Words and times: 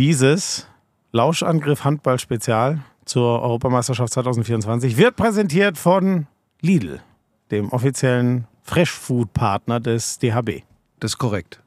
Dieses 0.00 0.66
Lauschangriff 1.12 1.84
Handball 1.84 2.18
Spezial 2.18 2.78
zur 3.04 3.42
Europameisterschaft 3.42 4.14
2024 4.14 4.96
wird 4.96 5.14
präsentiert 5.14 5.76
von 5.76 6.26
Lidl, 6.62 7.02
dem 7.50 7.68
offiziellen 7.70 8.46
Freshfood-Partner 8.62 9.78
des 9.78 10.18
DHB. 10.18 10.62
Das 11.00 11.10
ist 11.10 11.18
korrekt. 11.18 11.60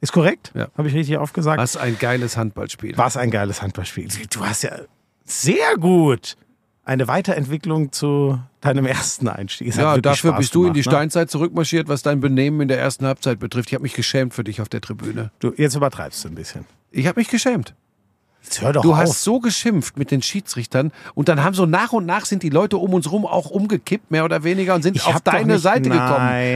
Ist 0.00 0.12
korrekt? 0.12 0.52
Ja. 0.54 0.68
Habe 0.78 0.86
ich 0.86 0.94
richtig 0.94 1.16
aufgesagt? 1.16 1.58
Was 1.60 1.76
ein 1.76 1.98
geiles 1.98 2.36
Handballspiel. 2.36 2.96
Was 2.96 3.16
ein 3.16 3.32
geiles 3.32 3.62
Handballspiel. 3.62 4.06
Du 4.32 4.46
hast 4.46 4.62
ja 4.62 4.76
sehr 5.24 5.76
gut 5.76 6.36
eine 6.84 7.08
Weiterentwicklung 7.08 7.92
zu 7.92 8.38
deinem 8.60 8.86
ersten 8.86 9.28
Einstieg. 9.28 9.68
Es 9.68 9.76
Ja, 9.76 9.98
dafür 9.98 10.30
Spaß 10.30 10.38
bist 10.38 10.54
du 10.54 10.66
in 10.66 10.74
die 10.74 10.80
gemacht, 10.80 10.86
ne? 10.86 10.98
Steinzeit 10.98 11.30
zurückmarschiert, 11.30 11.88
was 11.88 12.02
dein 12.02 12.20
Benehmen 12.20 12.60
in 12.60 12.68
der 12.68 12.78
ersten 12.78 13.06
Halbzeit 13.06 13.38
betrifft. 13.38 13.68
Ich 13.68 13.74
habe 13.74 13.82
mich 13.82 13.94
geschämt 13.94 14.34
für 14.34 14.44
dich 14.44 14.60
auf 14.60 14.68
der 14.68 14.80
Tribüne. 14.80 15.30
Du, 15.38 15.52
jetzt 15.56 15.76
übertreibst 15.76 16.24
du 16.24 16.28
ein 16.28 16.34
bisschen. 16.34 16.64
Ich 16.90 17.06
habe 17.06 17.20
mich 17.20 17.28
geschämt. 17.28 17.74
Jetzt 18.44 18.60
hör 18.60 18.72
doch 18.72 18.82
Du 18.82 18.92
auf. 18.92 18.98
hast 18.98 19.22
so 19.22 19.38
geschimpft 19.38 19.96
mit 19.96 20.10
den 20.10 20.20
Schiedsrichtern 20.20 20.90
und 21.14 21.28
dann 21.28 21.44
haben 21.44 21.54
so 21.54 21.64
nach 21.64 21.92
und 21.92 22.06
nach 22.06 22.24
sind 22.24 22.42
die 22.42 22.48
Leute 22.50 22.76
um 22.76 22.92
uns 22.92 23.10
rum 23.12 23.24
auch 23.24 23.50
umgekippt, 23.50 24.10
mehr 24.10 24.24
oder 24.24 24.42
weniger, 24.42 24.74
und 24.74 24.82
sind 24.82 24.96
Ich 24.96 25.06
auf 25.06 25.20
deine 25.20 25.54
nicht- 25.54 25.62
Seite 25.62 25.88
Nein, 25.88 25.98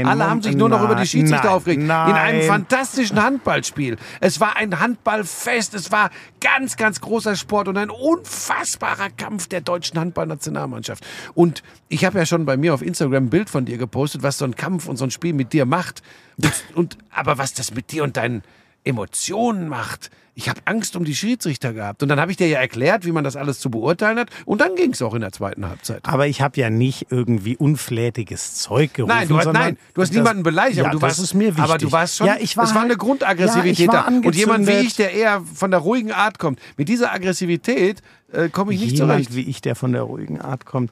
gekommen. 0.02 0.06
Alle 0.06 0.28
haben 0.30 0.42
sich 0.42 0.56
nur 0.56 0.68
noch 0.68 0.78
nein, 0.82 0.91
über 0.91 1.00
die 1.00 1.06
Schiedsrichter 1.06 1.44
nein, 1.46 1.54
aufgeregt. 1.54 1.82
In 1.82 1.91
einem 1.91 2.42
fantastischen 2.42 3.22
Handballspiel. 3.22 3.96
Es 4.20 4.41
war 4.41 4.56
ein 4.56 4.78
Handballfest, 4.80 5.74
es 5.74 5.92
war 5.92 6.10
ganz, 6.41 6.77
ganz 6.77 7.00
großer 7.00 7.36
Sport 7.36 7.68
und 7.68 7.77
ein 7.78 7.91
unfassbarer 7.91 9.10
Kampf 9.16 9.46
der 9.46 9.60
deutschen 9.60 9.98
Handballnationalmannschaft. 9.98 11.06
Und 11.34 11.62
ich 11.88 12.05
habe 12.05 12.18
ja 12.18 12.27
schon 12.27 12.44
bei 12.46 12.56
mir 12.56 12.74
auf 12.74 12.82
Instagram 12.82 13.24
ein 13.27 13.30
Bild 13.30 13.48
von 13.48 13.64
dir 13.64 13.78
gepostet, 13.78 14.22
was 14.24 14.38
so 14.38 14.44
ein 14.44 14.56
Kampf 14.56 14.88
und 14.88 14.96
so 14.96 15.05
ein 15.05 15.10
Spiel 15.12 15.32
mit 15.34 15.52
dir 15.52 15.64
macht. 15.66 16.02
Und, 16.42 16.52
und, 16.74 16.98
aber 17.10 17.38
was 17.38 17.55
das 17.55 17.72
mit 17.72 17.92
dir 17.92 18.02
und 18.02 18.16
deinen 18.16 18.42
Emotionen 18.84 19.68
macht. 19.68 20.10
Ich 20.38 20.50
habe 20.50 20.60
Angst 20.66 20.96
um 20.96 21.04
die 21.06 21.14
Schiedsrichter 21.14 21.72
gehabt. 21.72 22.02
Und 22.02 22.10
dann 22.10 22.20
habe 22.20 22.30
ich 22.30 22.36
dir 22.36 22.46
ja 22.46 22.58
erklärt, 22.60 23.06
wie 23.06 23.10
man 23.10 23.24
das 23.24 23.36
alles 23.36 23.58
zu 23.58 23.70
beurteilen 23.70 24.18
hat. 24.18 24.28
Und 24.44 24.60
dann 24.60 24.74
ging 24.77 24.92
es 24.92 25.00
auch 25.00 25.14
in 25.14 25.22
der 25.22 25.33
zweiten 25.33 25.66
Halbzeit. 25.66 26.00
Aber 26.06 26.27
ich 26.27 26.42
habe 26.42 26.61
ja 26.61 26.69
nicht 26.69 27.06
irgendwie 27.11 27.56
unflätiges 27.56 28.56
Zeug 28.56 28.92
gerufen. 28.92 29.14
Nein, 29.16 29.28
du 29.28 29.38
hast, 29.38 29.46
nein, 29.50 29.78
du 29.94 30.02
hast 30.02 30.11
das- 30.11 30.14
niemanden 30.16 30.42
beleidigt, 30.42 30.77
Ja, 30.77 30.84
aber 30.84 30.92
du 30.92 31.00
warst, 31.00 31.20
ist 31.20 31.33
mir 31.33 31.48
wichtig. 31.56 31.64
aber 31.64 31.78
du 31.78 31.91
warst 31.91 32.16
schon, 32.19 32.27
Ja, 32.27 32.36
ich 32.38 32.55
war 32.58 32.64
es 32.64 32.74
war 32.74 32.83
eine 32.83 32.91
halt- 32.91 32.98
Grundaggressivität 32.98 33.86
Ja, 33.86 33.92
war 33.94 34.11
da. 34.11 34.28
Und 34.28 34.36
jemand 34.36 34.66
wie 34.66 34.72
ich, 34.72 34.94
der 34.94 35.12
eher 35.14 35.41
von 35.55 35.70
der 35.70 35.80
ruhigen 35.80 36.12
Art 36.12 36.39
kommt, 36.39 36.61
mit 36.77 36.91
dieser 36.91 37.14
Aggressivität 37.14 38.02
äh, 38.30 38.50
komme 38.50 38.74
ich 38.74 38.80
nicht 38.80 38.92
Jemand 38.98 39.24
zurecht. 39.24 39.34
wie 39.34 39.48
ich, 39.50 39.62
der 39.62 39.74
von 39.74 39.92
der 39.92 40.02
ruhigen 40.02 40.39
Art 40.42 40.66
kommt. 40.66 40.91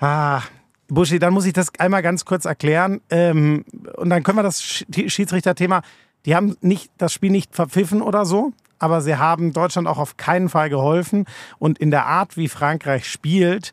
Ah, 0.00 0.40
Buschi, 0.88 1.18
dann 1.18 1.34
muss 1.34 1.44
ich 1.44 1.52
das 1.52 1.68
einmal 1.78 2.00
ganz 2.02 2.24
kurz 2.24 2.46
erklären. 2.46 3.02
Ähm, 3.10 3.66
und 3.96 4.08
dann 4.08 4.22
können 4.22 4.38
wir 4.38 4.42
das 4.42 4.62
Sch- 4.62 5.10
Schiedsrichterthema, 5.10 5.82
die 6.26 6.34
haben 6.36 6.56
nicht, 6.60 6.90
das 6.98 7.12
Spiel 7.12 7.30
nicht 7.30 7.54
verpfiffen 7.54 8.02
oder 8.02 8.24
so, 8.24 8.52
aber 8.78 9.00
sie 9.00 9.16
haben 9.16 9.52
Deutschland 9.52 9.86
auch 9.88 9.98
auf 9.98 10.16
keinen 10.16 10.48
Fall 10.48 10.68
geholfen. 10.68 11.26
Und 11.58 11.78
in 11.78 11.90
der 11.90 12.06
Art, 12.06 12.36
wie 12.36 12.48
Frankreich 12.48 13.08
spielt, 13.08 13.72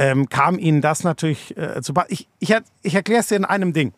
ähm, 0.00 0.28
kam 0.28 0.58
ihnen 0.60 0.80
das 0.80 1.02
natürlich 1.02 1.56
äh, 1.56 1.82
zu. 1.82 1.92
Ich, 2.08 2.28
ich, 2.38 2.54
ich 2.82 2.94
erkläre 2.94 3.20
es 3.20 3.26
dir 3.28 3.36
in 3.36 3.44
einem 3.44 3.72
Ding. 3.72 3.92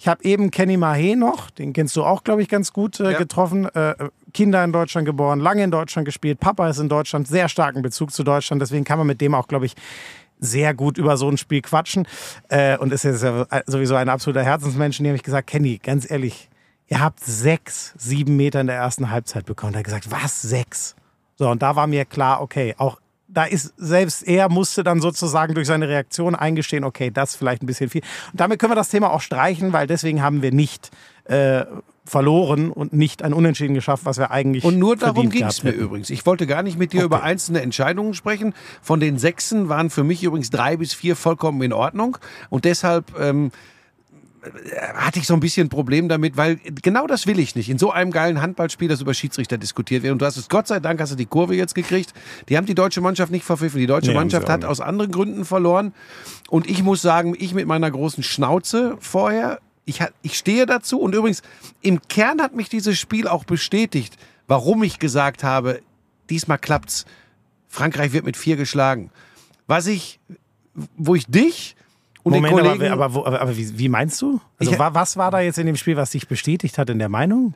Ich 0.00 0.08
habe 0.08 0.24
eben 0.24 0.50
Kenny 0.50 0.76
Mahé 0.76 1.14
noch, 1.16 1.50
den 1.50 1.72
kennst 1.72 1.94
du 1.96 2.04
auch, 2.04 2.24
glaube 2.24 2.42
ich, 2.42 2.48
ganz 2.48 2.72
gut 2.72 2.98
äh, 2.98 3.12
Ja. 3.12 3.18
getroffen. 3.18 3.66
Äh, 3.66 3.94
Kinder 4.32 4.64
in 4.64 4.72
Deutschland 4.72 5.06
geboren, 5.06 5.38
lange 5.38 5.62
in 5.62 5.70
Deutschland 5.70 6.06
gespielt. 6.06 6.40
Papa 6.40 6.68
ist 6.68 6.78
in 6.80 6.88
Deutschland, 6.88 7.28
sehr 7.28 7.48
starken 7.48 7.82
Bezug 7.82 8.10
zu 8.12 8.24
Deutschland. 8.24 8.60
Deswegen 8.60 8.82
kann 8.84 8.98
man 8.98 9.06
mit 9.06 9.20
dem 9.20 9.32
auch, 9.32 9.46
glaube 9.46 9.66
ich, 9.66 9.74
sehr 10.40 10.74
gut 10.74 10.98
über 10.98 11.16
so 11.16 11.28
ein 11.28 11.36
Spiel 11.38 11.62
quatschen. 11.62 12.08
Äh, 12.48 12.76
und 12.78 12.92
ist 12.92 13.04
jetzt 13.04 13.22
ja 13.22 13.46
sowieso 13.66 13.94
ein 13.94 14.08
absoluter 14.08 14.42
Herzensmensch. 14.42 14.98
Die 14.98 15.06
habe 15.06 15.14
ich 15.16 15.22
gesagt, 15.22 15.46
Kenny, 15.46 15.78
ganz 15.80 16.10
ehrlich, 16.10 16.48
ihr 16.88 17.00
habt 17.00 17.20
sechs, 17.20 17.94
sieben 17.96 18.36
Meter 18.36 18.60
in 18.60 18.66
der 18.66 18.76
ersten 18.76 19.10
Halbzeit 19.10 19.46
bekommen. 19.46 19.72
Da 19.72 19.78
hat 19.78 19.86
er 19.86 20.00
gesagt, 20.00 20.10
was, 20.10 20.42
sechs? 20.42 20.94
So, 21.36 21.48
und 21.48 21.62
da 21.62 21.76
war 21.76 21.86
mir 21.86 22.04
klar, 22.04 22.40
okay, 22.40 22.74
auch 22.78 23.00
da 23.26 23.44
ist 23.44 23.74
selbst 23.76 24.22
er 24.22 24.48
musste 24.48 24.84
dann 24.84 25.00
sozusagen 25.00 25.54
durch 25.54 25.66
seine 25.66 25.88
Reaktion 25.88 26.34
eingestehen, 26.34 26.84
okay, 26.84 27.10
das 27.10 27.30
ist 27.30 27.36
vielleicht 27.36 27.62
ein 27.62 27.66
bisschen 27.66 27.90
viel. 27.90 28.02
Und 28.32 28.40
damit 28.40 28.58
können 28.58 28.72
wir 28.72 28.76
das 28.76 28.90
Thema 28.90 29.10
auch 29.10 29.20
streichen, 29.20 29.72
weil 29.72 29.86
deswegen 29.86 30.22
haben 30.22 30.42
wir 30.42 30.52
nicht 30.52 30.90
äh, 31.24 31.64
verloren 32.04 32.70
und 32.70 32.92
nicht 32.92 33.22
ein 33.22 33.32
Unentschieden 33.32 33.74
geschafft, 33.74 34.04
was 34.04 34.18
wir 34.18 34.30
eigentlich 34.30 34.62
Und 34.62 34.78
nur 34.78 34.94
darum 34.96 35.30
ging 35.30 35.44
es 35.44 35.64
mir 35.64 35.70
hätten. 35.70 35.82
übrigens. 35.82 36.10
Ich 36.10 36.26
wollte 36.26 36.46
gar 36.46 36.62
nicht 36.62 36.78
mit 36.78 36.92
dir 36.92 37.02
über 37.02 37.22
einzelne 37.22 37.62
Entscheidungen 37.62 38.14
sprechen. 38.14 38.54
Von 38.82 39.00
den 39.00 39.18
Sechsen 39.18 39.68
waren 39.68 39.90
für 39.90 40.04
mich 40.04 40.22
übrigens 40.22 40.50
drei 40.50 40.76
bis 40.76 40.92
vier 40.92 41.16
vollkommen 41.16 41.62
in 41.62 41.72
Ordnung. 41.72 42.18
Und 42.50 42.66
deshalb 42.66 43.18
ähm, 43.18 43.46
äh, 43.46 43.50
hatte 44.94 45.18
ich 45.18 45.26
so 45.26 45.34
ein 45.34 45.40
bisschen 45.40 45.66
ein 45.66 45.70
Problem 45.70 46.08
damit, 46.08 46.36
weil 46.36 46.56
genau 46.82 47.06
das 47.06 47.26
will 47.26 47.38
ich 47.38 47.54
nicht. 47.54 47.68
In 47.68 47.78
so 47.78 47.90
einem 47.90 48.10
geilen 48.10 48.40
Handballspiel, 48.40 48.88
das 48.88 49.00
über 49.00 49.14
Schiedsrichter 49.14 49.58
diskutiert 49.58 50.02
wird. 50.02 50.12
Und 50.12 50.22
du 50.22 50.26
hast 50.26 50.36
es, 50.36 50.48
Gott 50.48 50.66
sei 50.66 50.80
Dank, 50.80 51.00
hast 51.00 51.12
du 51.12 51.16
die 51.16 51.26
Kurve 51.26 51.54
jetzt 51.54 51.74
gekriegt. 51.74 52.12
Die 52.48 52.56
haben 52.56 52.66
die 52.66 52.74
deutsche 52.74 53.00
Mannschaft 53.00 53.32
nicht 53.32 53.44
verpfiffen. 53.44 53.80
Die 53.80 53.86
deutsche 53.86 54.10
Nee, 54.10 54.14
Mannschaft 54.16 54.48
hat 54.48 54.64
aus 54.64 54.80
anderen 54.80 55.12
Gründen 55.12 55.44
verloren. 55.44 55.94
Und 56.48 56.68
ich 56.68 56.82
muss 56.82 57.02
sagen, 57.02 57.34
ich 57.38 57.54
mit 57.54 57.66
meiner 57.66 57.90
großen 57.90 58.22
Schnauze 58.22 58.96
vorher, 59.00 59.60
ich, 59.84 60.00
ich 60.22 60.36
stehe 60.36 60.66
dazu. 60.66 61.00
Und 61.00 61.14
übrigens, 61.14 61.42
im 61.80 62.00
Kern 62.08 62.40
hat 62.40 62.54
mich 62.54 62.68
dieses 62.68 62.98
Spiel 62.98 63.28
auch 63.28 63.44
bestätigt, 63.44 64.16
warum 64.46 64.82
ich 64.82 64.98
gesagt 64.98 65.44
habe, 65.44 65.80
diesmal 66.30 66.58
klappt's. 66.58 67.04
Frankreich 67.68 68.12
wird 68.12 68.24
mit 68.24 68.36
vier 68.36 68.56
geschlagen. 68.56 69.10
Was 69.66 69.86
ich, 69.86 70.20
wo 70.96 71.14
ich 71.14 71.26
dich 71.26 71.76
und 72.24 72.32
Moment, 72.32 72.56
den 72.56 72.64
Kollegen, 72.64 72.92
aber, 72.92 73.04
aber, 73.04 73.14
wo- 73.14 73.24
aber, 73.24 73.40
aber 73.40 73.56
wie, 73.56 73.78
wie 73.78 73.88
meinst 73.88 74.20
du? 74.20 74.40
Also 74.58 74.72
Ich- 74.72 74.78
wa- 74.78 74.92
was 74.94 75.16
war 75.16 75.30
da 75.30 75.38
jetzt 75.40 75.58
in 75.58 75.66
dem 75.66 75.76
Spiel, 75.76 75.96
was 75.96 76.10
dich 76.10 76.26
bestätigt 76.26 76.76
hat 76.78 76.90
in 76.90 76.98
der 76.98 77.08
Meinung? 77.08 77.54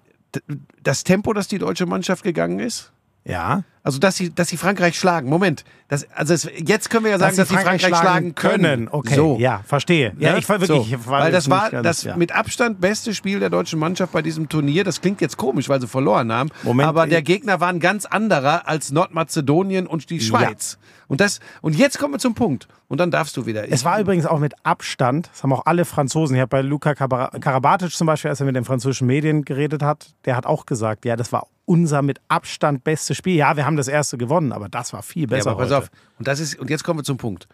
das 0.82 1.04
Tempo, 1.04 1.32
das 1.32 1.48
die 1.48 1.58
deutsche 1.58 1.86
Mannschaft 1.86 2.22
gegangen 2.22 2.58
ist, 2.60 2.92
Ja. 3.24 3.64
Also 3.88 3.98
dass 3.98 4.16
sie, 4.16 4.34
dass 4.34 4.48
sie 4.48 4.58
Frankreich 4.58 4.98
schlagen. 4.98 5.30
Moment, 5.30 5.64
das, 5.88 6.06
also 6.14 6.34
es, 6.34 6.46
jetzt 6.62 6.90
können 6.90 7.04
wir 7.04 7.12
ja 7.12 7.18
sagen, 7.18 7.34
dass, 7.38 7.48
sie 7.48 7.54
Frankreich, 7.54 7.80
schlagen 7.86 8.34
können. 8.34 8.86
Okay, 8.86 9.14
So. 9.14 9.38
ja, 9.40 9.62
verstehe. 9.66 10.12
Ja, 10.18 10.36
ich 10.36 10.46
war 10.46 10.60
wirklich. 10.60 10.90
So. 10.90 11.06
war 11.10 11.22
weil 11.22 11.32
das 11.32 11.48
war 11.48 11.70
ganz- 11.70 11.84
das 11.84 12.02
ja. 12.02 12.14
mit 12.14 12.32
Abstand 12.32 12.82
beste 12.82 13.14
Spiel 13.14 13.40
der 13.40 13.48
deutschen 13.48 13.78
Mannschaft 13.78 14.12
bei 14.12 14.20
diesem 14.20 14.50
Turnier. 14.50 14.84
Das 14.84 15.00
klingt 15.00 15.22
jetzt 15.22 15.38
komisch, 15.38 15.70
weil 15.70 15.80
sie 15.80 15.88
verloren 15.88 16.30
haben. 16.30 16.50
Moment, 16.64 16.86
aber 16.86 17.06
der 17.06 17.22
Gegner 17.22 17.60
war 17.60 17.68
ein 17.70 17.80
ganz 17.80 18.04
anderer 18.04 18.68
als 18.68 18.92
Nordmazedonien 18.92 19.86
und 19.86 20.10
die 20.10 20.20
Schweiz. 20.20 20.76
Und, 21.06 21.22
das, 21.22 21.40
und 21.62 21.74
jetzt 21.74 21.98
kommen 21.98 22.12
wir 22.12 22.18
zum 22.18 22.34
Punkt. 22.34 22.68
Und 22.88 23.00
dann 23.00 23.10
darfst 23.10 23.34
du 23.38 23.46
wieder. 23.46 23.72
Es 23.72 23.86
war 23.86 23.98
übrigens 23.98 24.26
auch 24.26 24.38
mit 24.38 24.52
Abstand, 24.64 25.30
das 25.32 25.42
haben 25.42 25.54
auch 25.54 25.64
alle 25.64 25.86
Franzosen, 25.86 26.36
ich 26.36 26.40
habe 26.42 26.50
bei 26.50 26.60
Luka 26.60 26.92
Kara- 26.92 27.30
Karabatic 27.40 27.90
zum 27.92 28.06
Beispiel, 28.06 28.28
als 28.28 28.40
er 28.40 28.46
mit 28.46 28.54
den 28.56 28.66
französischen 28.66 29.06
Medien 29.06 29.46
geredet 29.46 29.82
hat, 29.82 30.10
der 30.26 30.36
hat 30.36 30.44
auch 30.44 30.66
gesagt, 30.66 31.06
ja, 31.06 31.16
das 31.16 31.32
war 31.32 31.46
unser 31.64 32.00
mit 32.02 32.18
Abstand 32.28 32.84
bestes 32.84 33.16
Spiel. 33.16 33.36
Ja, 33.36 33.56
wir 33.56 33.66
haben 33.66 33.76
das 33.78 33.88
erste 33.88 34.18
gewonnen, 34.18 34.52
aber 34.52 34.68
das 34.68 34.92
war 34.92 35.02
viel 35.02 35.22
Ja, 35.22 35.28
besser. 35.28 35.50
aber 35.50 35.60
pass 35.62 35.70
heute. 35.70 35.78
auf. 35.84 35.90
Und, 36.18 36.28
das 36.28 36.40
ist, 36.40 36.58
und 36.58 36.68
jetzt 36.70 36.84
kommen 36.84 36.98
wir 37.00 37.04
zum 37.04 37.16
Punkt. 37.16 37.48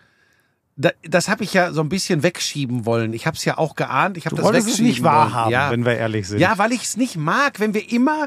Da, 0.77 0.91
das 1.09 1.29
habe 1.29 1.45
ich 1.45 1.55
ja 1.55 1.73
so 1.73 1.83
ein 1.83 1.89
bisschen 1.89 2.25
wegschieben 2.25 2.85
wollen. 2.85 3.13
Ich 3.13 3.29
habe 3.29 3.37
es 3.37 3.45
ja 3.45 3.59
auch 3.59 3.77
geahnt. 3.77 4.17
Ich 4.17 4.27
habe 4.27 4.35
das 4.35 4.45
wolltest 4.45 4.67
es 4.67 4.73
wegschieben 4.73 4.89
nicht 4.91 5.03
wahrhaben, 5.05 5.45
wollen. 5.45 5.53
Ja. 5.53 5.71
wenn 5.71 5.85
wir 5.85 5.97
ehrlich 5.97 6.27
sind. 6.27 6.41
Ja, 6.41 6.59
weil 6.59 6.73
ich 6.73 6.83
es 6.83 6.97
nicht 6.97 7.17
mag, 7.17 7.61
wenn 7.61 7.75
wir 7.75 7.93
immer 7.93 8.27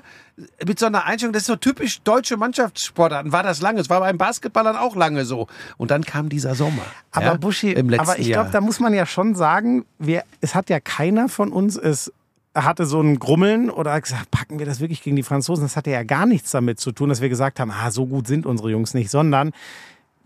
mit 0.65 0.79
so 0.79 0.85
einer 0.85 1.03
Einstellung, 1.03 1.33
das 1.33 1.41
ist 1.41 1.47
so 1.47 1.57
typisch 1.57 1.99
deutsche 2.03 2.37
Mannschaftssportarten, 2.37 3.33
war 3.33 3.43
das 3.43 3.59
lange. 3.61 3.81
Es 3.81 3.89
war 3.89 3.99
beim 3.99 4.17
Basketballern 4.17 4.77
auch 4.77 4.95
lange 4.95 5.25
so. 5.25 5.47
Und 5.75 5.91
dann 5.91 6.05
kam 6.05 6.29
dieser 6.29 6.55
Sommer. 6.55 6.83
Aber 7.11 7.25
ja, 7.25 7.33
Buschi, 7.33 7.73
im 7.73 7.89
letzten 7.89 8.07
aber 8.09 8.17
ich 8.17 8.27
glaube, 8.27 8.51
da 8.53 8.61
muss 8.61 8.79
man 8.79 8.93
ja 8.93 9.05
schon 9.05 9.35
sagen, 9.35 9.85
wir, 9.99 10.23
es 10.39 10.55
hat 10.55 10.69
ja 10.69 10.79
keiner 10.79 11.27
von 11.27 11.51
uns 11.51 11.75
es 11.75 12.13
hatte 12.63 12.85
so 12.85 13.01
ein 13.01 13.19
Grummeln 13.19 13.69
oder 13.69 13.93
hat 13.93 14.03
gesagt, 14.03 14.31
packen 14.31 14.59
wir 14.59 14.65
das 14.65 14.79
wirklich 14.79 15.01
gegen 15.03 15.15
die 15.15 15.23
Franzosen? 15.23 15.63
Das 15.65 15.75
hatte 15.75 15.91
ja 15.91 16.03
gar 16.03 16.25
nichts 16.25 16.51
damit 16.51 16.79
zu 16.79 16.91
tun, 16.91 17.09
dass 17.09 17.21
wir 17.21 17.29
gesagt 17.29 17.59
haben, 17.59 17.71
ah, 17.71 17.91
so 17.91 18.05
gut 18.05 18.27
sind 18.27 18.45
unsere 18.45 18.69
Jungs 18.71 18.93
nicht, 18.93 19.09
sondern 19.09 19.51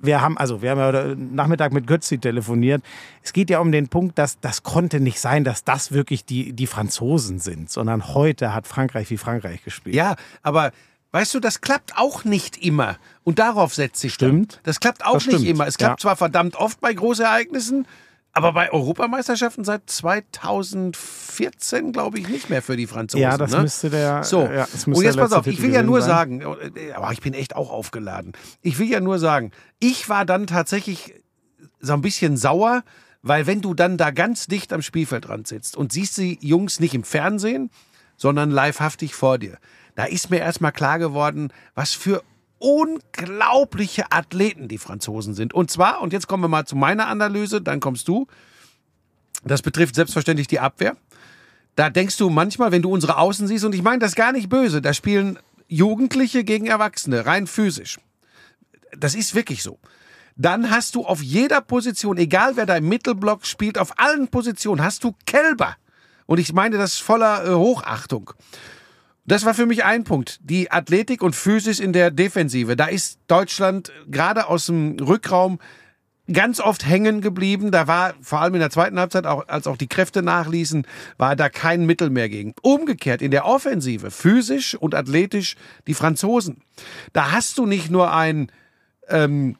wir 0.03 0.21
haben, 0.21 0.35
also 0.37 0.61
wir 0.63 0.71
haben 0.71 0.79
ja 0.79 1.15
Nachmittag 1.15 1.73
mit 1.73 1.85
Götzi 1.85 2.17
telefoniert. 2.17 2.81
Es 3.21 3.33
geht 3.33 3.49
ja 3.51 3.59
um 3.59 3.71
den 3.71 3.87
Punkt, 3.87 4.17
dass 4.17 4.39
das 4.39 4.63
konnte 4.63 4.99
nicht 4.99 5.19
sein, 5.19 5.43
dass 5.43 5.63
das 5.63 5.91
wirklich 5.91 6.25
die, 6.25 6.53
die 6.53 6.65
Franzosen 6.67 7.37
sind, 7.39 7.69
sondern 7.69 8.07
heute 8.15 8.53
hat 8.55 8.65
Frankreich 8.65 9.09
wie 9.11 9.17
Frankreich 9.17 9.63
gespielt. 9.63 9.95
Ja, 9.95 10.15
aber 10.41 10.71
weißt 11.11 11.35
du, 11.35 11.39
das 11.39 11.61
klappt 11.61 11.97
auch 11.97 12.23
nicht 12.23 12.57
immer. 12.57 12.97
Und 13.23 13.37
darauf 13.37 13.75
setzt 13.75 14.01
sich 14.01 14.13
Stimmt. 14.15 14.53
Dann. 14.55 14.59
Das 14.63 14.79
klappt 14.79 15.05
auch 15.05 15.13
Das 15.13 15.27
nicht 15.27 15.35
stimmt. 15.35 15.49
immer. 15.49 15.67
Es 15.67 15.77
klappt 15.77 15.99
Ja. 15.99 16.01
zwar 16.01 16.15
verdammt 16.15 16.55
oft 16.55 16.81
bei 16.81 16.93
Großereignissen, 16.93 17.85
aber 18.33 18.53
bei 18.53 18.71
Europameisterschaften 18.71 19.65
seit 19.65 19.89
2014 19.89 21.91
glaube 21.91 22.19
ich 22.19 22.29
nicht 22.29 22.49
mehr 22.49 22.61
für 22.61 22.77
die 22.77 22.87
Franzosen. 22.87 23.23
Ja, 23.23 23.37
das 23.37 23.51
ne? 23.51 23.61
müsste 23.61 23.89
der. 23.89 24.23
So, 24.23 24.43
ja, 24.43 24.67
das 24.71 24.87
müsste 24.87 24.99
und 24.99 25.03
jetzt 25.03 25.17
pass 25.17 25.33
auf, 25.33 25.47
ich 25.47 25.61
will 25.61 25.73
ja 25.73 25.83
nur 25.83 26.01
sein. 26.01 26.39
sagen, 26.39 26.75
äh, 26.75 26.93
aber 26.93 27.11
ich 27.11 27.21
bin 27.21 27.33
echt 27.33 27.55
auch 27.55 27.69
aufgeladen. 27.69 28.33
Ich 28.61 28.79
will 28.79 28.89
ja 28.89 29.01
nur 29.01 29.19
sagen, 29.19 29.51
ich 29.79 30.07
war 30.07 30.25
dann 30.25 30.47
tatsächlich 30.47 31.13
so 31.79 31.93
ein 31.93 32.01
bisschen 32.01 32.37
sauer, 32.37 32.83
weil 33.21 33.47
wenn 33.47 33.61
du 33.61 33.73
dann 33.73 33.97
da 33.97 34.11
ganz 34.11 34.47
dicht 34.47 34.71
am 34.71 34.81
Spielfeldrand 34.81 35.47
sitzt 35.47 35.75
und 35.75 35.91
siehst 35.91 36.17
die 36.17 36.37
Jungs 36.41 36.79
nicht 36.79 36.93
im 36.93 37.03
Fernsehen, 37.03 37.69
sondern 38.15 38.51
livehaftig 38.51 39.13
vor 39.13 39.39
dir, 39.39 39.57
da 39.95 40.05
ist 40.05 40.29
mir 40.29 40.39
erstmal 40.39 40.71
klar 40.71 40.99
geworden, 40.99 41.51
was 41.75 41.91
für 41.91 42.23
unglaubliche 42.61 44.11
Athleten 44.11 44.67
die 44.67 44.77
Franzosen 44.77 45.33
sind. 45.33 45.53
Und 45.53 45.71
zwar, 45.71 46.01
und 46.01 46.13
jetzt 46.13 46.27
kommen 46.27 46.43
wir 46.43 46.47
mal 46.47 46.65
zu 46.65 46.75
meiner 46.75 47.07
Analyse, 47.07 47.61
dann 47.61 47.79
kommst 47.79 48.07
du, 48.07 48.27
das 49.43 49.61
betrifft 49.61 49.95
selbstverständlich 49.95 50.47
die 50.47 50.59
Abwehr. 50.59 50.95
Da 51.75 51.89
denkst 51.89 52.17
du 52.17 52.29
manchmal, 52.29 52.71
wenn 52.71 52.83
du 52.83 52.91
unsere 52.91 53.17
Außen 53.17 53.47
siehst, 53.47 53.65
und 53.65 53.73
ich 53.73 53.81
meine 53.81 53.99
das 53.99 54.15
gar 54.15 54.31
nicht 54.31 54.49
böse, 54.49 54.81
da 54.81 54.93
spielen 54.93 55.39
Jugendliche 55.67 56.43
gegen 56.43 56.67
Erwachsene, 56.67 57.25
rein 57.25 57.47
physisch. 57.47 57.99
Das 58.95 59.15
ist 59.15 59.33
wirklich 59.33 59.63
so. 59.63 59.79
Dann 60.35 60.69
hast 60.69 60.95
du 60.95 61.05
auf 61.05 61.21
jeder 61.21 61.61
Position, 61.61 62.17
egal 62.17 62.55
wer 62.57 62.65
da 62.65 62.75
im 62.75 62.89
Mittelblock 62.89 63.45
spielt, 63.45 63.77
auf 63.77 63.97
allen 63.97 64.27
Positionen 64.27 64.83
hast 64.83 65.03
du 65.03 65.15
Kälber. 65.25 65.77
Und 66.27 66.39
ich 66.39 66.53
meine 66.53 66.77
das 66.77 66.97
voller 66.97 67.45
äh, 67.45 67.53
Hochachtung. 67.53 68.31
Das 69.31 69.45
war 69.45 69.53
für 69.53 69.65
mich 69.65 69.85
ein 69.85 70.03
Punkt. 70.03 70.41
Die 70.43 70.71
Athletik 70.71 71.23
und 71.23 71.37
Physis 71.37 71.79
in 71.79 71.93
der 71.93 72.11
Defensive. 72.11 72.75
Da 72.75 72.87
ist 72.87 73.17
Deutschland 73.27 73.89
gerade 74.09 74.47
aus 74.47 74.65
dem 74.65 74.97
Rückraum 74.99 75.59
ganz 76.33 76.59
oft 76.59 76.85
hängen 76.85 77.21
geblieben. 77.21 77.71
Da 77.71 77.87
war 77.87 78.13
vor 78.21 78.41
allem 78.41 78.55
in 78.55 78.59
der 78.59 78.71
zweiten 78.71 78.99
Halbzeit, 78.99 79.25
auch, 79.25 79.47
als 79.47 79.67
auch 79.67 79.77
die 79.77 79.87
Kräfte 79.87 80.21
nachließen, 80.21 80.85
war 81.17 81.37
da 81.37 81.47
kein 81.47 81.85
Mittel 81.85 82.09
mehr 82.09 82.27
gegen. 82.27 82.55
Umgekehrt 82.61 83.21
in 83.21 83.31
der 83.31 83.45
Offensive, 83.45 84.11
physisch 84.11 84.75
und 84.75 84.93
athletisch 84.93 85.55
die 85.87 85.93
Franzosen. 85.93 86.61
Da 87.13 87.31
hast 87.31 87.57
du 87.57 87.65
nicht 87.65 87.89
nur 87.89 88.13
ein 88.13 88.51
ähm, 89.07 89.55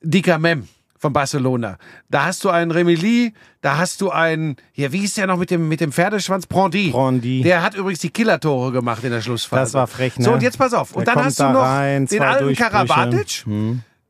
Dicamem 0.00 0.66
von 1.04 1.12
Barcelona. 1.12 1.76
Da 2.08 2.24
hast 2.24 2.42
du 2.44 2.48
einen 2.48 2.70
Remili, 2.70 3.34
da 3.60 3.76
hast 3.76 4.00
du 4.00 4.08
einen, 4.08 4.56
ja, 4.72 4.90
wie 4.90 5.00
hieß 5.00 5.16
der 5.16 5.26
noch 5.26 5.36
mit 5.36 5.50
dem, 5.50 5.68
mit 5.68 5.82
dem 5.82 5.92
Pferdeschwanz? 5.92 6.46
Brandy. 6.46 6.92
Brandy. 6.92 7.42
Der 7.42 7.62
hat 7.62 7.74
übrigens 7.74 8.00
die 8.00 8.08
Killertore 8.08 8.72
gemacht 8.72 9.04
in 9.04 9.10
der 9.10 9.20
Schlussphase. 9.20 9.60
Das 9.60 9.74
war 9.74 9.86
frech, 9.86 10.16
ne? 10.16 10.24
So, 10.24 10.32
und 10.32 10.42
jetzt 10.42 10.56
pass 10.56 10.72
auf. 10.72 10.96
Und 10.96 11.06
Der 11.06 11.14
dann 11.14 11.24
hast 11.26 11.38
du 11.38 11.42
da 11.42 11.52
noch 11.52 11.60
rein, 11.60 12.06
den 12.06 12.22
alten. 12.22 12.54
Karabatic. 12.54 13.44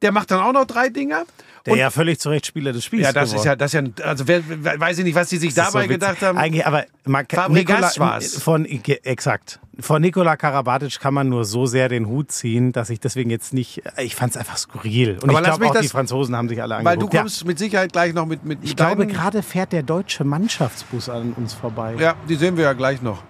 Der 0.05 0.13
macht 0.13 0.31
dann 0.31 0.41
auch 0.41 0.53
noch 0.53 0.67
drei 0.67 0.89
Dinger. 0.91 1.25
Der 1.67 1.77
ja 1.77 1.89
völlig 1.91 2.21
zu 2.21 2.29
Recht 2.29 2.45
Spieler 2.45 2.75
des 2.75 2.85
Spiels 2.85 3.05
Ja, 3.05 3.13
das 3.15 3.31
geworden. 3.31 3.39
ist 3.39 3.45
ja, 3.47 3.57
das 3.57 3.73
ist 3.75 3.99
ja, 3.99 4.05
also 4.07 4.29
wer, 4.29 4.43
weiß 4.81 4.99
ich 4.99 5.05
nicht, 5.05 5.15
was 5.15 5.31
die 5.31 5.39
sich 5.39 5.55
Das 5.55 5.69
dabei 5.73 5.85
so 5.85 5.89
gedacht 5.89 6.21
haben. 6.21 6.37
Eigentlich, 6.37 6.67
aber 6.67 6.85
man 7.07 7.27
kann, 7.27 7.45
Fabregas 7.45 7.97
Nikola- 7.97 8.01
war's. 8.01 8.37
Von, 8.43 8.67
exakt. 8.67 9.61
Von 9.81 10.03
Nikola 10.03 10.37
Karabatic 10.37 11.01
kann 11.01 11.15
man 11.15 11.31
nur 11.31 11.47
so 11.47 11.65
sehr 11.65 11.89
den 11.89 12.07
Hut 12.07 12.31
ziehen, 12.31 12.73
dass 12.73 12.91
ich 12.91 13.01
deswegen 13.01 13.31
jetzt 13.31 13.55
nicht, 13.55 13.81
ich 13.97 14.15
fand 14.15 14.33
es 14.33 14.37
einfach 14.37 14.59
skurril. 14.59 15.19
Und 15.23 15.31
Aber 15.31 15.39
ich 15.41 15.45
glaube 15.47 15.67
auch 15.67 15.73
das- 15.73 15.83
die 15.83 15.89
Franzosen 15.89 16.37
haben 16.37 16.51
sich 16.51 16.61
alle 16.63 16.75
Weil 16.77 16.87
angeguckt. 16.87 17.15
du 17.15 17.19
kommst 17.19 17.47
mit 17.47 17.59
Sicherheit 17.59 17.93
gleich 17.93 18.13
noch 18.13 18.27
mit, 18.27 18.45
mit 18.45 18.59
ja. 18.63 18.65
Ich 18.69 18.77
glaube, 18.77 19.07
gerade 19.07 19.43
fährt 19.43 19.73
der 19.73 19.83
deutsche 19.85 20.25
Mannschaftsbus 20.25 21.09
an 21.09 21.33
uns 21.33 21.55
vorbei. 21.55 21.95
Ja, 21.99 22.15
die 22.29 22.35
sehen 22.35 22.59
wir 22.59 22.65
ja 22.65 22.75
gleich 22.75 23.01
noch. 23.01 23.23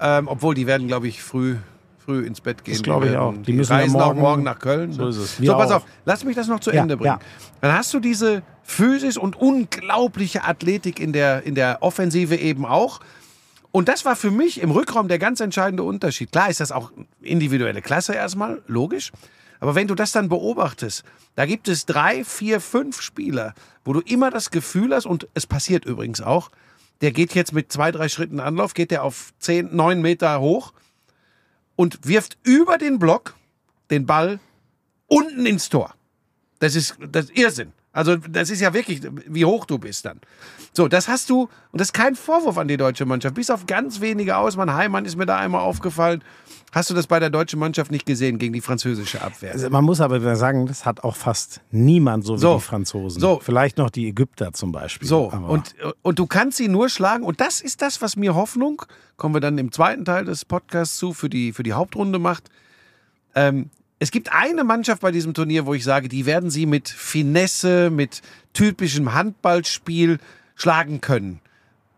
Ähm, 0.00 0.28
obwohl, 0.28 0.54
die 0.54 0.68
werden, 0.68 0.86
glaube 0.86 1.08
ich, 1.08 1.22
früh, 1.24 1.56
früh 2.10 2.26
ins 2.26 2.40
Bett 2.40 2.64
gehen. 2.64 2.74
Das 2.74 2.82
glaube 2.82 3.06
ich 3.06 3.12
Die 3.12 3.16
auch. 3.18 3.32
Die 3.34 3.42
Die, 3.42 3.52
müssen 3.52 3.72
ja 3.72 3.78
reisen 3.78 3.96
auch 3.96 4.06
morgen- 4.06 4.20
morgen 4.20 4.42
nach 4.42 4.58
Köln. 4.58 4.92
So 4.92 5.08
ist 5.08 5.16
es. 5.16 5.36
So, 5.36 5.52
pass 5.54 5.70
auch. 5.70 5.76
auf, 5.76 5.84
lass 6.04 6.24
mich 6.24 6.36
das 6.36 6.48
noch 6.48 6.60
zu 6.60 6.72
Ja, 6.72 6.82
Ende 6.82 6.96
bringen. 6.96 7.14
ja. 7.20 7.26
Dann 7.60 7.72
hast 7.72 7.92
du 7.94 8.00
diese 8.00 8.42
Physis 8.62 9.16
und 9.16 9.36
unglaubliche 9.36 10.44
Athletik 10.44 10.98
in 11.00 11.12
der, 11.12 11.42
in 11.44 11.54
der 11.54 11.78
Offensive 11.82 12.36
eben 12.36 12.66
auch. 12.66 13.00
Und 13.72 13.88
das 13.88 14.04
war 14.04 14.16
für 14.16 14.30
mich 14.32 14.60
im 14.60 14.70
Rückraum 14.72 15.06
der 15.08 15.18
ganz 15.20 15.38
entscheidende 15.40 15.82
Unterschied. 15.84 16.32
Klar 16.32 16.50
ist 16.50 16.58
das 16.60 16.72
auch 16.72 16.90
individuelle 17.20 17.82
Klasse 17.82 18.14
erstmal, 18.14 18.62
logisch. 18.66 19.12
Aber 19.60 19.74
wenn 19.74 19.86
du 19.86 19.94
das 19.94 20.10
dann 20.12 20.28
beobachtest, 20.28 21.04
da 21.36 21.46
gibt 21.46 21.68
es 21.68 21.86
drei, 21.86 22.24
vier, 22.24 22.60
fünf 22.60 23.00
Spieler, 23.00 23.54
wo 23.84 23.92
du 23.92 24.00
immer 24.00 24.30
das 24.30 24.50
Gefühl 24.50 24.94
hast, 24.94 25.06
und 25.06 25.28
es 25.34 25.46
passiert 25.46 25.84
übrigens 25.84 26.20
auch, 26.20 26.50
der 27.02 27.12
geht 27.12 27.34
jetzt 27.34 27.52
mit 27.52 27.70
zwei, 27.70 27.92
drei 27.92 28.08
Schritten 28.08 28.40
Anlauf, 28.40 28.74
geht 28.74 28.90
der 28.90 29.04
auf 29.04 29.32
zehn, 29.38 29.74
neun 29.74 30.00
Meter 30.02 30.40
hoch 30.40 30.72
und 31.80 32.06
wirft 32.06 32.36
über 32.42 32.76
den 32.76 32.98
Block 32.98 33.36
den 33.90 34.04
Ball 34.04 34.38
unten 35.06 35.46
ins 35.46 35.70
Tor. 35.70 35.94
Das 36.58 36.74
ist, 36.74 36.98
das 37.10 37.30
ist 37.30 37.38
Irrsinn. 37.38 37.72
Also 37.92 38.16
das 38.16 38.50
ist 38.50 38.60
ja 38.60 38.72
wirklich, 38.72 39.00
wie 39.26 39.44
hoch 39.44 39.64
du 39.66 39.78
bist 39.78 40.04
dann. 40.04 40.20
So, 40.72 40.86
das 40.86 41.08
hast 41.08 41.28
du, 41.28 41.48
und 41.72 41.80
das 41.80 41.88
ist 41.88 41.92
kein 41.92 42.14
Vorwurf 42.14 42.56
an 42.56 42.68
die 42.68 42.76
deutsche 42.76 43.04
Mannschaft, 43.04 43.34
bis 43.34 43.50
auf 43.50 43.66
ganz 43.66 44.00
wenige 44.00 44.36
Ausmann. 44.36 44.72
Heimann 44.72 45.04
ist 45.04 45.16
mir 45.16 45.26
da 45.26 45.36
einmal 45.38 45.62
aufgefallen. 45.62 46.22
Hast 46.72 46.88
du 46.88 46.94
das 46.94 47.08
bei 47.08 47.18
der 47.18 47.30
deutschen 47.30 47.58
Mannschaft 47.58 47.90
nicht 47.90 48.06
gesehen 48.06 48.38
gegen 48.38 48.52
die 48.52 48.60
französische 48.60 49.20
Abwehr? 49.22 49.50
Also 49.52 49.68
man 49.70 49.82
muss 49.84 50.00
aber 50.00 50.36
sagen, 50.36 50.66
das 50.66 50.86
hat 50.86 51.02
auch 51.02 51.16
fast 51.16 51.62
niemand 51.72 52.24
so 52.24 52.36
wie 52.36 52.38
So. 52.38 52.54
die 52.54 52.60
Franzosen. 52.60 53.20
So. 53.20 53.40
Vielleicht 53.42 53.76
noch 53.76 53.90
die 53.90 54.06
Ägypter 54.06 54.52
zum 54.52 54.70
Beispiel. 54.70 55.08
So, 55.08 55.32
Aber 55.32 55.48
und, 55.48 55.74
und 56.02 56.18
du 56.20 56.26
kannst 56.26 56.58
sie 56.58 56.68
nur 56.68 56.88
schlagen. 56.88 57.24
Und 57.24 57.40
das 57.40 57.60
ist 57.60 57.82
das, 57.82 58.00
was 58.00 58.14
mir 58.14 58.36
Hoffnung, 58.36 58.82
kommen 59.16 59.34
wir 59.34 59.40
dann 59.40 59.58
im 59.58 59.72
zweiten 59.72 60.04
Teil 60.04 60.24
des 60.26 60.44
Podcasts 60.44 60.96
zu, 60.96 61.12
für 61.12 61.28
die, 61.28 61.52
für 61.52 61.64
die 61.64 61.72
Hauptrunde 61.72 62.20
macht. 62.20 62.44
Ähm, 63.34 63.70
es 64.00 64.10
gibt 64.10 64.32
eine 64.32 64.64
Mannschaft 64.64 65.02
bei 65.02 65.12
diesem 65.12 65.34
Turnier, 65.34 65.66
wo 65.66 65.74
ich 65.74 65.84
sage, 65.84 66.08
die 66.08 66.24
werden 66.24 66.50
sie 66.50 66.64
mit 66.64 66.88
Finesse, 66.88 67.90
mit 67.90 68.22
typischem 68.54 69.12
Handballspiel 69.12 70.18
schlagen 70.56 71.02
können. 71.02 71.40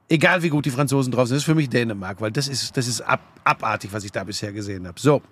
Egal 0.09 0.43
wie 0.43 0.49
gut 0.49 0.67
die 0.67 0.71
Franzosen 0.71 1.13
drauf 1.13 1.29
sind, 1.29 1.37
das 1.37 1.43
ist 1.43 1.47
für 1.47 1.55
mich 1.55 1.71
Dänemark, 1.71 2.21
weil 2.21 2.33
das 2.33 2.49
ist, 2.49 2.77
das 2.77 2.89
ist 2.89 3.01
ab, 3.03 3.21
abartig, 3.45 3.93
was 3.93 4.03
ich 4.03 4.11
da 4.11 4.25
bisher 4.25 4.53
gesehen 4.53 4.87
habe. 4.87 5.01
So, 5.01 5.23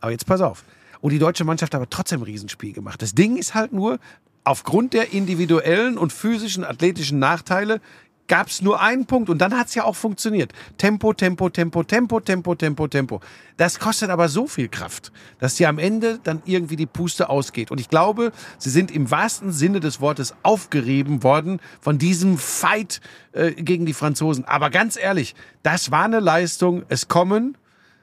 aber 0.00 0.12
jetzt 0.12 0.26
pass 0.26 0.40
auf. 0.40 0.64
Und 1.02 1.12
die 1.12 1.18
deutsche 1.18 1.44
Mannschaft 1.44 1.74
hat 1.74 1.80
aber 1.80 1.90
trotzdem 1.90 2.20
ein 2.20 2.24
Riesenspiel 2.24 2.72
gemacht. 2.72 3.02
Das 3.02 3.14
Ding 3.14 3.36
ist 3.36 3.54
halt 3.54 3.74
nur, 3.74 3.98
aufgrund 4.44 4.94
der 4.94 5.12
individuellen 5.12 5.98
und 5.98 6.10
physischen, 6.10 6.64
athletischen 6.64 7.18
Nachteile 7.18 7.82
gab 8.26 8.48
es 8.48 8.62
nur 8.62 8.80
einen 8.80 9.06
Punkt 9.06 9.28
und 9.28 9.38
dann 9.38 9.56
hat 9.56 9.68
es 9.68 9.74
ja 9.74 9.84
auch 9.84 9.96
funktioniert. 9.96 10.52
Tempo, 10.78 11.12
Tempo, 11.12 11.48
Tempo, 11.48 11.82
Tempo, 11.82 12.20
Tempo, 12.20 12.54
Tempo, 12.54 12.88
Tempo. 12.88 13.20
Das 13.56 13.78
kostet 13.78 14.10
aber 14.10 14.28
so 14.28 14.46
viel 14.46 14.68
Kraft, 14.68 15.12
dass 15.38 15.56
dir 15.56 15.68
am 15.68 15.78
Ende 15.78 16.18
dann 16.22 16.42
irgendwie 16.44 16.76
die 16.76 16.86
Puste 16.86 17.28
ausgeht. 17.28 17.70
Und 17.70 17.80
ich 17.80 17.88
glaube, 17.88 18.32
sie 18.58 18.70
sind 18.70 18.90
im 18.90 19.10
wahrsten 19.10 19.52
Sinne 19.52 19.80
des 19.80 20.00
Wortes 20.00 20.34
aufgerieben 20.42 21.22
worden 21.22 21.60
von 21.80 21.98
diesem 21.98 22.38
Fight 22.38 23.00
äh, 23.32 23.52
gegen 23.52 23.86
die 23.86 23.94
Franzosen. 23.94 24.44
Aber 24.44 24.70
ganz 24.70 24.96
ehrlich, 24.96 25.34
das 25.62 25.90
war 25.90 26.04
eine 26.04 26.20
Leistung. 26.20 26.84
Es 26.88 27.08
kommen 27.08 27.56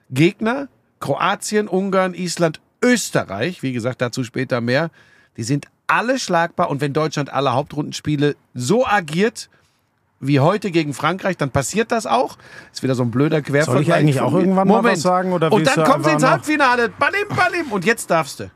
Gegner, 0.09 0.67
Kroatien, 0.99 1.67
Ungarn, 1.67 2.13
Island, 2.13 2.61
Österreich, 2.83 3.63
wie 3.63 3.73
gesagt, 3.73 4.01
dazu 4.01 4.23
später 4.23 4.61
mehr, 4.61 4.91
die 5.37 5.43
sind 5.43 5.67
alle 5.87 6.19
schlagbar 6.19 6.69
und 6.69 6.81
wenn 6.81 6.93
Deutschland 6.93 7.31
alle 7.31 7.53
Hauptrundenspiele 7.53 8.35
so 8.53 8.85
agiert 8.85 9.49
wie 10.21 10.39
heute 10.39 10.71
gegen 10.71 10.93
Frankreich, 10.93 11.35
dann 11.37 11.49
passiert 11.51 11.91
das 11.91 12.05
auch. 12.05 12.37
Ist 12.71 12.83
wieder 12.83 12.95
so 12.95 13.03
ein 13.03 13.11
blöder 13.11 13.41
Quervergleich. 13.41 13.65
Soll 13.65 13.81
ich 13.81 13.93
eigentlich 13.93 14.21
auch 14.21 14.33
irgendwann 14.33 14.67
mal 14.67 14.75
Moment. 14.77 14.97
was 14.97 15.01
sagen, 15.03 15.33
oder 15.33 15.51
und 15.51 15.65
dann 15.67 15.75
du 15.75 15.83
kommen 15.83 16.03
sie 16.03 16.11
ins 16.11 16.23
Halbfinale. 16.23 16.89
Balim, 16.89 17.27
balim. 17.29 17.71
Und 17.71 17.83
jetzt 17.85 18.09
darfst 18.09 18.39
du. 18.39 18.51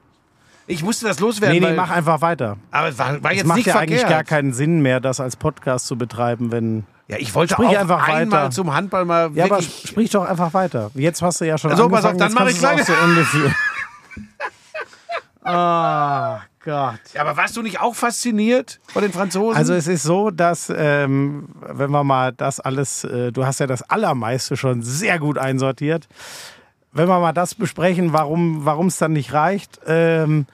Ich 0.67 0.83
musste 0.83 1.05
das 1.05 1.19
loswerden. 1.19 1.59
nee, 1.59 1.69
nee, 1.69 1.75
mach 1.75 1.91
einfach 1.91 2.21
weiter. 2.21 2.57
aber 2.71 2.87
es 2.89 2.97
war, 2.97 3.21
war 3.23 3.31
Es 3.31 3.37
jetzt 3.37 3.45
macht 3.47 3.57
nicht 3.57 3.67
ja 3.67 3.73
verkehrt. 3.73 3.99
eigentlich 3.99 4.09
gar 4.09 4.23
keinen 4.23 4.51
Sinn 4.53 4.81
mehr, 4.81 4.99
das 4.99 5.19
als 5.19 5.35
Podcast 5.35 5.85
zu 5.85 5.95
betreiben, 5.97 6.51
wenn. 6.51 6.85
ja, 7.07 7.17
ich 7.19 7.35
wollte 7.35 7.53
Sprich 7.53 7.67
auch 7.69 7.79
einfach 7.81 8.07
einmal 8.07 8.39
weiter. 8.45 8.51
zum 8.51 8.73
Handball 8.73 9.05
mal 9.05 9.29
Ja, 9.35 9.45
aber 9.45 9.61
sprich 9.61 10.09
doch 10.09 10.27
einfach 10.27 10.53
weiter. 10.55 10.89
Jetzt 10.95 11.21
hast 11.21 11.41
du 11.41 11.45
ja 11.45 11.57
schon 11.59 11.75
So, 11.77 11.87
pass 11.87 12.03
angefangen, 12.05 12.05
auf, 12.05 12.17
dann 12.19 12.27
jetzt 12.29 12.33
mach 12.33 12.41
kannst 12.41 12.89
ich 12.89 13.35
du 13.35 13.41
Ah, 15.45 16.41
Gott. 16.63 16.99
Ja, 17.13 17.21
aber 17.21 17.37
warst 17.37 17.55
du 17.55 17.61
nicht 17.61 17.79
auch 17.79 17.93
fasziniert 17.93 18.79
von 18.87 19.03
den 19.03 19.11
Franzosen? 19.11 19.55
Also 19.55 19.73
es 19.75 19.87
ist 19.87 20.01
so, 20.01 20.31
dass 20.31 20.73
ähm, 20.75 21.49
wenn 21.61 21.91
wir 21.91 22.03
mal 22.03 22.33
das 22.33 22.59
alles, 22.59 23.03
äh, 23.03 23.31
du 23.31 23.45
hast 23.45 23.59
ja 23.59 23.67
das 23.67 23.83
Allermeiste 23.83 24.57
schon 24.57 24.81
sehr 24.81 25.19
gut 25.19 25.37
einsortiert. 25.37 26.07
Wenn 26.91 27.07
wir 27.07 27.19
mal 27.19 27.33
das 27.33 27.53
besprechen, 27.53 28.11
warum 28.13 28.65
warum 28.65 28.87
es 28.87 28.97
dann 28.97 29.13
nicht 29.13 29.33
reicht. 29.33 29.79
Ähm, 29.85 30.47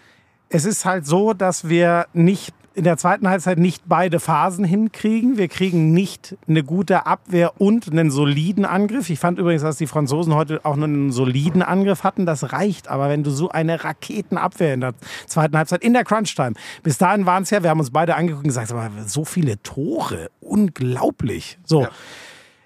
es 0.50 0.66
ist 0.66 0.84
halt 0.84 1.06
so, 1.06 1.34
dass 1.34 1.70
wir 1.70 2.08
nicht 2.12 2.54
in 2.74 2.84
der 2.86 2.98
zweiten 2.98 3.28
Halbzeit 3.28 3.58
nicht 3.58 3.84
beide 3.86 4.20
Phasen 4.20 4.64
hinkriegen. 4.64 5.38
Wir 5.38 5.50
kriegen 5.50 5.94
nicht 5.94 6.38
eine 6.48 6.64
gute 6.64 7.06
Abwehr 7.06 7.60
und 7.60 7.92
einen 7.92 8.12
soliden 8.12 8.64
Angriff. 8.66 9.10
Ich 9.10 9.20
fand 9.20 9.40
übrigens, 9.40 9.62
dass 9.62 9.78
die 9.78 9.88
Franzosen 9.88 10.34
heute 10.34 10.64
auch 10.64 10.78
nur 10.78 10.86
einen 10.86 11.12
soliden 11.12 11.64
Angriff 11.64 12.04
hatten. 12.04 12.26
Das 12.26 12.54
reicht 12.54 12.88
aber, 12.88 13.10
wenn 13.10 13.24
du 13.24 13.32
so 13.32 13.50
eine 13.50 13.84
Raketenabwehr 13.84 14.74
in 14.74 14.82
der 14.82 14.94
zweiten 15.28 15.58
Halbzeit, 15.58 15.84
in 15.84 15.94
der 15.94 16.06
Crunch-Time. 16.06 16.54
Bis 16.82 16.98
dahin 16.98 17.26
waren 17.26 17.44
es 17.44 17.50
ja, 17.50 17.62
wir 17.62 17.70
haben 17.70 17.80
uns 17.80 17.92
beide 17.92 18.16
angeguckt 18.16 18.46
und 18.46 18.50
gesagt, 18.50 18.72
aber 18.72 18.90
so 19.06 19.26
viele 19.26 19.62
Tore, 19.64 20.30
unglaublich. 20.40 21.60
So. 21.66 21.84
Ja. 21.84 21.90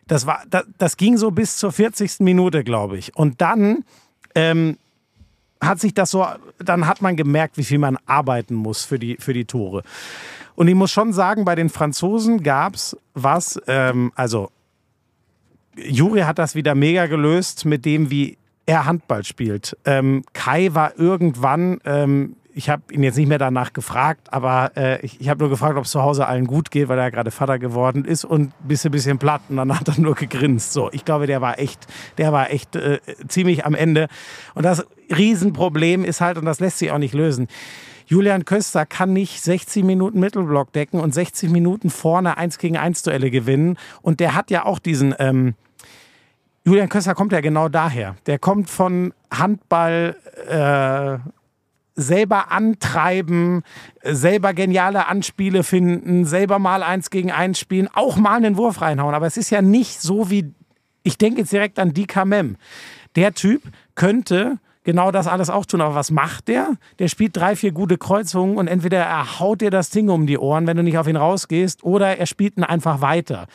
Das, 0.07 0.27
war, 0.27 0.43
das, 0.49 0.65
das 0.77 0.97
ging 0.97 1.17
so 1.17 1.31
bis 1.31 1.57
zur 1.57 1.71
40. 1.71 2.19
Minute, 2.19 2.63
glaube 2.63 2.97
ich. 2.97 3.15
Und 3.15 3.41
dann 3.41 3.83
ähm, 4.35 4.77
hat 5.61 5.79
sich 5.79 5.93
das 5.93 6.11
so, 6.11 6.25
dann 6.59 6.87
hat 6.87 7.01
man 7.01 7.15
gemerkt, 7.15 7.57
wie 7.57 7.63
viel 7.63 7.79
man 7.79 7.97
arbeiten 8.05 8.55
muss 8.55 8.83
für 8.83 8.99
die, 8.99 9.17
für 9.19 9.33
die 9.33 9.45
Tore. 9.45 9.83
Und 10.55 10.67
ich 10.67 10.75
muss 10.75 10.91
schon 10.91 11.13
sagen, 11.13 11.45
bei 11.45 11.55
den 11.55 11.69
Franzosen 11.69 12.43
gab 12.43 12.75
es 12.75 12.97
was, 13.13 13.59
ähm, 13.67 14.11
also 14.15 14.49
Juri 15.75 16.21
hat 16.21 16.39
das 16.39 16.55
wieder 16.55 16.75
mega 16.75 17.05
gelöst 17.07 17.65
mit 17.65 17.85
dem, 17.85 18.09
wie 18.09 18.37
er 18.65 18.85
Handball 18.85 19.23
spielt. 19.23 19.77
Ähm, 19.85 20.23
Kai 20.33 20.69
war 20.73 20.97
irgendwann, 20.97 21.79
ähm, 21.85 22.35
ich 22.55 22.69
habe 22.69 22.81
ihn 22.93 23.03
jetzt 23.03 23.17
nicht 23.17 23.27
mehr 23.27 23.37
danach 23.37 23.73
gefragt, 23.73 24.31
aber 24.31 24.71
äh, 24.77 25.05
ich, 25.05 25.19
ich 25.19 25.27
habe 25.27 25.41
nur 25.41 25.49
gefragt, 25.49 25.77
ob 25.77 25.83
es 25.83 25.91
zu 25.91 26.01
Hause 26.01 26.25
allen 26.25 26.47
gut 26.47 26.71
geht, 26.71 26.87
weil 26.87 26.97
er 26.97 27.11
gerade 27.11 27.29
Vater 27.29 27.59
geworden 27.59 28.05
ist 28.05 28.23
und 28.23 28.53
ein 28.63 28.67
bisschen, 28.67 28.91
bisschen 28.91 29.19
platt 29.19 29.41
und 29.49 29.57
dann 29.57 29.77
hat 29.79 29.89
er 29.89 29.99
nur 29.99 30.15
gegrinst. 30.15 30.71
So, 30.71 30.89
ich 30.93 31.03
glaube, 31.03 31.27
der 31.27 31.41
war 31.41 31.59
echt, 31.59 31.85
der 32.17 32.31
war 32.31 32.51
echt 32.51 32.77
äh, 32.77 32.99
ziemlich 33.27 33.65
am 33.65 33.75
Ende. 33.75 34.07
Und 34.53 34.63
das 34.63 34.85
Riesenproblem 35.15 36.05
ist 36.05 36.21
halt, 36.21 36.37
und 36.37 36.45
das 36.45 36.61
lässt 36.61 36.79
sich 36.79 36.91
auch 36.91 36.97
nicht 36.97 37.13
lösen, 37.13 37.47
Julian 38.07 38.45
Köster 38.45 38.85
kann 38.85 39.11
nicht 39.11 39.43
60 39.43 39.83
Minuten 39.83 40.19
Mittelblock 40.19 40.71
decken 40.71 41.01
und 41.01 41.13
60 41.13 41.49
Minuten 41.49 41.89
vorne 41.89 42.37
1 42.37 42.57
gegen 42.59 42.77
1 42.77 43.03
Duelle 43.03 43.31
gewinnen. 43.31 43.77
Und 44.01 44.19
der 44.21 44.33
hat 44.33 44.49
ja 44.49 44.63
auch 44.65 44.79
diesen, 44.79 45.13
ähm, 45.19 45.55
Julian 46.63 46.87
Köster 46.87 47.15
kommt 47.15 47.33
ja 47.33 47.41
genau 47.41 47.67
daher. 47.67 48.15
Der 48.27 48.39
kommt 48.39 48.69
von 48.69 49.13
Handball, 49.31 50.15
äh, 50.47 51.17
selber 51.95 52.51
antreiben, 52.51 53.63
selber 54.03 54.53
geniale 54.53 55.07
Anspiele 55.07 55.63
finden, 55.63 56.25
selber 56.25 56.59
mal 56.59 56.83
eins 56.83 57.09
gegen 57.09 57.31
eins 57.31 57.59
spielen, 57.59 57.89
auch 57.93 58.17
mal 58.17 58.35
einen 58.35 58.57
Wurf 58.57 58.81
reinhauen. 58.81 59.15
Aber 59.15 59.27
es 59.27 59.37
ist 59.37 59.49
ja 59.49 59.61
nicht 59.61 60.01
so 60.01 60.29
wie, 60.29 60.53
ich 61.03 61.17
denke 61.17 61.41
jetzt 61.41 61.53
direkt 61.53 61.79
an 61.79 61.93
Dika 61.93 62.25
Mem. 62.25 62.57
Der 63.15 63.33
Typ 63.33 63.61
könnte 63.95 64.59
genau 64.85 65.11
das 65.11 65.27
alles 65.27 65.49
auch 65.49 65.65
tun. 65.65 65.81
Aber 65.81 65.95
was 65.95 66.11
macht 66.11 66.47
der? 66.47 66.77
Der 66.99 67.09
spielt 67.09 67.35
drei, 67.35 67.57
vier 67.57 67.73
gute 67.73 67.97
Kreuzungen 67.97 68.57
und 68.57 68.67
entweder 68.67 68.99
er 68.99 69.39
haut 69.39 69.59
dir 69.59 69.71
das 69.71 69.89
Ding 69.89 70.07
um 70.07 70.25
die 70.25 70.37
Ohren, 70.37 70.67
wenn 70.67 70.77
du 70.77 70.83
nicht 70.83 70.97
auf 70.97 71.07
ihn 71.07 71.17
rausgehst, 71.17 71.83
oder 71.83 72.17
er 72.17 72.25
spielt 72.25 72.55
ihn 72.57 72.63
einfach 72.63 73.01
weiter. 73.01 73.47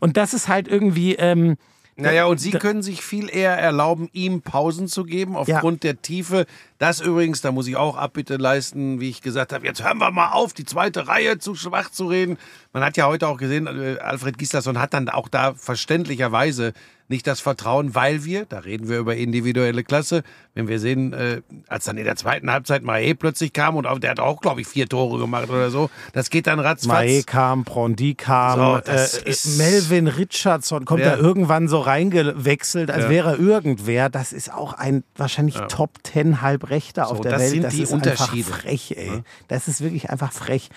Und 0.00 0.16
das 0.16 0.34
ist 0.34 0.48
halt 0.48 0.66
irgendwie. 0.66 1.14
Ähm, 1.14 1.56
naja, 2.00 2.26
und 2.26 2.38
Sie 2.38 2.52
können 2.52 2.82
sich 2.82 3.02
viel 3.02 3.28
eher 3.28 3.58
erlauben, 3.58 4.08
ihm 4.12 4.42
Pausen 4.42 4.86
zu 4.86 5.04
geben, 5.04 5.36
aufgrund 5.36 5.82
ja. 5.84 5.92
der 5.92 6.02
Tiefe. 6.02 6.46
Das 6.78 7.00
übrigens, 7.00 7.40
da 7.40 7.50
muss 7.50 7.66
ich 7.66 7.76
auch 7.76 7.96
Abbitte 7.96 8.36
leisten, 8.36 9.00
wie 9.00 9.08
ich 9.08 9.20
gesagt 9.20 9.52
habe, 9.52 9.66
jetzt 9.66 9.82
hören 9.82 9.98
wir 9.98 10.12
mal 10.12 10.30
auf, 10.30 10.52
die 10.52 10.64
zweite 10.64 11.08
Reihe 11.08 11.38
zu 11.38 11.56
schwach 11.56 11.90
zu 11.90 12.06
reden. 12.06 12.38
Man 12.72 12.84
hat 12.84 12.96
ja 12.96 13.06
heute 13.06 13.26
auch 13.26 13.36
gesehen, 13.36 13.66
äh, 13.66 13.98
Alfred 13.98 14.38
Gislason 14.38 14.78
hat 14.78 14.94
dann 14.94 15.08
auch 15.08 15.28
da 15.28 15.54
verständlicherweise 15.54 16.72
nicht 17.08 17.26
das 17.26 17.40
Vertrauen, 17.40 17.94
weil 17.94 18.24
wir, 18.24 18.44
da 18.44 18.58
reden 18.58 18.88
wir 18.88 18.98
über 18.98 19.16
individuelle 19.16 19.82
Klasse, 19.82 20.22
wenn 20.54 20.68
wir 20.68 20.78
sehen, 20.78 21.14
äh, 21.14 21.40
als 21.66 21.86
dann 21.86 21.96
in 21.96 22.04
der 22.04 22.16
zweiten 22.16 22.50
Halbzeit 22.50 22.82
Mae 22.82 23.14
plötzlich 23.14 23.52
kam 23.52 23.76
und 23.76 23.86
auch, 23.86 23.98
der 23.98 24.10
hat 24.10 24.20
auch, 24.20 24.40
glaube 24.40 24.60
ich, 24.60 24.66
vier 24.66 24.88
Tore 24.88 25.18
gemacht 25.18 25.48
oder 25.48 25.70
so, 25.70 25.90
das 26.12 26.28
geht 26.28 26.46
dann 26.46 26.60
ratzfatz. 26.60 27.06
Mae 27.06 27.22
kam, 27.22 27.64
Prondi 27.64 28.14
kam, 28.14 28.82
so, 28.84 28.92
äh, 28.92 29.04
äh 29.24 29.36
Melvin 29.56 30.06
Richardson 30.06 30.84
kommt 30.84 31.00
ja. 31.00 31.16
da 31.16 31.16
irgendwann 31.16 31.68
so 31.68 31.80
reingewechselt, 31.80 32.90
als 32.90 33.04
ja. 33.04 33.10
wäre 33.10 33.30
er 33.30 33.38
irgendwer. 33.38 34.10
Das 34.10 34.32
ist 34.32 34.52
auch 34.52 34.74
ein 34.74 35.02
wahrscheinlich 35.16 35.54
ja. 35.54 35.66
Top-10-Halb 35.66 36.67
Sprech 36.68 36.92
da 36.92 37.06
so, 37.06 37.14
der 37.22 37.32
das 37.32 37.40
Welt. 37.40 37.50
Sind 37.50 37.64
das 37.64 37.74
die 37.74 37.82
ist 37.82 37.92
Unterschiede. 37.92 38.46
einfach 38.48 38.60
frech, 38.60 38.94
ey. 38.96 39.08
Hm? 39.08 39.24
Das 39.48 39.68
ist 39.68 39.80
wirklich 39.80 40.10
einfach 40.10 40.32
frech. 40.32 40.68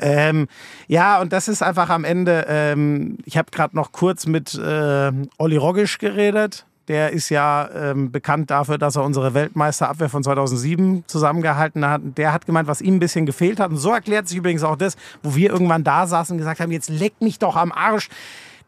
Ähm, 0.00 0.48
ja, 0.88 1.20
und 1.20 1.32
das 1.32 1.46
ist 1.46 1.62
einfach 1.62 1.88
am 1.88 2.02
Ende. 2.04 2.46
Ähm, 2.48 3.18
ich 3.24 3.36
habe 3.36 3.50
gerade 3.52 3.76
noch 3.76 3.92
kurz 3.92 4.26
mit 4.26 4.54
äh, 4.54 5.12
Olli 5.38 5.56
Rogisch 5.56 5.98
geredet. 5.98 6.66
Der 6.88 7.12
ist 7.12 7.28
ja 7.30 7.68
ähm, 7.74 8.10
bekannt 8.12 8.50
dafür, 8.50 8.78
dass 8.78 8.96
er 8.96 9.04
unsere 9.04 9.34
Weltmeisterabwehr 9.34 10.08
von 10.08 10.22
2007 10.24 11.04
zusammengehalten 11.06 11.84
hat. 11.88 12.00
Der 12.16 12.32
hat 12.32 12.46
gemeint, 12.46 12.68
was 12.68 12.80
ihm 12.80 12.96
ein 12.96 13.00
bisschen 13.00 13.26
gefehlt 13.26 13.60
hat. 13.60 13.70
Und 13.70 13.76
so 13.76 13.92
erklärt 13.92 14.28
sich 14.28 14.38
übrigens 14.38 14.64
auch 14.64 14.76
das, 14.76 14.96
wo 15.22 15.34
wir 15.34 15.50
irgendwann 15.50 15.84
da 15.84 16.06
saßen 16.06 16.34
und 16.34 16.38
gesagt 16.38 16.60
haben, 16.60 16.72
jetzt 16.72 16.90
leck 16.90 17.14
mich 17.20 17.38
doch 17.38 17.56
am 17.56 17.70
Arsch. 17.72 18.08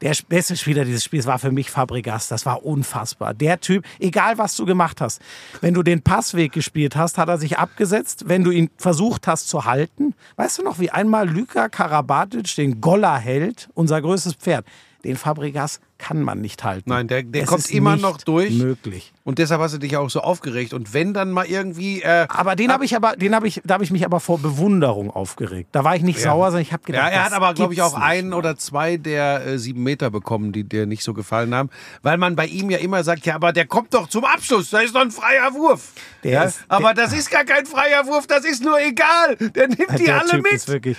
Der 0.00 0.14
beste 0.28 0.56
Spieler 0.56 0.84
dieses 0.84 1.02
Spiels 1.02 1.26
war 1.26 1.38
für 1.38 1.50
mich 1.50 1.70
Fabregas. 1.70 2.28
Das 2.28 2.46
war 2.46 2.64
unfassbar. 2.64 3.34
Der 3.34 3.60
Typ, 3.60 3.84
egal 3.98 4.38
was 4.38 4.56
du 4.56 4.64
gemacht 4.64 5.00
hast, 5.00 5.20
wenn 5.60 5.74
du 5.74 5.82
den 5.82 6.02
Passweg 6.02 6.52
gespielt 6.52 6.94
hast, 6.94 7.18
hat 7.18 7.28
er 7.28 7.38
sich 7.38 7.58
abgesetzt. 7.58 8.24
Wenn 8.28 8.44
du 8.44 8.52
ihn 8.52 8.70
versucht 8.76 9.26
hast 9.26 9.48
zu 9.48 9.64
halten, 9.64 10.14
weißt 10.36 10.58
du 10.58 10.62
noch, 10.62 10.78
wie 10.78 10.90
einmal 10.90 11.28
Luka 11.28 11.68
Karabatic 11.68 12.54
den 12.54 12.80
Goller 12.80 13.18
hält, 13.18 13.68
unser 13.74 14.00
größtes 14.00 14.34
Pferd 14.34 14.64
den 15.04 15.16
Fabregas 15.16 15.80
kann 15.98 16.22
man 16.22 16.40
nicht 16.40 16.62
halten. 16.62 16.90
Nein, 16.90 17.08
der, 17.08 17.24
der 17.24 17.44
kommt 17.44 17.70
immer 17.70 17.96
noch 17.96 18.18
durch. 18.18 18.52
Möglich. 18.52 19.12
Und 19.24 19.38
deshalb 19.38 19.60
hast 19.60 19.74
du 19.74 19.78
dich 19.78 19.96
auch 19.96 20.08
so 20.08 20.20
aufgeregt. 20.20 20.72
Und 20.72 20.94
wenn 20.94 21.12
dann 21.12 21.32
mal 21.32 21.46
irgendwie. 21.46 22.02
Äh, 22.02 22.26
aber 22.28 22.56
den 22.56 22.72
habe 22.72 22.84
ich 22.84 22.94
aber, 22.94 23.16
den 23.16 23.34
habe 23.34 23.48
ich, 23.48 23.60
da 23.64 23.74
habe 23.74 23.84
ich 23.84 23.90
mich 23.90 24.04
aber 24.04 24.20
vor 24.20 24.38
Bewunderung 24.38 25.10
aufgeregt. 25.10 25.70
Da 25.72 25.84
war 25.84 25.96
ich 25.96 26.02
nicht 26.02 26.18
ja. 26.18 26.30
sauer, 26.30 26.46
sondern 26.46 26.62
ich 26.62 26.72
habe 26.72 26.84
gedacht. 26.84 27.04
Ja, 27.04 27.10
er 27.10 27.24
hat 27.24 27.32
aber, 27.32 27.52
glaube 27.54 27.74
ich, 27.74 27.82
auch 27.82 27.94
einen 27.94 28.32
oder 28.32 28.56
zwei 28.56 28.96
der 28.96 29.44
äh, 29.44 29.58
sieben 29.58 29.82
Meter 29.82 30.10
bekommen, 30.10 30.52
die 30.52 30.64
dir 30.64 30.86
nicht 30.86 31.02
so 31.02 31.14
gefallen 31.14 31.54
haben. 31.54 31.70
Weil 32.02 32.16
man 32.16 32.36
bei 32.36 32.46
ihm 32.46 32.70
ja 32.70 32.78
immer 32.78 33.02
sagt, 33.02 33.26
ja, 33.26 33.34
aber 33.34 33.52
der 33.52 33.66
kommt 33.66 33.92
doch 33.94 34.08
zum 34.08 34.24
Abschluss. 34.24 34.70
Da 34.70 34.80
ist 34.80 34.94
doch 34.94 35.02
ein 35.02 35.10
freier 35.10 35.52
Wurf. 35.54 35.92
Der 36.22 36.32
ja? 36.32 36.42
ist, 36.44 36.60
aber 36.68 36.94
das 36.94 37.12
ist 37.12 37.30
gar 37.30 37.44
kein 37.44 37.66
freier 37.66 38.06
Wurf, 38.06 38.26
das 38.26 38.44
ist 38.44 38.62
nur 38.62 38.80
egal. 38.80 39.36
Der 39.36 39.68
nimmt 39.68 39.80
die 39.98 40.10
alle 40.10 40.28
typ 40.28 40.42
mit. 40.44 40.52
Ist 40.52 40.68
wirklich, 40.68 40.98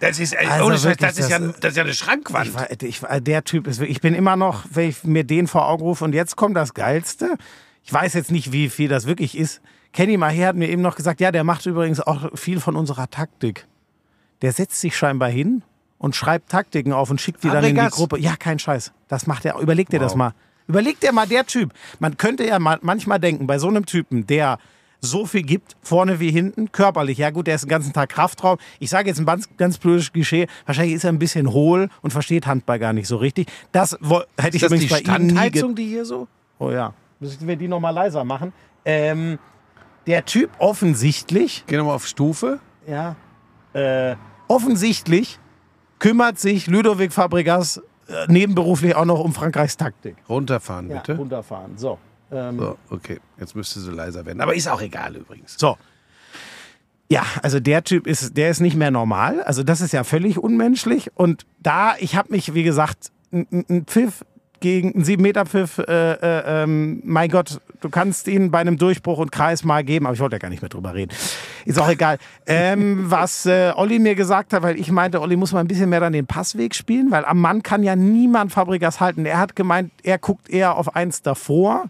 das 0.00 0.18
ist, 0.18 0.36
also 0.36 0.66
ohne 0.66 0.78
Scheiß, 0.78 0.96
das, 0.98 1.18
ist 1.18 1.30
ja, 1.30 1.38
das 1.38 1.70
ist 1.70 1.76
ja 1.76 1.82
eine 1.84 1.94
Schrankwand. 1.94 2.50
Ich, 2.82 2.82
ich, 2.82 3.00
der 3.20 3.44
Typ 3.44 3.66
ist 3.66 3.80
ich 3.80 4.00
bin 4.00 4.14
immer 4.14 4.36
noch, 4.36 4.64
wenn 4.70 4.90
ich 4.90 5.04
mir 5.04 5.24
den 5.24 5.46
vor 5.46 5.68
Augen 5.68 5.82
rufe 5.82 6.04
und 6.04 6.14
jetzt 6.14 6.36
kommt 6.36 6.56
das 6.56 6.74
Geilste. 6.74 7.36
Ich 7.82 7.92
weiß 7.92 8.14
jetzt 8.14 8.30
nicht, 8.30 8.52
wie 8.52 8.68
viel 8.68 8.88
das 8.88 9.06
wirklich 9.06 9.36
ist. 9.36 9.60
Kenny 9.92 10.16
Maher 10.16 10.48
hat 10.48 10.56
mir 10.56 10.68
eben 10.68 10.82
noch 10.82 10.96
gesagt, 10.96 11.20
ja, 11.20 11.32
der 11.32 11.44
macht 11.44 11.64
übrigens 11.64 12.00
auch 12.00 12.36
viel 12.36 12.60
von 12.60 12.76
unserer 12.76 13.08
Taktik. 13.08 13.66
Der 14.42 14.52
setzt 14.52 14.80
sich 14.80 14.96
scheinbar 14.96 15.30
hin 15.30 15.62
und 15.98 16.14
schreibt 16.14 16.50
Taktiken 16.50 16.92
auf 16.92 17.10
und 17.10 17.20
schickt 17.20 17.42
die 17.42 17.48
dann 17.48 17.64
in 17.64 17.76
die 17.76 17.88
Gruppe. 17.88 18.18
Ja, 18.18 18.36
kein 18.36 18.58
Scheiß. 18.58 18.92
Das 19.08 19.26
macht 19.26 19.46
er. 19.46 19.58
Überleg 19.58 19.88
dir 19.88 20.00
wow. 20.00 20.06
das 20.06 20.14
mal. 20.14 20.34
Überleg 20.68 21.00
dir 21.00 21.12
mal, 21.12 21.26
der 21.26 21.46
Typ. 21.46 21.72
Man 22.00 22.16
könnte 22.16 22.44
ja 22.44 22.58
manchmal 22.58 23.20
denken, 23.20 23.46
bei 23.46 23.58
so 23.58 23.68
einem 23.68 23.86
Typen, 23.86 24.26
der 24.26 24.58
so 25.06 25.26
viel 25.26 25.42
gibt, 25.42 25.76
vorne 25.82 26.20
wie 26.20 26.30
hinten, 26.30 26.70
körperlich. 26.72 27.18
Ja 27.18 27.30
gut, 27.30 27.46
der 27.46 27.54
ist 27.54 27.64
den 27.64 27.70
ganzen 27.70 27.92
Tag 27.92 28.10
Kraftraum. 28.10 28.58
Ich 28.78 28.90
sage 28.90 29.08
jetzt 29.08 29.18
ein 29.18 29.26
ganz, 29.26 29.48
ganz 29.56 29.78
blödes 29.78 30.12
Klischee, 30.12 30.46
wahrscheinlich 30.66 30.94
ist 30.94 31.04
er 31.04 31.12
ein 31.12 31.18
bisschen 31.18 31.52
hohl 31.52 31.88
und 32.02 32.10
versteht 32.10 32.46
Handball 32.46 32.78
gar 32.78 32.92
nicht 32.92 33.08
so 33.08 33.16
richtig. 33.16 33.48
Das 33.72 33.92
hätte 34.38 34.56
ich 34.56 34.62
das 34.62 34.72
die 34.72 34.86
bei 34.86 34.98
Standheizung, 34.98 35.74
die 35.74 35.86
hier 35.86 36.04
so? 36.04 36.28
Oh 36.58 36.70
ja, 36.70 36.92
müssen 37.20 37.46
wir 37.46 37.56
die 37.56 37.68
nochmal 37.68 37.94
leiser 37.94 38.24
machen. 38.24 38.52
Ähm, 38.84 39.38
der 40.06 40.24
Typ 40.24 40.50
offensichtlich... 40.58 41.64
Geh 41.66 41.76
nochmal 41.76 41.96
auf 41.96 42.06
Stufe. 42.06 42.60
Ja. 42.86 43.16
Äh, 43.72 44.16
offensichtlich 44.48 45.38
kümmert 45.98 46.38
sich 46.38 46.66
Ludovic 46.66 47.12
Fabregas 47.12 47.82
äh, 48.08 48.26
nebenberuflich 48.28 48.94
auch 48.94 49.04
noch 49.04 49.20
um 49.20 49.32
Frankreichs 49.34 49.76
Taktik. 49.76 50.16
Runterfahren, 50.28 50.88
bitte. 50.88 51.12
Ja, 51.12 51.18
runterfahren, 51.18 51.76
so. 51.76 51.98
Ähm, 52.30 52.58
so, 52.58 52.78
okay. 52.90 53.20
Jetzt 53.38 53.54
müsste 53.54 53.80
sie 53.80 53.90
leiser 53.90 54.26
werden. 54.26 54.40
Aber 54.40 54.54
ist 54.54 54.68
auch 54.68 54.80
egal 54.80 55.16
übrigens. 55.16 55.56
So. 55.58 55.76
Ja, 57.08 57.24
also 57.42 57.60
der 57.60 57.84
Typ 57.84 58.06
ist, 58.06 58.36
der 58.36 58.50
ist 58.50 58.60
nicht 58.60 58.76
mehr 58.76 58.90
normal. 58.90 59.42
Also 59.42 59.62
das 59.62 59.80
ist 59.80 59.92
ja 59.92 60.02
völlig 60.02 60.38
unmenschlich. 60.38 61.10
Und 61.14 61.46
da, 61.60 61.94
ich 61.98 62.16
habe 62.16 62.32
mich, 62.32 62.54
wie 62.54 62.64
gesagt, 62.64 63.12
ein 63.32 63.84
Pfiff 63.86 64.24
gegen 64.60 64.94
einen 64.94 65.04
7-Meter-Pfiff, 65.04 65.78
äh, 65.78 66.12
äh, 66.12 66.62
ähm, 66.62 67.00
mein 67.04 67.30
Gott, 67.30 67.60
du 67.80 67.88
kannst 67.88 68.28
ihn 68.28 68.50
bei 68.50 68.58
einem 68.58 68.78
Durchbruch 68.78 69.18
und 69.18 69.32
Kreis 69.32 69.64
mal 69.64 69.84
geben, 69.84 70.06
aber 70.06 70.14
ich 70.14 70.20
wollte 70.20 70.36
ja 70.36 70.38
gar 70.38 70.48
nicht 70.48 70.62
mehr 70.62 70.68
drüber 70.68 70.94
reden. 70.94 71.12
Ist 71.64 71.78
auch 71.78 71.88
egal. 71.88 72.18
Ähm, 72.46 73.04
was 73.10 73.46
äh, 73.46 73.72
Olli 73.74 73.98
mir 73.98 74.14
gesagt 74.14 74.52
hat, 74.52 74.62
weil 74.62 74.78
ich 74.78 74.90
meinte, 74.90 75.20
Olli 75.20 75.36
muss 75.36 75.52
mal 75.52 75.60
ein 75.60 75.68
bisschen 75.68 75.90
mehr 75.90 76.00
dann 76.00 76.12
den 76.12 76.26
Passweg 76.26 76.74
spielen, 76.74 77.10
weil 77.10 77.24
am 77.24 77.40
Mann 77.40 77.62
kann 77.62 77.82
ja 77.82 77.96
niemand 77.96 78.52
Fabrikas 78.52 79.00
halten. 79.00 79.26
Er 79.26 79.38
hat 79.38 79.56
gemeint, 79.56 79.92
er 80.02 80.18
guckt 80.18 80.48
eher 80.48 80.76
auf 80.76 80.96
eins 80.96 81.22
davor. 81.22 81.84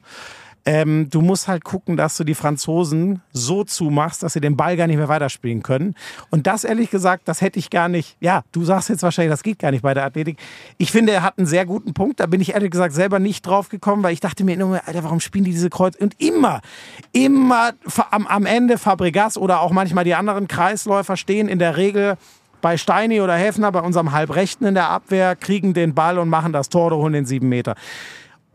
Ähm, 0.69 1.09
du 1.11 1.21
musst 1.21 1.47
halt 1.47 1.63
gucken, 1.63 1.97
dass 1.97 2.17
du 2.17 2.25
die 2.25 2.35
Franzosen 2.35 3.23
so 3.33 3.63
zumachst, 3.63 4.25
dass 4.25 4.33
sie 4.33 4.41
den 4.41 4.57
Ball 4.57 4.77
gar 4.77 4.89
nicht 4.89 4.97
mehr 4.97 5.09
weiterspielen 5.09 5.63
können. 5.63 5.95
Und 6.31 6.49
das 6.49 6.65
ehrlich 6.65 6.91
gesagt, 6.91 7.29
das 7.29 7.41
hätte 7.41 7.61
ich 7.61 7.71
gar 7.71 7.89
nicht. 7.89 8.17
Ja, 8.19 8.43
du 8.51 8.65
sagst 8.65 8.89
jetzt 8.89 9.05
wahrscheinlich, 9.05 9.31
das 9.31 9.45
geht 9.45 9.61
gar 9.61 9.71
nicht 9.71 9.83
bei 9.83 9.95
der 9.95 10.05
Athletik. 10.05 10.39
Ich 10.77 10.91
finde, 10.91 11.13
er 11.13 11.23
hat 11.23 11.39
einen 11.39 11.47
sehr 11.47 11.67
guten 11.67 11.95
Punkt. 11.95 12.19
Da 12.19 12.27
bin 12.27 12.41
ich 12.41 12.55
ehrlich 12.55 12.73
gesagt 12.73 12.95
selber 12.95 13.21
nicht 13.21 13.47
drauf 13.47 13.69
gekommen, 13.69 14.03
weil 14.03 14.13
ich 14.13 14.19
dachte 14.19 14.43
mir 14.43 14.55
immer, 14.55 14.83
Alter, 14.85 15.05
warum 15.05 15.21
spielen 15.21 15.45
die 15.45 15.53
diese 15.53 15.71
Kreuz? 15.71 15.95
Und 15.95 16.21
immer, 16.21 16.61
immer 17.13 17.71
am, 18.11 18.27
am 18.27 18.45
Ende 18.45 18.77
Fabregas 18.77 19.39
oder 19.39 19.61
auch 19.61 19.71
manchmal 19.71 20.03
die 20.03 20.17
anderen 20.17 20.49
Kreisläufer 20.49 21.17
stehen 21.17 21.47
in 21.49 21.61
der 21.61 21.77
Regel 21.77 22.17
bei 22.61 22.77
Steini 22.77 23.21
oder 23.21 23.37
Häfner, 23.37 23.71
bei 23.71 23.83
unserem 23.83 24.11
Halbrechten 24.11 24.67
in 24.67 24.75
der 24.75 24.91
Abwehr, 24.91 25.37
kriegen 25.37 25.75
den 25.75 25.95
Ball 25.95 26.19
und 26.19 26.29
machen 26.29 26.53
das 26.53 26.69
Tor 26.69 26.87
oder 26.87 26.97
holen 26.97 27.13
den 27.13 27.25
sieben 27.25 27.49
Meter. 27.49 27.77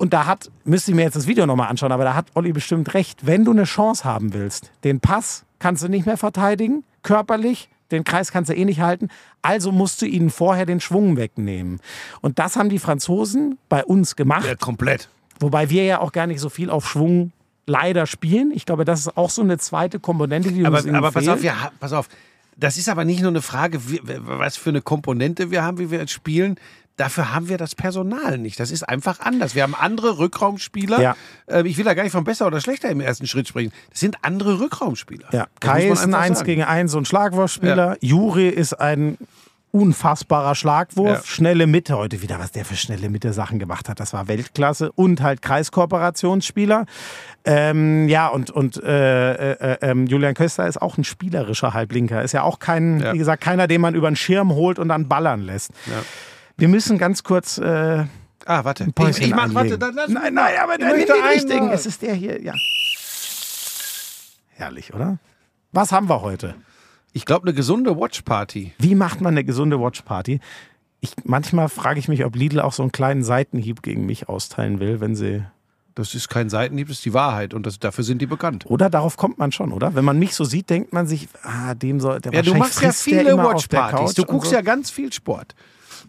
Und 0.02 0.14
da 0.14 0.26
hat, 0.26 0.50
müsste 0.64 0.90
ich 0.90 0.96
mir 0.96 1.04
jetzt 1.04 1.16
das 1.16 1.28
Video 1.28 1.46
nochmal 1.46 1.70
anschauen, 1.70 1.92
aber 1.92 2.04
da 2.04 2.16
hat 2.16 2.26
Olli 2.34 2.54
bestimmt 2.54 2.96
recht. 2.96 3.28
Wenn 3.28 3.46
du 3.46 3.52
eine 3.52 3.66
Chance 3.66 4.04
haben 4.04 4.34
willst, 4.34 4.72
den 4.84 5.00
Pass 5.00 5.46
kannst 5.60 5.84
du 5.84 5.90
nicht 5.90 6.08
mehr 6.08 6.18
verteidigen, 6.18 6.84
körperlich, 7.04 7.70
den 7.92 8.04
Kreis 8.04 8.32
kannst 8.32 8.50
du 8.50 8.56
eh 8.56 8.66
nicht 8.66 8.82
halten. 8.82 9.10
Also 9.44 9.72
musst 9.72 10.02
du 10.02 10.08
ihnen 10.08 10.32
vorher 10.32 10.66
den 10.66 10.80
Schwung 10.80 11.18
wegnehmen. 11.18 11.80
Und 12.22 12.40
das 12.40 12.56
haben 12.56 12.70
die 12.70 12.80
Franzosen 12.80 13.60
bei 13.70 13.86
uns 13.86 14.16
gemacht. 14.16 14.48
Ja, 14.48 14.56
komplett. 14.56 15.08
Wobei 15.40 15.70
wir 15.70 15.86
ja 15.86 16.00
auch 16.00 16.14
gar 16.14 16.26
nicht 16.26 16.40
so 16.40 16.50
viel 16.50 16.72
auf 16.72 16.90
Schwung 16.90 17.32
leider 17.68 18.08
spielen. 18.08 18.50
Ich 18.56 18.66
glaube, 18.66 18.86
das 18.86 19.02
ist 19.02 19.18
auch 19.18 19.30
so 19.30 19.44
eine 19.44 19.60
zweite 19.60 20.00
Komponente, 20.00 20.52
die 20.52 20.66
aber, 20.66 20.80
uns 20.80 20.88
Aber 20.92 21.12
pass 21.12 21.28
auf, 21.28 21.44
ja, 21.44 21.72
pass 21.80 21.94
auf. 21.94 22.10
Das 22.58 22.78
ist 22.78 22.90
aber 22.90 23.06
nicht 23.06 23.22
nur 23.22 23.30
eine 23.30 23.42
Frage, 23.42 23.80
was 24.24 24.58
für 24.58 24.70
eine 24.70 24.82
Komponente 24.82 25.52
wir 25.52 25.64
haben, 25.64 25.78
wie 25.78 25.92
wir 25.92 26.00
jetzt 26.00 26.12
spielen. 26.12 26.58
Dafür 26.98 27.34
haben 27.34 27.50
wir 27.50 27.58
das 27.58 27.76
Personal 27.76 28.38
nicht. 28.38 28.60
Das 28.60 28.72
ist 28.72 28.88
einfach 28.88 29.20
anders. 29.20 29.56
Wir 29.56 29.64
haben 29.64 29.76
andere 29.76 30.18
Rückraumspieler. 30.18 31.02
Ja. 31.02 31.16
Äh, 31.48 31.68
ich 31.68 31.78
will 31.78 31.86
da 31.86 31.94
gar 31.94 32.04
nicht 32.04 32.12
von 32.12 32.24
besser 32.24 32.48
oder 32.48 32.62
schlechter 32.62 32.90
im 32.90 33.02
ersten 33.02 33.28
Schritt 33.28 33.48
sprechen. 33.48 33.72
Das 33.90 34.00
sind 34.00 34.18
andere 34.24 34.60
Rückraumspieler. 34.60 35.30
Ja. 35.32 35.48
Kai 35.60 35.88
ist 35.88 36.04
ein 36.04 36.14
1 36.14 36.44
gegen 36.44 36.64
1 36.64 36.94
und 36.96 37.08
Schlagwurfspieler. 37.08 37.92
Ja. 37.94 37.98
Juri 38.02 38.50
ist 38.50 38.74
ein 38.74 39.18
unfassbarer 39.72 40.54
Schlagwurf, 40.54 41.20
ja. 41.20 41.24
schnelle 41.24 41.66
Mitte. 41.66 41.98
Heute 41.98 42.22
wieder, 42.22 42.40
was 42.40 42.52
der 42.52 42.66
für 42.66 42.76
schnelle 42.76 43.10
Mitte 43.10 43.32
Sachen 43.34 43.58
gemacht 43.58 43.88
hat, 43.88 44.00
das 44.00 44.14
war 44.14 44.28
Weltklasse. 44.28 44.92
Und 44.92 45.22
halt 45.22 45.42
Kreiskooperationsspieler. 45.42 46.86
Ähm, 47.46 48.08
ja, 48.10 48.28
und, 48.28 48.52
und 48.52 48.84
äh, 48.84 49.54
äh, 49.54 49.78
äh, 49.82 50.06
Julian 50.06 50.34
Köster 50.34 50.68
ist 50.68 50.82
auch 50.82 50.98
ein 50.98 51.04
spielerischer 51.04 51.74
Halblinker. 51.74 52.22
Ist 52.22 52.34
ja 52.34 52.44
auch 52.44 52.60
kein, 52.60 53.00
ja. 53.00 53.14
wie 53.14 53.18
gesagt, 53.18 53.44
keiner, 53.44 53.68
den 53.68 53.82
man 53.82 53.96
über 53.96 54.10
den 54.10 54.18
Schirm 54.18 54.52
holt 54.52 54.78
und 54.78 54.90
dann 54.90 55.08
ballern 55.08 55.42
lässt. 55.42 55.72
Ja. 55.88 56.04
Wir 56.62 56.68
müssen 56.68 57.00
ganz 57.00 57.24
kurz 57.24 57.58
äh, 57.58 58.06
Ah, 58.46 58.64
warte. 58.64 58.84
Ich, 58.84 58.94
Päuschen 58.94 59.24
ich 59.24 59.34
mach, 59.34 59.52
warte, 59.56 59.80
dann 59.80 59.96
lass 59.96 60.10
Nein, 60.10 60.36
nein, 60.36 60.54
aber 60.62 60.78
dann 60.78 60.90
möchte 60.92 61.14
nicht 61.14 61.26
richtigen. 61.26 61.70
Es 61.72 61.88
ist 61.88 62.04
der 62.04 62.14
hier, 62.14 62.40
ja. 62.40 62.54
Herrlich, 64.50 64.94
oder? 64.94 65.18
Was 65.72 65.92
haben 65.92 66.08
wir 66.08 66.22
heute? 66.22 66.54
Ich 67.14 67.26
glaube, 67.26 67.48
eine 67.48 67.56
gesunde 67.56 67.98
Watchparty. 67.98 68.74
Wie 68.78 68.94
macht 68.94 69.22
man 69.22 69.34
eine 69.34 69.44
gesunde 69.44 69.80
Watchparty? 69.80 70.40
Ich, 71.00 71.14
manchmal 71.24 71.68
frage 71.68 72.00
ich 72.00 72.08
mich, 72.08 72.26
ob 72.26 72.36
Lidl 72.36 72.60
auch 72.60 72.74
so 72.74 72.84
einen 72.84 72.92
kleinen 72.92 73.24
Seitenhieb 73.24 73.82
gegen 73.82 74.06
mich 74.06 74.30
austeilen 74.30 74.80
will, 74.80 75.02
wenn 75.02 75.16
sie. 75.16 75.44
Das 75.96 76.14
ist 76.14 76.30
kein 76.30 76.52
Seitenhieb, 76.52 76.90
das 76.90 76.98
ist 76.98 77.06
die 77.06 77.16
Wahrheit 77.16 77.56
und 77.56 77.66
das, 77.66 77.80
dafür 77.80 78.04
sind 78.04 78.22
die 78.22 78.28
bekannt. 78.28 78.68
Oder 78.68 78.92
darauf 78.92 79.18
kommt 79.18 79.40
man 79.40 79.52
schon, 79.52 79.72
oder? 79.72 79.96
Wenn 79.96 80.06
man 80.06 80.20
mich 80.20 80.36
so 80.36 80.44
sieht, 80.44 80.70
denkt 80.70 80.94
man 80.94 81.08
sich, 81.08 81.28
ah, 81.42 81.74
dem 81.74 82.00
soll 82.00 82.22
der 82.22 82.34
Ja, 82.34 82.44
du 82.44 82.54
machst 82.54 82.82
ja 82.84 82.92
viele 82.92 83.36
Watchpartys. 83.36 84.14
Du 84.14 84.26
guckst 84.26 84.52
so. 84.52 84.56
ja 84.56 84.62
ganz 84.62 84.92
viel 84.92 85.12
Sport. 85.12 85.56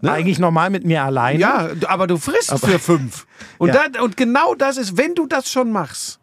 Ne? 0.03 0.13
eigentlich 0.13 0.39
normal 0.39 0.71
mit 0.71 0.85
mir 0.85 1.03
alleine. 1.05 1.39
Ja, 1.39 1.69
aber 1.87 2.07
du 2.07 2.17
frisst 2.19 2.51
für 2.59 2.79
fünf. 2.79 3.27
Und, 3.59 3.69
Ja. 3.69 3.89
dann, 3.89 4.03
und 4.03 4.17
genau 4.17 4.55
das 4.55 4.77
ist, 4.77 4.97
wenn 4.97 5.15
du 5.15 5.27
das 5.27 5.49
schon 5.51 5.71
machst, 5.73 6.19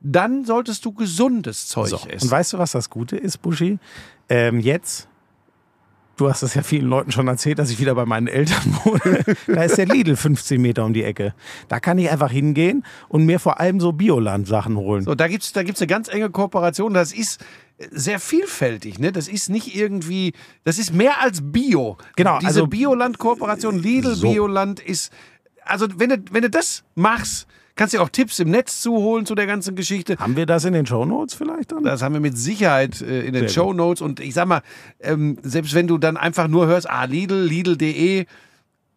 dann 0.00 0.44
solltest 0.44 0.84
du 0.84 0.92
gesundes 0.92 1.66
Zeug 1.68 1.88
So. 1.88 1.96
essen. 2.08 2.26
Und 2.26 2.30
weißt 2.30 2.52
du, 2.52 2.58
was 2.58 2.72
das 2.72 2.90
Gute 2.90 3.16
ist, 3.16 3.38
Buschi? 3.40 3.78
Ähm, 4.28 4.60
jetzt, 4.60 5.08
du 6.16 6.28
hast 6.28 6.42
es 6.42 6.54
ja 6.54 6.62
vielen 6.62 6.86
Leuten 6.88 7.10
schon 7.12 7.26
erzählt, 7.28 7.58
dass 7.58 7.70
ich 7.70 7.78
wieder 7.78 7.94
bei 7.94 8.04
meinen 8.04 8.26
Eltern 8.26 8.78
wohne. 8.84 9.24
da 9.46 9.62
ist 9.62 9.78
der 9.78 9.86
Lidl 9.86 10.16
15 10.16 10.60
Meter 10.60 10.84
um 10.84 10.92
die 10.92 11.04
Ecke. 11.04 11.34
Da 11.68 11.80
kann 11.80 11.98
ich 11.98 12.10
einfach 12.10 12.30
hingehen 12.30 12.84
und 13.08 13.24
mir 13.24 13.38
vor 13.40 13.60
allem 13.60 13.80
so 13.80 13.92
Bioland-Sachen 13.92 14.76
holen. 14.76 15.04
So, 15.04 15.14
da 15.14 15.28
gibt's 15.28 15.52
da 15.52 15.62
gibt's 15.62 15.80
eine 15.80 15.86
ganz 15.88 16.08
enge 16.08 16.30
Kooperation. 16.30 16.92
Das 16.94 17.12
ist 17.12 17.40
sehr 17.90 18.20
vielfältig. 18.20 18.98
Ne? 18.98 19.12
Das 19.12 19.28
ist 19.28 19.48
nicht 19.48 19.74
irgendwie, 19.74 20.32
das 20.64 20.78
ist 20.78 20.92
mehr 20.92 21.20
als 21.20 21.40
Bio. 21.42 21.96
Genau, 22.16 22.38
Diese 22.38 22.48
also- 22.48 22.66
Bioland-Kooperation, 22.66 23.78
Lidl, 23.78 24.14
So. 24.14 24.30
Bioland 24.30 24.80
ist, 24.80 25.12
also 25.64 25.86
wenn 25.96 26.10
du, 26.10 26.16
wenn 26.30 26.42
du 26.42 26.50
das 26.50 26.84
machst, 26.94 27.46
kannst 27.74 27.94
du 27.94 27.98
dir 27.98 28.02
auch 28.04 28.08
Tipps 28.10 28.38
im 28.38 28.50
Netz 28.50 28.80
zuholen 28.80 29.26
zu 29.26 29.34
der 29.34 29.46
ganzen 29.46 29.74
Geschichte. 29.76 30.16
Haben 30.18 30.36
wir 30.36 30.46
das 30.46 30.64
in 30.64 30.72
den 30.74 30.86
Shownotes 30.86 31.34
vielleicht 31.34 31.72
dann? 31.72 31.84
Das 31.84 32.02
haben 32.02 32.12
wir 32.12 32.20
mit 32.20 32.36
Sicherheit 32.36 33.00
äh, 33.00 33.22
in 33.22 33.32
den. 33.32 33.48
Show 33.48 33.72
Notes. 33.72 34.02
Und 34.02 34.20
ich 34.20 34.34
sag 34.34 34.46
mal, 34.46 34.62
ähm, 35.00 35.38
selbst 35.42 35.74
wenn 35.74 35.86
du 35.86 35.98
dann 35.98 36.16
einfach 36.16 36.48
nur 36.48 36.66
hörst, 36.66 36.88
ah, 36.88 37.04
Lidl, 37.04 37.42
Lidl.de 37.44 38.26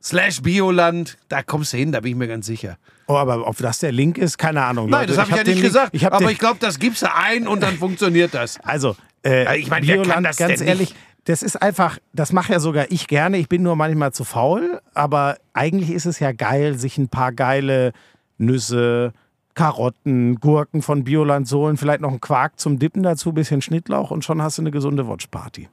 slash 0.05 0.41
Bioland, 0.41 1.17
da 1.29 1.41
kommst 1.41 1.74
du 1.74 1.77
hin, 1.77 1.91
da 1.91 2.00
bin 2.00 2.12
ich 2.12 2.17
mir 2.17 2.27
ganz 2.27 2.45
sicher. 2.45 2.77
Oh, 3.07 3.15
aber 3.15 3.47
ob 3.47 3.57
das 3.57 3.79
der 3.79 3.91
Link 3.91 4.17
ist, 4.17 4.38
keine 4.38 4.63
Ahnung. 4.63 4.89
Nein, 4.89 5.01
Leute. 5.01 5.13
das 5.13 5.17
habe 5.19 5.29
ich, 5.29 5.35
ja 5.35 5.39
hab 5.39 5.47
nicht 5.47 5.57
den 5.57 5.62
Link- 5.62 5.74
gesagt. 5.74 5.89
Ich 5.95 6.05
aber 6.05 6.31
ich 6.31 6.39
glaube, 6.39 6.57
das 6.59 6.79
gibst 6.79 7.01
du 7.01 7.13
ein 7.13 7.47
und 7.47 7.62
dann 7.62 7.75
funktioniert 7.77 8.33
das. 8.33 8.59
Also, 8.63 8.95
äh, 9.25 9.59
ich 9.59 9.69
meine, 9.69 9.85
wer 9.88 9.95
kann 9.97 10.03
Bioland, 10.03 10.25
das 10.27 10.38
ganz 10.38 10.62
ehrlich, 10.62 10.91
nicht? 10.91 10.95
das 11.25 11.41
ist 11.43 11.59
einfach, 11.62 11.97
das 12.13 12.31
mache 12.31 12.53
ja 12.53 12.59
sogar 12.59 12.85
ich 12.89 13.07
gerne. 13.07 13.38
Ich 13.38 13.50
bin 13.50 13.63
nur 13.63 13.75
manchmal 13.75 14.12
zu 14.13 14.24
faul, 14.24 14.79
aber 14.93 15.38
eigentlich 15.53 15.89
ist 15.89 16.05
es 16.05 16.19
ja 16.19 16.31
geil, 16.31 16.77
sich 16.77 16.97
ein 16.97 17.09
paar 17.09 17.31
geile 17.31 17.91
Nüsse, 18.38 19.12
Karotten, 19.55 20.35
Gurken 20.35 20.81
von 20.81 21.03
Bioland 21.03 21.47
zu 21.47 21.59
holen, 21.59 21.77
vielleicht 21.77 22.01
noch 22.01 22.09
einen 22.09 22.21
Quark 22.21 22.59
zum 22.59 22.77
Dippen 22.77 23.03
dazu, 23.03 23.33
bisschen 23.33 23.62
Schnittlauch 23.62 24.12
und 24.12 24.24
schon 24.25 24.41
hast 24.41 24.57
du 24.57 24.62
eine 24.62 24.71
gesunde 24.71 25.07
Watchparty. 25.07 25.69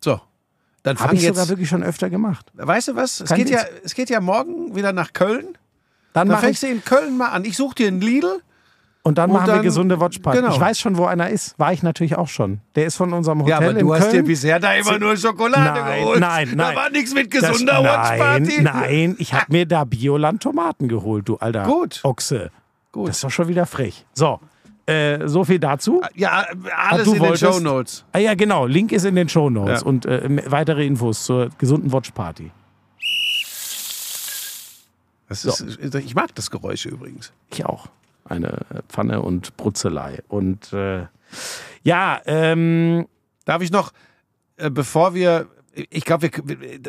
So. 0.00 0.20
Dann 0.86 0.98
Habe 1.00 1.14
ich 1.16 1.22
sogar 1.26 1.42
jetzt. 1.42 1.48
wirklich 1.48 1.68
schon 1.68 1.82
öfter 1.82 2.08
gemacht. 2.10 2.46
Weißt 2.54 2.88
du 2.88 2.94
was? 2.94 3.20
Es 3.20 3.28
Kann 3.28 3.38
geht, 3.38 3.50
ja, 3.50 3.60
es 3.84 3.94
geht 3.94 4.08
ja 4.08 4.20
morgen 4.20 4.74
wieder 4.76 4.92
nach 4.92 5.12
Köln. 5.12 5.58
Dann 6.12 6.28
Dann 6.28 6.38
fängst 6.38 6.62
ich 6.62 6.70
du 6.70 6.74
in 6.76 6.84
Köln 6.84 7.16
mal 7.16 7.28
an. 7.30 7.44
Ich 7.44 7.56
suche 7.56 7.74
dir 7.74 7.88
einen 7.88 8.00
Lidl. 8.00 8.40
und 9.02 9.18
dann 9.18 9.30
und 9.30 9.36
machen 9.36 9.46
wir 9.48 9.54
dann- 9.54 9.62
gesunde 9.62 9.98
Watchparty. 10.00 10.40
genau. 10.40 10.54
Ich 10.54 10.60
weiß 10.60 10.78
schon, 10.78 10.96
wo 10.96 11.04
einer 11.06 11.28
ist. 11.28 11.58
War 11.58 11.72
ich 11.72 11.82
natürlich 11.82 12.16
auch 12.16 12.28
schon. 12.28 12.60
Der 12.76 12.86
ist 12.86 12.94
von 12.96 13.12
unserem 13.12 13.40
Hotel 13.40 13.50
Ja, 13.50 13.56
aber 13.58 13.70
in 13.70 13.78
du 13.86 13.94
hast 13.94 14.06
dir 14.06 14.10
Köln. 14.12 14.24
bisher 14.26 14.58
da 14.60 14.74
immer 14.74 14.98
nur 14.98 15.16
Schokolade 15.16 15.80
Nein, 15.80 16.00
geholt. 16.02 16.20
nein, 16.20 16.48
nein. 16.54 16.74
Da 16.74 16.80
war 16.80 16.90
nichts 16.90 17.12
mit 17.14 17.34
Das- 17.34 17.50
gesunder 17.50 17.82
Watchparty. 17.84 18.62
Nein, 18.62 18.64
nein, 18.64 19.16
ich 19.18 19.34
habe 19.34 19.44
mir 19.50 19.66
da 19.66 19.84
Bioland 19.84 20.42
Tomaten 20.42 20.86
geholt, 20.88 21.28
du 21.28 21.36
alter 21.36 21.64
Gut. 21.64 22.00
Ochse. 22.04 22.50
Gut. 22.92 23.08
Das 23.08 23.16
ist 23.16 23.24
doch 23.24 23.30
schon 23.30 23.48
wieder 23.48 23.66
frech. 23.66 24.06
So, 24.14 24.40
äh, 24.86 25.26
so 25.28 25.44
viel 25.44 25.58
dazu. 25.58 26.00
Ja, 26.14 26.46
alles 26.76 27.06
in 27.08 27.18
wolltest- 27.20 27.42
den 27.42 27.52
Show 27.52 27.60
Notes. 27.60 28.04
Ah, 28.12 28.18
ja, 28.18 28.34
genau. 28.34 28.66
Link 28.66 28.92
ist 28.92 29.04
in 29.04 29.14
den 29.16 29.28
Shownotes 29.28 29.80
Ja. 29.80 29.86
und 29.86 30.06
äh, 30.06 30.42
weitere 30.50 30.86
Infos 30.86 31.24
zur 31.24 31.50
gesunden 31.58 31.92
Watchparty. 31.92 32.50
Das 35.28 35.44
ist, 35.44 35.78
Ich 35.96 36.14
mag 36.14 36.34
das 36.34 36.50
Geräusch 36.50 36.86
übrigens. 36.86 37.32
Ich 37.52 37.64
auch. 37.66 37.88
Eine 38.24 38.60
Pfanne 38.88 39.22
und 39.22 39.56
Brutzelei. 39.56 40.20
Und 40.28 40.72
äh, 40.72 41.06
ja, 41.82 42.20
ähm, 42.26 43.06
Darf 43.44 43.62
ich 43.62 43.70
noch, 43.70 43.92
äh, 44.56 44.70
bevor 44.70 45.14
wir, 45.14 45.46
ich 45.90 46.04
glaube, 46.04 46.30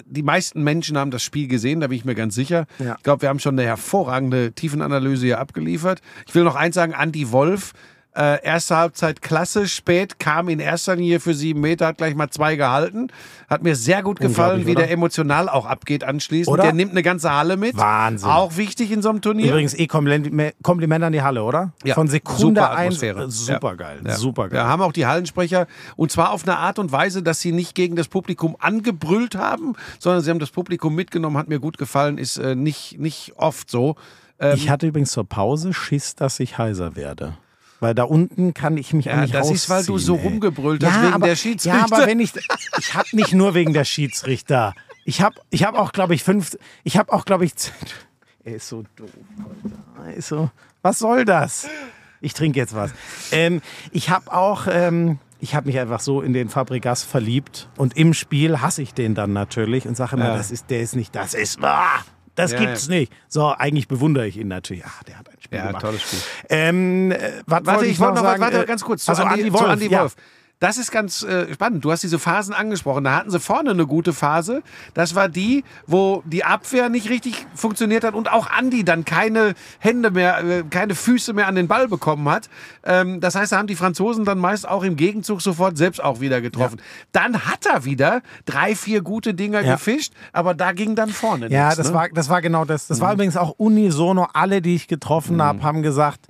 die 0.08 0.24
meisten 0.24 0.64
Menschen 0.64 0.98
haben 0.98 1.12
das 1.12 1.22
Spiel 1.22 1.48
gesehen, 1.48 1.82
da 1.82 1.88
bin 1.88 1.98
ich 1.98 2.06
mir 2.06 2.16
ganz 2.16 2.34
sicher. 2.34 2.66
Ja. 2.80 2.96
Ich 2.98 3.04
glaube, 3.04 3.22
wir 3.22 3.30
haben 3.30 3.38
schon 3.40 3.54
eine 3.60 3.68
hervorragende 3.68 4.54
Tiefenanalyse 4.54 5.26
hier 5.28 5.40
abgeliefert. 5.40 6.02
Ich 6.28 6.34
will 6.34 6.44
noch 6.44 6.56
eins 6.56 6.74
sagen, 6.74 6.94
Andy 7.00 7.32
Wolf, 7.32 7.74
äh, 8.18 8.44
erste 8.44 8.76
Halbzeit 8.78 9.22
klasse, 9.22 9.68
spät 9.68 10.18
kam 10.20 10.50
in 10.50 10.60
erster 10.60 10.96
Linie 10.96 11.20
für 11.20 11.34
sieben 11.36 11.62
Meter, 11.62 11.86
hat 11.88 11.98
gleich 11.98 12.16
mal 12.16 12.30
zwei 12.32 12.56
gehalten. 12.56 13.10
Hat 13.48 13.62
mir 13.64 13.76
sehr 13.76 14.02
gut 14.02 14.20
gefallen, 14.20 14.66
wie 14.66 14.72
oder? 14.72 14.82
der 14.84 14.92
emotional 14.92 15.48
auch 15.48 15.66
abgeht 15.68 16.04
anschließend. 16.04 16.52
Oder? 16.54 16.64
Der 16.64 16.74
nimmt 16.74 16.92
eine 16.92 17.04
ganze 17.04 17.32
Halle 17.32 17.58
mit. 17.58 17.78
Wahnsinn. 17.78 18.28
Auch 18.30 18.58
wichtig 18.58 18.92
in 18.92 19.02
so 19.02 19.10
einem 19.10 19.22
Turnier. 19.22 19.50
übrigens 19.52 19.74
eh 19.76 19.88
Kompliment, 19.88 20.56
Kompliment 20.64 21.04
an 21.04 21.14
die 21.14 21.22
Halle, 21.22 21.44
oder? 21.44 21.74
Ja, 21.84 21.94
Von 21.94 22.08
Sekunde 22.08 22.62
super 22.62 22.72
eins. 22.72 22.96
Atmosphäre. 23.02 23.24
äh, 23.26 23.30
Super 23.30 23.76
geil. 23.76 24.00
Ja. 24.06 24.16
Super 24.16 24.50
geil. 24.50 24.60
Wir 24.62 24.68
haben 24.68 24.82
auch 24.82 24.92
die 24.94 25.06
Hallensprecher 25.06 25.68
und 25.96 26.12
zwar 26.12 26.32
auf 26.32 26.44
eine 26.44 26.58
Art 26.58 26.80
und 26.80 26.92
Weise, 26.92 27.22
dass 27.24 27.40
sie 27.40 27.52
nicht 27.52 27.76
gegen 27.76 27.96
das 27.96 28.08
Publikum 28.08 28.56
angebrüllt 28.60 29.36
haben, 29.36 29.74
sondern 30.00 30.24
sie 30.24 30.30
haben 30.32 30.40
das 30.40 30.50
Publikum 30.52 30.96
mitgenommen, 30.96 31.38
hat 31.38 31.48
mir 31.50 31.60
gut 31.60 31.78
gefallen, 31.78 32.18
ist 32.18 32.38
äh, 32.38 32.56
nicht, 32.56 33.00
nicht 33.00 33.34
oft 33.38 33.70
so. 33.70 33.96
Ähm, 34.40 34.56
Ich 34.56 34.70
hatte 34.70 34.88
übrigens 34.88 35.12
zur 35.12 35.24
Pause 35.28 35.74
Schiss, 35.74 36.16
dass 36.16 36.40
ich 36.40 36.58
heiser 36.58 36.96
werde. 36.96 37.38
Weil 37.80 37.94
da 37.94 38.04
unten 38.04 38.54
kann 38.54 38.76
ich 38.78 38.94
mich 38.94 39.06
Ja, 39.06 39.22
nicht 39.22 39.34
das 39.36 39.52
ist, 39.52 39.70
weil 39.70 39.86
du 39.86 39.98
so 40.00 40.16
rumgebrüllt 40.16 40.84
hast 40.84 41.02
wegen 41.04 41.14
aber, 41.14 41.28
der 41.28 41.36
Schiedsrichter. 41.36 41.78
Ja, 41.78 41.84
aber 41.86 42.08
wenn 42.08 42.20
ich, 42.20 42.32
ich 42.80 42.94
habe 42.96 43.08
nicht 43.14 43.34
nur 43.34 43.54
wegen 43.54 43.74
der 43.74 43.86
Schiedsrichter. 43.86 44.74
Ich 45.06 45.22
habe, 45.22 45.36
ich 45.52 45.64
habe 45.64 45.78
auch, 45.80 45.92
glaube 45.92 46.16
ich, 46.16 46.24
fünf, 46.24 46.58
ich 46.84 46.98
habe 46.98 47.14
auch, 47.14 47.24
glaube 47.26 47.46
ich, 47.46 47.54
er 48.44 48.56
ist 48.56 48.68
so 48.68 48.84
doof. 48.96 49.10
Alter. 49.64 50.08
Er 50.10 50.14
ist 50.16 50.28
so, 50.28 50.50
was 50.82 51.00
soll 51.00 51.24
das? 51.24 51.68
Ich 52.20 52.34
trinke 52.34 52.60
jetzt 52.60 52.74
was. 52.76 52.92
Ähm, 53.32 53.62
ich 53.92 54.10
habe 54.10 54.34
auch, 54.34 54.66
ähm, 54.70 55.20
ich 55.40 55.54
habe 55.54 55.68
mich 55.68 55.78
einfach 55.80 56.00
so 56.00 56.22
in 56.22 56.34
den 56.34 56.50
Fabregas 56.50 57.04
verliebt 57.04 57.70
und 57.78 57.96
im 57.96 58.14
Spiel 58.16 58.60
hasse 58.60 58.82
ich 58.82 58.96
den 58.96 59.14
dann 59.14 59.34
natürlich 59.34 59.88
und 59.88 59.96
sage 59.96 60.16
immer, 60.16 60.30
Ja. 60.30 60.36
das 60.38 60.50
ist, 60.50 60.72
der 60.72 60.82
ist 60.82 60.96
nicht, 60.96 61.16
das 61.16 61.36
ist 61.36 61.62
wahr. 61.62 62.04
Das 62.34 62.52
Ja, 62.52 62.60
gibt's 62.60 62.88
nicht. 62.88 63.12
So, 63.28 63.48
eigentlich 63.48 63.88
bewundere 63.88 64.28
ich 64.28 64.38
ihn 64.38 64.48
natürlich. 64.48 64.84
Ach, 64.86 65.04
der 65.04 65.20
hat 65.20 65.28
Spiel 65.48 65.58
Ja, 65.60 65.68
gemacht. 65.68 65.82
tolles 65.82 66.02
Spiel. 66.02 66.20
Ähm, 66.50 67.12
äh, 67.12 67.18
was 67.46 67.66
Warte, 67.66 67.86
ich 67.86 68.00
wollte 68.00 68.16
noch 68.16 68.24
sagen? 68.24 68.42
warte, 68.42 68.66
ganz 68.66 68.84
kurz 68.84 69.06
zu 69.06 69.12
also 69.12 69.24
Andi, 69.24 69.44
Andi 69.44 69.52
zu 69.52 69.60
Wolf. 69.60 69.72
Andi 69.72 69.88
ja. 69.90 70.08
Das 70.60 70.78
ist 70.80 70.92
ganz 70.92 71.22
äh, 71.22 71.54
spannend. 71.54 71.86
Du 71.86 71.92
hast 71.92 72.02
diese 72.02 72.18
Phasen 72.18 72.54
angesprochen. 72.54 73.04
Da 73.04 73.16
hatten 73.16 73.30
sie 73.30 73.40
vorne 73.40 73.70
eine 73.70 73.86
gute 73.86 74.12
Phase. 74.12 74.64
Das 74.96 75.14
war 75.14 75.30
die, 75.30 75.64
wo 75.86 76.24
die 76.26 76.44
Abwehr 76.44 76.90
nicht 76.90 77.10
richtig 77.10 77.46
funktioniert 77.54 78.04
hat 78.04 78.16
und 78.16 78.32
auch 78.32 78.50
Andi 78.50 78.84
dann 78.84 79.06
keine 79.06 79.54
Hände 79.78 80.10
mehr, 80.10 80.40
äh, 80.44 80.64
keine 80.68 80.96
Füße 80.96 81.34
mehr 81.34 81.48
an 81.48 81.54
den 81.54 81.68
Ball 81.68 81.88
bekommen 81.88 82.28
hat. 82.28 82.50
Ähm, 82.84 83.20
das 83.22 83.36
heißt, 83.36 83.52
da 83.52 83.58
haben 83.58 83.68
die 83.68 83.76
Franzosen 83.76 84.26
dann 84.26 84.40
meist 84.40 84.68
auch 84.68 84.82
im 84.84 84.96
Gegenzug 84.96 85.44
sofort 85.44 85.78
selbst 85.78 86.04
auch 86.04 86.22
wieder 86.22 86.42
getroffen. 86.42 86.82
Dann 87.12 87.46
hat 87.46 87.68
er 87.68 87.86
wieder 87.86 88.22
drei, 88.46 88.76
vier 88.76 89.02
gute 89.04 89.36
Dinger 89.36 89.62
Ja. 89.62 89.74
gefischt, 89.74 90.14
aber 90.34 90.56
da 90.56 90.72
ging 90.72 90.96
dann 90.96 91.10
vorne 91.10 91.50
Ja, 91.50 91.66
nichts. 91.66 91.78
das, 91.78 91.88
ne? 91.90 91.94
war, 91.94 92.10
das 92.10 92.30
war 92.30 92.42
genau 92.42 92.66
das. 92.66 92.88
Das 92.88 93.00
war 93.00 93.14
übrigens 93.14 93.38
auch 93.38 93.52
unisono. 93.58 94.28
Alle, 94.34 94.64
die 94.64 94.74
ich 94.74 94.88
getroffen 94.88 95.40
habe, 95.42 95.62
haben 95.62 95.84
gesagt, 95.84 96.26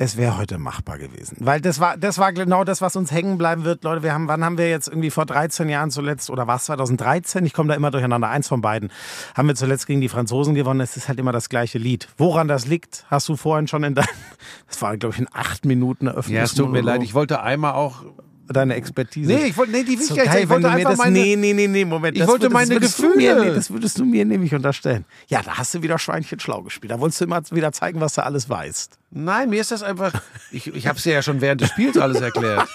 es 0.00 0.16
wäre 0.16 0.38
heute 0.38 0.58
machbar 0.58 0.96
gewesen. 0.96 1.36
Weil 1.40 1.60
das 1.60 1.80
war, 1.80 1.96
das 1.96 2.18
war 2.18 2.32
genau 2.32 2.62
das, 2.62 2.80
was 2.80 2.94
uns 2.94 3.10
hängen 3.10 3.36
bleiben 3.36 3.64
wird. 3.64 3.82
Leute, 3.82 4.04
wir 4.04 4.14
haben, 4.14 4.28
wann 4.28 4.44
haben 4.44 4.56
wir 4.56 4.70
jetzt 4.70 4.86
irgendwie 4.86 5.10
vor 5.10 5.26
13 5.26 5.68
Jahren 5.68 5.90
zuletzt, 5.90 6.30
oder 6.30 6.46
war 6.46 6.54
es 6.54 6.66
2013? 6.66 7.44
Ich 7.44 7.52
komme 7.52 7.68
da 7.70 7.74
immer 7.74 7.90
durcheinander. 7.90 8.28
Eins 8.28 8.46
von 8.46 8.60
beiden. 8.60 8.92
Haben 9.34 9.48
wir 9.48 9.56
zuletzt 9.56 9.88
gegen 9.88 10.00
die 10.00 10.08
Franzosen 10.08 10.54
gewonnen. 10.54 10.78
Es 10.80 10.96
ist 10.96 11.08
halt 11.08 11.18
immer 11.18 11.32
das 11.32 11.48
gleiche 11.48 11.78
Lied. 11.78 12.06
Woran 12.16 12.46
das 12.46 12.66
liegt, 12.66 13.06
hast 13.10 13.28
du 13.28 13.34
vorhin 13.34 13.66
schon 13.66 13.82
in 13.82 13.96
deinem, 13.96 14.06
das 14.68 14.80
war, 14.80 14.96
glaube 14.96 15.14
ich, 15.16 15.20
in 15.20 15.26
acht 15.32 15.64
Minuten 15.64 16.06
Eröffnung. 16.06 16.36
ja, 16.36 16.44
es 16.44 16.54
tut 16.54 16.70
mir 16.70 16.80
leid. 16.80 17.02
Ich 17.02 17.14
wollte 17.14 17.42
einmal 17.42 17.72
auch. 17.72 18.04
Deine 18.50 18.76
Expertise. 18.76 19.30
Nee, 19.30 19.46
ich 19.46 19.56
wollte, 19.58 19.72
nee, 19.72 19.82
die 19.82 19.96
so 19.96 20.00
Wichtigkeit, 20.14 20.26
geil, 20.26 20.36
ich 20.36 20.48
wenn 20.48 20.48
wollte 20.48 20.62
du 20.62 20.68
mir 20.68 20.76
einfach 20.76 20.90
das, 20.90 20.98
meine. 20.98 21.18
nee, 21.18 21.36
nee, 21.36 21.52
nee, 21.52 21.66
nee, 21.66 21.84
Moment. 21.84 22.16
Ich 22.16 22.20
das 22.22 22.30
wollte 22.30 22.44
das 22.46 22.52
meine 22.54 22.70
würdest 22.70 22.98
du 22.98 23.14
Mir, 23.14 23.34
Gefühle. 23.34 23.50
nee, 23.50 23.54
das 23.56 23.70
würdest 23.70 23.98
du 23.98 24.04
mir 24.06 24.24
nämlich 24.24 24.54
unterstellen. 24.54 25.04
Ja, 25.26 25.42
da 25.42 25.58
hast 25.58 25.74
du 25.74 25.82
wieder 25.82 25.98
Schweinchen 25.98 26.40
schlau 26.40 26.62
gespielt. 26.62 26.92
Da 26.92 26.98
wolltest 27.00 27.20
du 27.20 27.24
immer 27.26 27.42
wieder 27.50 27.72
zeigen, 27.72 28.00
was 28.00 28.14
du 28.14 28.24
alles 28.24 28.48
weißt. 28.48 28.97
Nein, 29.10 29.50
mir 29.50 29.60
ist 29.60 29.70
das 29.70 29.82
einfach. 29.82 30.12
Ich, 30.50 30.66
ich 30.68 30.86
habe 30.86 30.98
es 30.98 31.04
ja 31.04 31.22
schon 31.22 31.40
während 31.40 31.60
des 31.60 31.70
Spiels 31.70 31.96
alles 31.96 32.20
erklärt. 32.20 32.68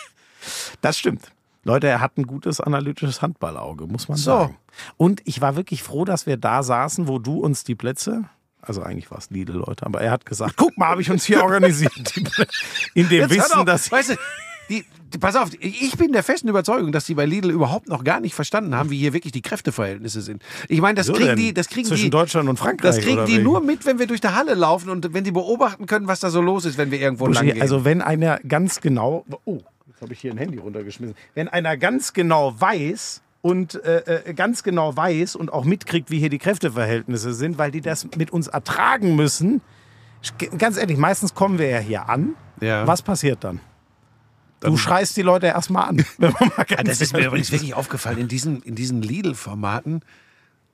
Das 0.81 0.97
stimmt. 0.97 1.31
Leute, 1.63 1.87
er 1.87 2.01
hat 2.01 2.17
ein 2.17 2.27
gutes 2.27 2.59
analytisches 2.59 3.21
Handballauge, 3.21 3.87
muss 3.87 4.09
man 4.09 4.17
So. 4.17 4.31
sagen. 4.31 4.57
Und 4.97 5.21
ich 5.25 5.39
war 5.41 5.55
wirklich 5.55 5.81
froh, 5.83 6.03
dass 6.05 6.25
wir 6.25 6.35
da 6.37 6.61
saßen, 6.63 7.07
wo 7.07 7.19
du 7.19 7.39
uns 7.39 7.63
die 7.63 7.75
Plätze, 7.75 8.25
also 8.61 8.81
eigentlich 8.81 9.09
war 9.11 9.17
es 9.19 9.29
Lidl, 9.29 9.53
Leute, 9.53 9.85
aber 9.85 10.01
er 10.01 10.11
hat 10.11 10.25
gesagt, 10.25 10.55
guck 10.57 10.77
mal, 10.77 10.87
habe 10.89 11.01
ich 11.01 11.09
uns 11.09 11.23
hier 11.23 11.41
organisiert. 11.43 11.93
In 12.93 13.07
dem 13.07 13.21
Jetzt 13.21 13.29
Wissen, 13.29 13.51
doch, 13.59 13.65
dass 13.65 13.91
weißt 13.91 14.09
du, 14.11 14.15
die, 14.69 14.85
die, 15.13 15.17
pass 15.17 15.35
auf, 15.35 15.49
ich 15.59 15.97
bin 15.97 16.11
der 16.13 16.23
festen 16.23 16.47
Überzeugung, 16.47 16.91
dass 16.91 17.05
die 17.05 17.13
bei 17.15 17.25
Lidl 17.25 17.51
überhaupt 17.51 17.87
noch 17.89 18.03
gar 18.03 18.19
nicht 18.19 18.33
verstanden 18.33 18.75
haben, 18.75 18.89
wie 18.89 18.97
hier 18.97 19.13
wirklich 19.13 19.31
die 19.31 19.41
Kräfteverhältnisse 19.41 20.21
sind. 20.21 20.41
Ich 20.69 20.81
meine, 20.81 20.95
das 20.95 21.07
So 21.07 21.13
kriegen 21.13 21.27
denn? 21.27 21.37
die, 21.37 21.53
das 21.53 21.67
kriegen 21.67 21.87
Zwischen 21.87 22.05
die, 22.05 22.09
Deutschland 22.09 22.49
und 22.49 22.57
Frankreich. 22.57 22.95
das 22.95 23.03
kriegen 23.03 23.25
die 23.25 23.39
wie? 23.39 23.43
nur 23.43 23.61
mit, 23.61 23.85
wenn 23.85 23.99
wir 23.99 24.07
durch 24.07 24.21
die 24.21 24.29
Halle 24.29 24.53
laufen 24.53 24.89
und 24.89 25.13
wenn 25.13 25.23
die 25.23 25.31
beobachten 25.31 25.85
können, 25.85 26.07
was 26.07 26.19
da 26.21 26.29
so 26.29 26.41
los 26.41 26.65
ist, 26.65 26.77
wenn 26.77 26.91
wir 26.91 26.99
irgendwo 26.99 27.25
Buschi, 27.25 27.45
gehen. 27.45 27.61
also 27.61 27.85
wenn 27.85 28.01
einer 28.01 28.39
ganz 28.47 28.81
genau, 28.81 29.25
oh, 29.45 29.59
jetzt 29.87 30.01
habe 30.01 30.13
ich 30.13 30.19
hier 30.19 30.31
ein 30.31 30.37
Handy 30.37 30.57
runtergeschmissen. 30.57 31.15
Wenn 31.35 31.47
einer 31.49 31.77
ganz 31.77 32.13
genau 32.13 32.55
weiß 32.59 33.21
und 33.41 33.83
äh, 33.83 34.29
äh, 34.29 34.33
ganz 34.33 34.63
genau 34.63 34.95
weiß 34.95 35.35
und 35.35 35.51
auch 35.51 35.65
mitkriegt, 35.65 36.09
wie 36.09 36.19
hier 36.19 36.29
die 36.29 36.37
Kräfteverhältnisse 36.39 37.33
sind, 37.33 37.57
weil 37.57 37.71
die 37.71 37.81
das 37.81 38.07
mit 38.17 38.31
uns 38.31 38.47
ertragen 38.47 39.15
müssen. 39.17 39.61
Ganz 40.57 40.77
ehrlich, 40.77 40.97
meistens 40.97 41.35
kommen 41.35 41.59
wir 41.59 41.67
ja 41.67 41.79
hier 41.79 42.07
an. 42.07 42.35
Ja. 42.61 42.87
Was 42.87 43.01
passiert 43.01 43.43
dann? 43.43 43.59
Du 44.63 44.77
schreist 44.77 45.15
die 45.17 45.21
Leute 45.21 45.47
erstmal 45.47 45.89
an. 45.89 46.05
Das 46.83 47.01
ist 47.01 47.13
mir 47.13 47.25
übrigens 47.25 47.51
wirklich 47.51 47.73
aufgefallen. 47.73 48.17
In 48.17 48.27
diesen, 48.27 48.61
in 48.63 48.75
diesen 48.75 49.01
Lidl-Formaten 49.01 50.01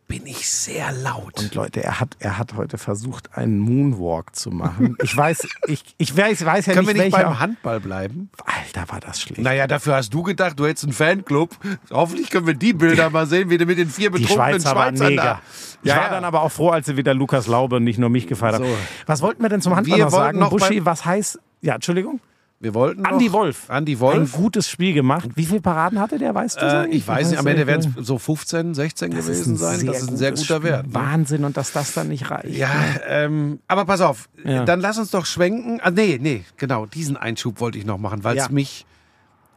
bin 0.09 0.25
ich 0.25 0.49
sehr 0.49 0.91
laut. 0.91 1.39
Und 1.39 1.53
Leute, 1.53 1.83
er 1.83 1.99
hat, 1.99 2.17
er 2.19 2.39
hat 2.39 2.55
heute 2.55 2.79
versucht, 2.79 3.37
einen 3.37 3.59
Moonwalk 3.59 4.35
zu 4.35 4.49
machen. 4.49 4.97
Ich 5.03 5.15
weiß, 5.15 5.47
ich, 5.67 5.83
ich 5.99 6.17
weiß, 6.17 6.43
weiß 6.43 6.65
ja 6.65 6.73
Können 6.73 6.87
wir 6.87 6.95
nicht, 6.95 7.03
nicht 7.05 7.13
welcher. 7.13 7.27
beim 7.29 7.39
Handball 7.39 7.79
bleiben? 7.79 8.31
Alter, 8.43 8.91
war 8.91 8.99
das 8.99 9.21
schlecht. 9.21 9.39
Naja, 9.39 9.67
dafür 9.67 9.95
hast 9.95 10.11
du 10.11 10.23
gedacht, 10.23 10.59
du 10.59 10.65
hättest 10.65 10.85
einen 10.85 10.93
Fanclub. 10.93 11.55
Hoffentlich 11.91 12.31
können 12.31 12.47
wir 12.47 12.55
die 12.55 12.73
Bilder 12.73 13.11
mal 13.11 13.27
sehen, 13.27 13.51
wie 13.51 13.59
du 13.59 13.67
mit 13.67 13.77
den 13.77 13.87
vier 13.89 14.09
betrunkenen 14.09 14.35
Schweizer 14.59 14.75
waren 14.75 14.97
Schweizern 14.97 15.09
mega. 15.09 15.23
da. 15.23 15.41
Ich 15.83 15.95
war 15.95 16.09
dann 16.09 16.25
aber 16.25 16.41
auch 16.41 16.51
froh, 16.51 16.69
als 16.71 16.87
sie 16.87 16.97
wieder 16.97 17.13
Lukas 17.13 17.45
Laube 17.45 17.75
und 17.75 17.83
nicht 17.83 17.99
nur 17.99 18.09
mich 18.09 18.25
gefeiert 18.25 18.55
haben. 18.55 18.65
So. 18.65 18.77
Was 19.05 19.21
wollten 19.21 19.43
wir 19.43 19.49
denn 19.49 19.61
zum 19.61 19.75
Handball 19.75 19.97
Wir 19.99 20.05
noch 20.05 20.11
sagen? 20.11 20.39
noch 20.39 20.49
Buschi, 20.49 20.83
was 20.85 21.05
heißt... 21.05 21.39
Ja, 21.61 21.75
Entschuldigung. 21.75 22.19
Wir 22.61 22.73
wollten 22.73 23.03
noch, 23.03 23.11
Andi 23.11 23.31
Wolf. 23.31 23.69
Ein 23.69 23.87
Wolf. 23.99 24.33
gutes 24.33 24.67
Spiel 24.69 24.93
gemacht. 24.93 25.29
Wie 25.35 25.45
viele 25.45 25.61
Paraden 25.61 25.99
hatte 25.99 26.17
der, 26.17 26.35
weißt 26.35 26.61
du? 26.61 26.65
Äh, 26.65 26.87
ich 26.89 27.07
weiß 27.07 27.29
nicht, 27.29 27.39
am 27.39 27.47
Ende 27.47 27.65
werden 27.67 27.93
es 27.97 28.05
so 28.05 28.17
15, 28.17 28.73
16 28.73 29.11
das 29.11 29.25
gewesen 29.25 29.55
sein. 29.55 29.85
das 29.85 30.01
ist 30.01 30.09
ein 30.09 30.17
sehr 30.17 30.31
guter 30.31 30.43
Spiel. 30.57 30.63
Wert. 30.63 30.87
ne? 30.87 30.93
Wahnsinn 30.93 31.45
und 31.45 31.55
dass 31.55 31.71
das 31.71 31.93
dann 31.93 32.09
nicht 32.09 32.29
reicht. 32.29 32.55
Ja, 32.57 32.69
ähm, 33.07 33.59
aber 33.67 33.85
pass 33.85 34.01
auf, 34.01 34.27
Ja. 34.43 34.65
dann 34.65 34.81
lass 34.81 34.97
uns 34.97 35.11
doch 35.11 35.25
schwenken. 35.25 35.79
Ah, 35.81 35.91
nee, 35.91 36.17
nee, 36.21 36.43
genau, 36.57 36.85
diesen 36.85 37.15
Einschub 37.15 37.59
wollte 37.61 37.77
ich 37.77 37.85
noch 37.85 37.97
machen, 37.97 38.23
weil 38.23 38.37
es 38.37 38.45
Ja. 38.47 38.51
mich. 38.51 38.85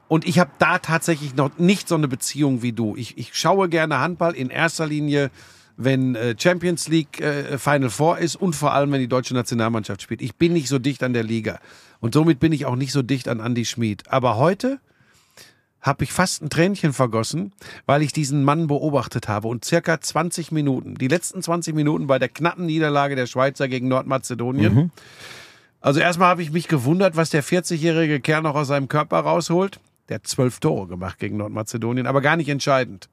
Und 0.08 0.26
ich 0.26 0.38
habe 0.38 0.50
da 0.58 0.78
tatsächlich 0.78 1.34
noch 1.36 1.58
nicht 1.58 1.88
so 1.88 1.94
eine 1.94 2.06
Beziehung 2.06 2.62
wie 2.62 2.72
du. 2.72 2.94
Ich, 2.96 3.16
ich 3.18 3.30
schaue 3.32 3.68
gerne 3.68 3.98
Handball 3.98 4.34
in 4.34 4.50
erster 4.50 4.86
Linie, 4.86 5.30
wenn 5.76 6.14
äh, 6.14 6.34
Champions 6.38 6.88
League 6.88 7.20
äh, 7.20 7.58
Final 7.58 7.90
Four 7.90 8.18
ist 8.18 8.36
und 8.36 8.54
vor 8.54 8.72
allem, 8.72 8.92
wenn 8.92 9.00
die 9.00 9.08
deutsche 9.08 9.34
Nationalmannschaft 9.34 10.02
spielt. 10.02 10.22
Ich 10.22 10.36
bin 10.36 10.52
nicht 10.52 10.68
so 10.68 10.78
dicht 10.78 11.02
an 11.02 11.12
der 11.12 11.24
Liga. 11.24 11.58
Und 12.00 12.14
somit 12.14 12.40
bin 12.40 12.52
ich 12.52 12.66
auch 12.66 12.76
nicht 12.76 12.92
so 12.92 13.02
dicht 13.02 13.28
an 13.28 13.40
Andy 13.40 13.64
Schmid. 13.64 14.08
Aber 14.08 14.36
heute 14.36 14.80
habe 15.82 16.04
ich 16.04 16.12
fast 16.12 16.42
ein 16.42 16.48
Tränchen 16.48 16.92
vergossen, 16.92 17.52
weil 17.86 18.02
ich 18.02 18.12
diesen 18.12 18.44
Mann 18.44 18.68
beobachtet 18.68 19.28
habe 19.28 19.48
und 19.48 19.64
circa 19.64 20.00
20 20.00 20.52
Minuten, 20.52 20.94
die 20.94 21.08
letzten 21.08 21.42
20 21.42 21.74
Minuten 21.74 22.06
bei 22.06 22.20
der 22.20 22.28
knappen 22.28 22.66
Niederlage 22.66 23.16
der 23.16 23.26
Schweizer 23.26 23.66
gegen 23.66 23.88
Nordmazedonien. 23.88 24.92
Also 25.80 25.98
erstmal 25.98 26.28
habe 26.28 26.42
ich 26.42 26.52
mich 26.52 26.68
gewundert, 26.68 27.16
was 27.16 27.30
der 27.30 27.42
40-jährige 27.42 28.20
Kerl 28.20 28.42
noch 28.42 28.54
aus 28.54 28.68
seinem 28.68 28.86
Körper 28.86 29.18
rausholt. 29.18 29.80
Der 30.08 30.16
hat 30.16 30.26
zwölf 30.28 30.60
Tore 30.60 30.86
gemacht 30.86 31.18
gegen 31.18 31.36
Nordmazedonien, 31.36 32.06
aber 32.06 32.20
gar 32.20 32.36
nicht 32.36 32.48
entscheidend. 32.48 33.08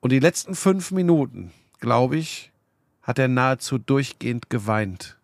Und 0.00 0.10
die 0.10 0.20
letzten 0.20 0.54
fünf 0.54 0.90
Minuten, 0.90 1.50
glaube 1.84 2.16
ich, 2.16 2.50
hat 3.02 3.18
er 3.18 3.28
nahezu 3.28 3.76
durchgehend 3.76 4.48
geweint 4.48 5.18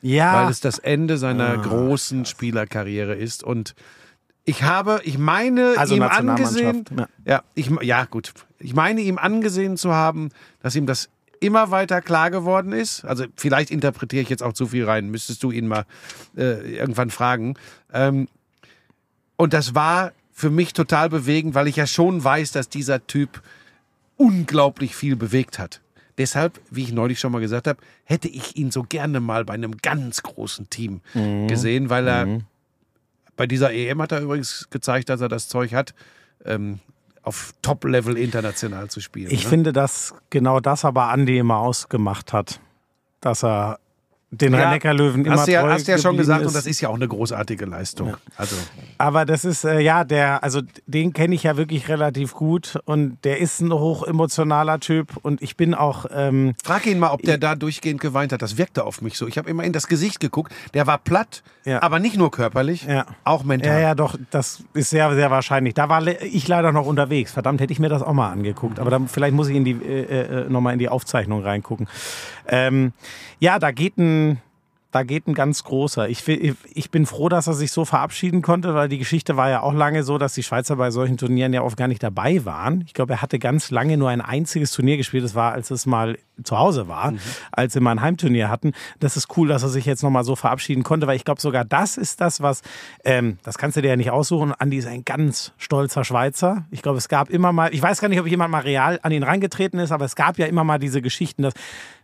Ja. 0.00 0.34
weil 0.44 0.50
es 0.50 0.60
das 0.60 0.78
Ende 0.78 1.18
seiner 1.18 1.58
großen 1.58 2.24
Spielerkarriere 2.24 3.14
ist. 3.16 3.42
Und 3.42 3.74
ich 4.44 4.62
habe, 4.62 5.00
ich 5.02 5.18
meine, 5.18 5.74
Also 5.76 5.96
ihm 5.96 6.02
angesehen, 6.04 6.84
ja. 6.96 7.08
ja. 7.26 7.42
ich, 7.54 7.68
ja 7.82 8.04
gut, 8.04 8.32
ich 8.60 8.74
meine 8.74 9.00
ihm 9.00 9.18
angesehen 9.18 9.76
zu 9.76 9.92
haben, 9.92 10.28
dass 10.62 10.76
ihm 10.76 10.86
das 10.86 11.08
immer 11.40 11.72
weiter 11.72 12.00
klar 12.00 12.30
geworden 12.30 12.72
ist. 12.72 13.04
Also 13.04 13.24
vielleicht 13.36 13.70
interpretiere 13.72 14.22
ich 14.22 14.28
jetzt 14.28 14.42
auch 14.42 14.52
zu 14.52 14.68
viel 14.68 14.84
rein, 14.84 15.10
müsstest 15.10 15.42
du 15.42 15.50
ihn 15.50 15.66
mal 15.66 15.84
äh, 16.36 16.76
irgendwann 16.76 17.10
fragen. 17.10 17.54
Ähm, 17.92 18.28
und 19.36 19.52
das 19.52 19.74
war 19.74 20.12
für 20.32 20.50
mich 20.50 20.74
total 20.74 21.08
bewegend, 21.08 21.54
weil 21.56 21.66
ich 21.66 21.76
ja 21.76 21.86
schon 21.88 22.22
weiß, 22.22 22.52
dass 22.52 22.68
dieser 22.68 23.04
Typ 23.08 23.42
unglaublich 24.16 24.94
viel 24.94 25.16
bewegt 25.16 25.58
hat. 25.58 25.80
Deshalb, 26.18 26.60
wie 26.70 26.84
ich 26.84 26.92
neulich 26.92 27.18
schon 27.18 27.32
mal 27.32 27.40
gesagt 27.40 27.66
habe, 27.66 27.80
hätte 28.04 28.28
ich 28.28 28.56
ihn 28.56 28.70
so 28.70 28.82
gerne 28.82 29.20
mal 29.20 29.44
bei 29.44 29.54
einem 29.54 29.76
ganz 29.78 30.22
großen 30.22 30.70
Team 30.70 31.00
gesehen, 31.48 31.90
weil 31.90 32.08
er 32.08 32.40
bei 33.36 33.46
dieser 33.46 33.72
EM 33.72 34.00
hat 34.00 34.12
er 34.12 34.20
übrigens 34.20 34.68
gezeigt, 34.70 35.08
dass 35.08 35.20
er 35.20 35.28
das 35.28 35.48
Zeug 35.48 35.74
hat, 35.74 35.94
ähm, 36.44 36.80
auf 37.22 37.54
Top-Level 37.62 38.16
international 38.18 38.88
zu 38.90 39.00
spielen. 39.00 39.30
Ich 39.30 39.44
ne? 39.44 39.50
finde, 39.50 39.72
dass 39.72 40.14
genau 40.30 40.60
das 40.60 40.84
aber 40.84 41.08
Andi 41.08 41.38
immer 41.38 41.58
ausgemacht 41.58 42.32
hat. 42.32 42.60
Dass 43.20 43.42
er 43.42 43.78
den 44.36 44.52
Ja, 44.52 44.60
Rhein-Neckar-Löwen 44.60 45.24
immer 45.24 45.34
hast 45.36 45.46
du 45.48 45.52
ja, 45.52 45.66
hast 45.68 45.86
du 45.88 45.92
ja 45.92 45.98
schon 45.98 46.16
gesagt, 46.16 46.42
ist. 46.42 46.48
und 46.48 46.54
das 46.56 46.66
ist 46.66 46.80
ja 46.80 46.88
auch 46.88 46.94
eine 46.94 47.08
großartige 47.08 47.64
Leistung. 47.64 48.16
Also, 48.36 48.56
Aber 48.98 49.24
das 49.24 49.44
ist, 49.44 49.64
äh, 49.64 49.80
ja, 49.80 50.04
der, 50.04 50.42
also 50.42 50.60
den 50.86 51.12
kenne 51.12 51.34
ich 51.34 51.42
ja 51.44 51.56
wirklich 51.56 51.88
relativ 51.88 52.34
gut 52.34 52.78
und 52.84 53.18
der 53.24 53.38
ist 53.38 53.60
ein 53.60 53.72
hochemotionaler 53.72 54.80
Typ 54.80 55.16
und 55.22 55.42
ich 55.42 55.56
bin 55.56 55.74
auch, 55.74 56.06
ähm, 56.14 56.54
frag 56.62 56.86
ihn 56.86 56.98
mal, 56.98 57.10
ob 57.10 57.22
der 57.22 57.38
da 57.38 57.54
durchgehend 57.54 58.00
geweint 58.00 58.32
hat. 58.32 58.42
Das 58.42 58.58
wirkte 58.58 58.84
auf 58.84 59.00
mich 59.02 59.16
so. 59.16 59.26
Ich 59.26 59.38
habe 59.38 59.48
immer 59.50 59.64
in 59.64 59.72
das 59.72 59.86
Gesicht 59.88 60.20
geguckt. 60.20 60.52
Der 60.74 60.86
war 60.86 60.98
platt, 60.98 61.42
Ja. 61.64 61.82
aber 61.82 61.98
nicht 61.98 62.16
nur 62.16 62.30
körperlich, 62.30 62.84
Ja. 62.84 63.06
auch 63.24 63.44
mental. 63.44 63.72
ja, 63.74 63.78
ja, 63.80 63.94
doch, 63.94 64.16
das 64.30 64.62
ist 64.74 64.90
sehr, 64.90 65.12
sehr 65.14 65.30
wahrscheinlich. 65.30 65.74
Da 65.74 65.88
war 65.88 66.06
ich 66.06 66.46
leider 66.48 66.72
noch 66.72 66.86
unterwegs. 66.86 67.32
Verdammt, 67.32 67.60
hätte 67.60 67.72
ich 67.72 67.78
mir 67.78 67.88
das 67.88 68.02
auch 68.02 68.12
mal 68.12 68.30
angeguckt. 68.30 68.78
Aber 68.78 68.90
dann, 68.90 69.08
vielleicht 69.08 69.34
muss 69.34 69.48
ich 69.48 69.56
in 69.56 69.64
die, 69.64 69.72
äh, 69.72 70.44
äh, 70.44 70.48
nochmal 70.48 70.72
in 70.72 70.78
die 70.78 70.88
Aufzeichnung 70.88 71.42
reingucken. 71.42 71.88
Ähm, 72.46 72.92
ja, 73.40 73.58
da 73.58 73.70
geht 73.72 73.96
ein, 73.98 74.23
da 74.94 75.02
geht 75.02 75.26
ein 75.26 75.34
ganz 75.34 75.64
großer. 75.64 76.08
Ich, 76.08 76.28
ich 76.28 76.90
bin 76.92 77.04
froh, 77.04 77.28
dass 77.28 77.48
er 77.48 77.54
sich 77.54 77.72
so 77.72 77.84
verabschieden 77.84 78.42
konnte, 78.42 78.74
weil 78.76 78.88
die 78.88 78.98
Geschichte 78.98 79.36
war 79.36 79.50
ja 79.50 79.60
auch 79.60 79.72
lange 79.72 80.04
so, 80.04 80.18
dass 80.18 80.34
die 80.34 80.44
Schweizer 80.44 80.76
bei 80.76 80.92
solchen 80.92 81.16
Turnieren 81.16 81.52
ja 81.52 81.62
oft 81.62 81.76
gar 81.76 81.88
nicht 81.88 82.00
dabei 82.00 82.44
waren. 82.44 82.84
Ich 82.86 82.94
glaube, 82.94 83.14
er 83.14 83.22
hatte 83.22 83.40
ganz 83.40 83.72
lange 83.72 83.96
nur 83.96 84.10
ein 84.10 84.20
einziges 84.20 84.70
Turnier 84.70 84.96
gespielt. 84.96 85.24
Das 85.24 85.34
war, 85.34 85.50
als 85.50 85.72
es 85.72 85.84
mal 85.86 86.16
zu 86.42 86.58
Hause 86.58 86.88
war, 86.88 87.12
als 87.52 87.72
sie 87.74 87.80
mal 87.80 87.92
ein 87.92 88.00
Heimturnier 88.00 88.48
hatten. 88.48 88.72
Das 89.00 89.16
ist 89.16 89.36
cool, 89.36 89.48
dass 89.48 89.62
er 89.62 89.68
sich 89.68 89.84
jetzt 89.84 90.02
nochmal 90.02 90.24
so 90.24 90.36
verabschieden 90.36 90.82
konnte, 90.82 91.06
weil 91.06 91.16
ich 91.16 91.24
glaube, 91.24 91.40
sogar 91.40 91.64
das 91.64 91.96
ist 91.96 92.20
das, 92.20 92.40
was, 92.40 92.62
ähm, 93.04 93.38
das 93.42 93.58
kannst 93.58 93.76
du 93.76 93.82
dir 93.82 93.88
ja 93.88 93.96
nicht 93.96 94.10
aussuchen. 94.10 94.52
Andi 94.52 94.78
ist 94.78 94.86
ein 94.86 95.04
ganz 95.04 95.52
stolzer 95.58 96.04
Schweizer. 96.04 96.64
Ich 96.70 96.82
glaube, 96.82 96.98
es 96.98 97.08
gab 97.08 97.30
immer 97.30 97.52
mal, 97.52 97.72
ich 97.72 97.82
weiß 97.82 98.00
gar 98.00 98.08
nicht, 98.08 98.20
ob 98.20 98.26
jemand 98.26 98.50
mal 98.50 98.60
real 98.62 98.98
an 99.02 99.12
ihn 99.12 99.22
reingetreten 99.22 99.78
ist, 99.78 99.92
aber 99.92 100.04
es 100.04 100.16
gab 100.16 100.38
ja 100.38 100.46
immer 100.46 100.64
mal 100.64 100.78
diese 100.78 101.02
Geschichten, 101.02 101.42
dass 101.42 101.54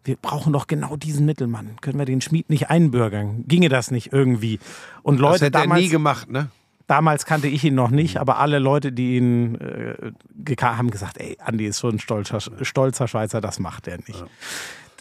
wir 0.04 0.16
brauchen 0.16 0.52
doch 0.52 0.66
genau 0.66 0.96
diesen 0.96 1.26
Mittelmann. 1.26 1.76
Können 1.80 1.98
wir 1.98 2.06
den 2.06 2.20
Schmied 2.20 2.48
nicht 2.48 2.70
einbürgern? 2.70 3.44
Ginge 3.46 3.68
das 3.68 3.90
nicht 3.90 4.12
irgendwie? 4.12 4.58
Und 5.02 5.16
das 5.16 5.20
Leute 5.22 5.44
hätte 5.46 5.58
er 5.58 5.62
damals, 5.62 5.80
nie 5.82 5.88
gemacht, 5.88 6.30
ne? 6.30 6.50
Damals 6.90 7.24
kannte 7.24 7.46
ich 7.46 7.62
ihn 7.62 7.76
noch 7.76 7.90
nicht, 7.90 8.16
aber 8.16 8.38
alle 8.38 8.58
Leute, 8.58 8.90
die 8.90 9.16
ihn 9.16 9.54
äh, 9.54 10.56
haben 10.60 10.90
gesagt, 10.90 11.18
ey, 11.18 11.36
Andi 11.38 11.66
ist 11.66 11.78
so 11.78 11.88
ein 11.88 12.00
stolzer, 12.00 12.40
stolzer 12.40 13.06
Schweizer, 13.06 13.40
das 13.40 13.60
macht 13.60 13.86
er 13.86 13.98
nicht. 13.98 14.24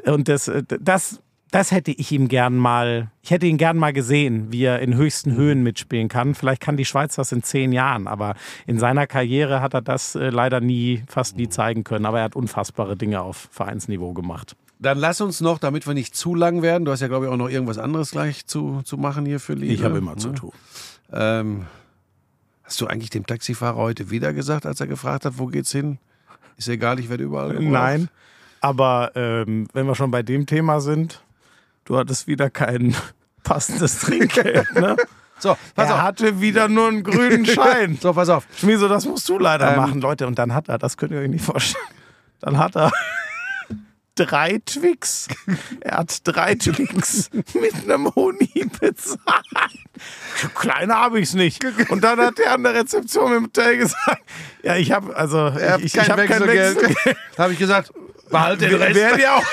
Und 0.05 0.27
das, 0.27 0.47
äh, 0.47 0.61
das, 0.79 1.19
das 1.49 1.71
hätte 1.71 1.89
ich 1.89 2.11
ihm 2.11 2.27
gern 2.27 2.55
mal, 2.55 3.09
ich 3.23 3.31
hätte 3.31 3.47
ihn 3.47 3.57
gern 3.57 3.75
mal 3.75 3.91
gesehen, 3.91 4.51
wie 4.51 4.65
er 4.65 4.81
in 4.81 4.93
höchsten 4.93 5.35
Höhen 5.35 5.63
mitspielen 5.63 6.09
kann. 6.09 6.35
Vielleicht 6.35 6.61
kann 6.61 6.77
die 6.77 6.85
Schweiz 6.85 7.15
das 7.15 7.31
in 7.31 7.41
zehn 7.41 7.71
Jahren, 7.71 8.07
aber 8.07 8.35
in 8.67 8.77
seiner 8.77 9.07
Karriere 9.07 9.59
hat 9.59 9.73
er 9.73 9.81
das 9.81 10.13
äh, 10.13 10.29
leider 10.29 10.61
nie, 10.61 11.01
fast 11.07 11.37
nie 11.37 11.49
zeigen 11.49 11.83
können. 11.83 12.05
Aber 12.05 12.19
er 12.19 12.25
hat 12.25 12.35
unfassbare 12.35 12.97
Dinge 12.97 13.21
auf 13.21 13.49
Vereinsniveau 13.49 14.13
gemacht. 14.13 14.55
Dann 14.77 14.99
lass 14.99 15.21
uns 15.21 15.41
noch, 15.41 15.57
damit 15.57 15.87
wir 15.87 15.95
nicht 15.95 16.15
zu 16.15 16.35
lang 16.35 16.61
werden, 16.61 16.85
du 16.85 16.91
hast 16.91 16.99
ja, 16.99 17.07
glaube 17.07 17.25
ich, 17.25 17.31
auch 17.31 17.37
noch 17.37 17.49
irgendwas 17.49 17.79
anderes 17.79 18.11
gleich 18.11 18.45
zu, 18.45 18.81
zu 18.83 18.97
machen 18.97 19.25
hier 19.25 19.39
für 19.39 19.53
Lidl. 19.53 19.73
Ich 19.73 19.83
habe 19.83 19.97
immer 19.97 20.17
zu 20.17 20.29
ne? 20.29 20.35
tun. 20.35 20.51
Ähm, 21.11 21.65
hast 22.69 22.79
du 22.81 22.85
eigentlich 22.85 23.09
dem 23.09 23.25
Taxifahrer 23.25 23.77
heute 23.77 24.11
wieder 24.11 24.31
gesagt, 24.31 24.67
als 24.67 24.79
er 24.79 24.85
gefragt 24.85 25.25
hat, 25.25 25.33
wo 25.39 25.47
geht's 25.47 25.71
hin? 25.71 25.97
Ist 26.55 26.67
egal, 26.69 26.99
ich 26.99 27.09
werde 27.09 27.23
überall 27.23 27.49
gebraucht. 27.49 27.67
Nein, 27.71 28.09
aber 28.61 29.11
ähm, 29.15 29.67
wenn 29.73 29.87
wir 29.87 29.95
schon 29.95 30.11
bei 30.11 30.21
dem 30.21 30.45
Thema 30.45 30.79
sind, 30.79 31.23
du 31.85 31.97
hattest 31.97 32.27
wieder 32.27 32.51
kein 32.51 32.95
passendes 33.43 33.99
Trinkgeld, 33.99 34.71
ne? 34.75 34.95
So, 35.41 35.55
pass 35.73 35.87
er 35.87 35.95
auf. 35.95 36.01
hatte 36.01 36.41
wieder 36.41 36.67
nur 36.67 36.89
einen 36.89 37.01
grünen 37.01 37.45
Schein. 37.47 37.97
So, 38.01 38.11
pass 38.13 38.27
auf. 38.27 38.45
Schmieso, 38.57 38.89
das 38.89 39.05
musst 39.05 39.27
du 39.29 39.39
leider 39.39 39.71
Ähm, 39.71 39.77
machen, 39.77 40.01
Leute. 40.01 40.27
Und 40.27 40.37
dann 40.37 40.53
hat 40.53 40.67
er, 40.67 40.77
das 40.77 40.97
könnt 40.97 41.13
ihr 41.13 41.19
euch 41.19 41.29
nicht 41.29 41.45
vorstellen, 41.45 41.81
dann 42.41 42.57
hat 42.57 42.75
er 42.75 42.91
drei 44.19 44.59
Twix. 44.65 45.27
Er 45.81 45.97
hat 45.97 46.19
drei 46.27 46.55
Twix 46.55 47.29
mit 47.53 47.73
einem 47.83 48.13
Honig 48.15 48.51
bezahlt. 48.79 49.19
Kleiner 50.55 50.95
habe 50.95 51.19
ich 51.19 51.29
es 51.29 51.33
nicht. 51.33 51.63
Und 51.89 52.03
dann 52.03 52.19
hat 52.19 52.37
der 52.37 52.53
an 52.53 52.63
der 52.63 52.73
Rezeption 52.73 53.33
im 53.35 53.43
Hotel 53.45 53.77
gesagt, 53.77 54.21
ja, 54.63 54.75
ich 54.75 54.91
habe 54.91 55.15
also 55.15 55.37
Er 55.47 55.79
ich, 55.79 55.93
kein 55.93 56.03
ich 56.05 56.09
hab 56.09 56.17
Wechselgeld. 56.17 56.95
habe 57.37 57.53
ich 57.53 57.59
gesagt, 57.59 57.91
behalte 58.29 58.67
den 58.67 58.81
Rest. 58.81 58.95
Wäre 58.95 59.21
ja 59.21 59.35
auch 59.35 59.43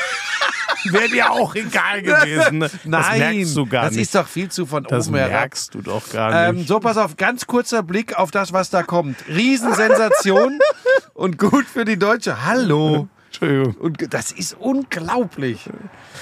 dir 1.13 1.31
auch 1.33 1.55
egal 1.55 2.03
gewesen. 2.03 2.59
Ne? 2.59 2.71
Nein, 2.85 3.03
das 3.03 3.19
merkst 3.19 3.57
du 3.57 3.67
gar 3.67 3.85
das 3.85 3.93
nicht. 3.93 4.03
ist 4.03 4.15
doch 4.15 4.29
viel 4.29 4.49
zu 4.51 4.67
von 4.67 4.85
das 4.85 5.09
oben 5.09 5.17
herab. 5.17 5.33
merkst 5.33 5.75
du 5.75 5.83
doch 5.83 6.09
gar 6.11 6.49
Ähm, 6.49 6.57
nicht. 6.57 6.69
so, 6.69 6.79
pass 6.81 6.97
auf, 6.97 7.17
ganz 7.17 7.47
kurzer 7.47 7.83
Blick 7.83 8.17
auf 8.17 8.31
das, 8.31 8.53
was 8.53 8.71
da 8.71 8.83
kommt. 8.83 9.17
Riesensensation 9.29 10.59
und 11.15 11.39
gut 11.39 11.67
für 11.67 11.85
die 11.85 11.99
Deutsche. 11.99 12.45
Hallo. 12.45 13.09
Entschuldigung. 13.41 13.75
Und 13.83 14.13
das 14.15 14.33
ist 14.33 14.55
unglaublich. 14.59 15.69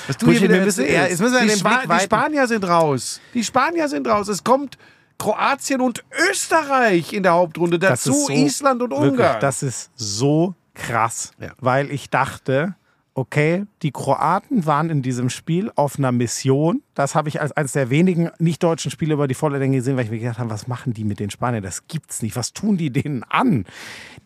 Was 0.06 0.16
du 0.18 0.30
hier 0.30 0.42
wieder 0.42 0.54
wir 0.56 0.64
müssen- 0.64 0.80
erzählst. 0.84 1.02
ja, 1.02 1.08
jetzt 1.08 1.20
müssen 1.20 1.34
wir 1.34 1.40
die, 1.42 1.46
den 1.48 1.58
Spa 1.58 1.78
Blick 1.84 1.98
die. 1.98 2.04
Spanier 2.04 2.46
sind 2.46 2.64
raus. 2.68 3.20
Die 3.34 3.44
Spanier 3.44 3.88
sind 3.88 4.06
raus. 4.08 4.28
Es 4.28 4.42
kommt 4.44 4.78
Kroatien 5.18 5.80
und 5.80 6.04
Österreich 6.30 7.12
in 7.12 7.22
der 7.22 7.32
Hauptrunde. 7.32 7.78
Dazu 7.78 8.12
so- 8.12 8.28
Island 8.30 8.82
und 8.82 8.90
Wirklich, 8.90 9.10
Ungarn. 9.12 9.40
das 9.40 9.62
ist 9.62 9.90
so 9.94 10.54
krass, 10.74 11.30
Ja. 11.40 11.52
weil 11.60 11.90
ich 11.90 12.10
dachte, 12.10 12.74
okay, 13.14 13.64
die 13.82 13.92
Kroaten 13.92 14.66
waren 14.66 14.90
in 14.90 15.00
diesem 15.00 15.30
Spiel 15.30 15.70
auf 15.76 15.98
einer 15.98 16.10
Mission. 16.10 16.82
Das 16.94 17.14
habe 17.14 17.28
ich 17.28 17.40
als 17.40 17.52
eines 17.52 17.72
der 17.72 17.88
wenigen 17.88 18.30
nicht-deutschen 18.38 18.90
Spiele 18.90 19.14
über 19.14 19.28
die 19.28 19.34
volle 19.34 19.58
Länge 19.58 19.76
gesehen, 19.76 19.96
weil 19.96 20.04
ich 20.04 20.10
mir 20.10 20.18
gedacht 20.18 20.40
habe, 20.40 20.50
was 20.50 20.66
machen 20.66 20.92
die 20.92 21.04
mit 21.04 21.20
den 21.20 21.30
Spaniern? 21.30 21.62
Das 21.62 21.86
gibt's 21.86 22.22
nicht. 22.22 22.34
Was 22.34 22.52
tun 22.52 22.76
die 22.76 22.90
denen 22.90 23.22
an? 23.22 23.66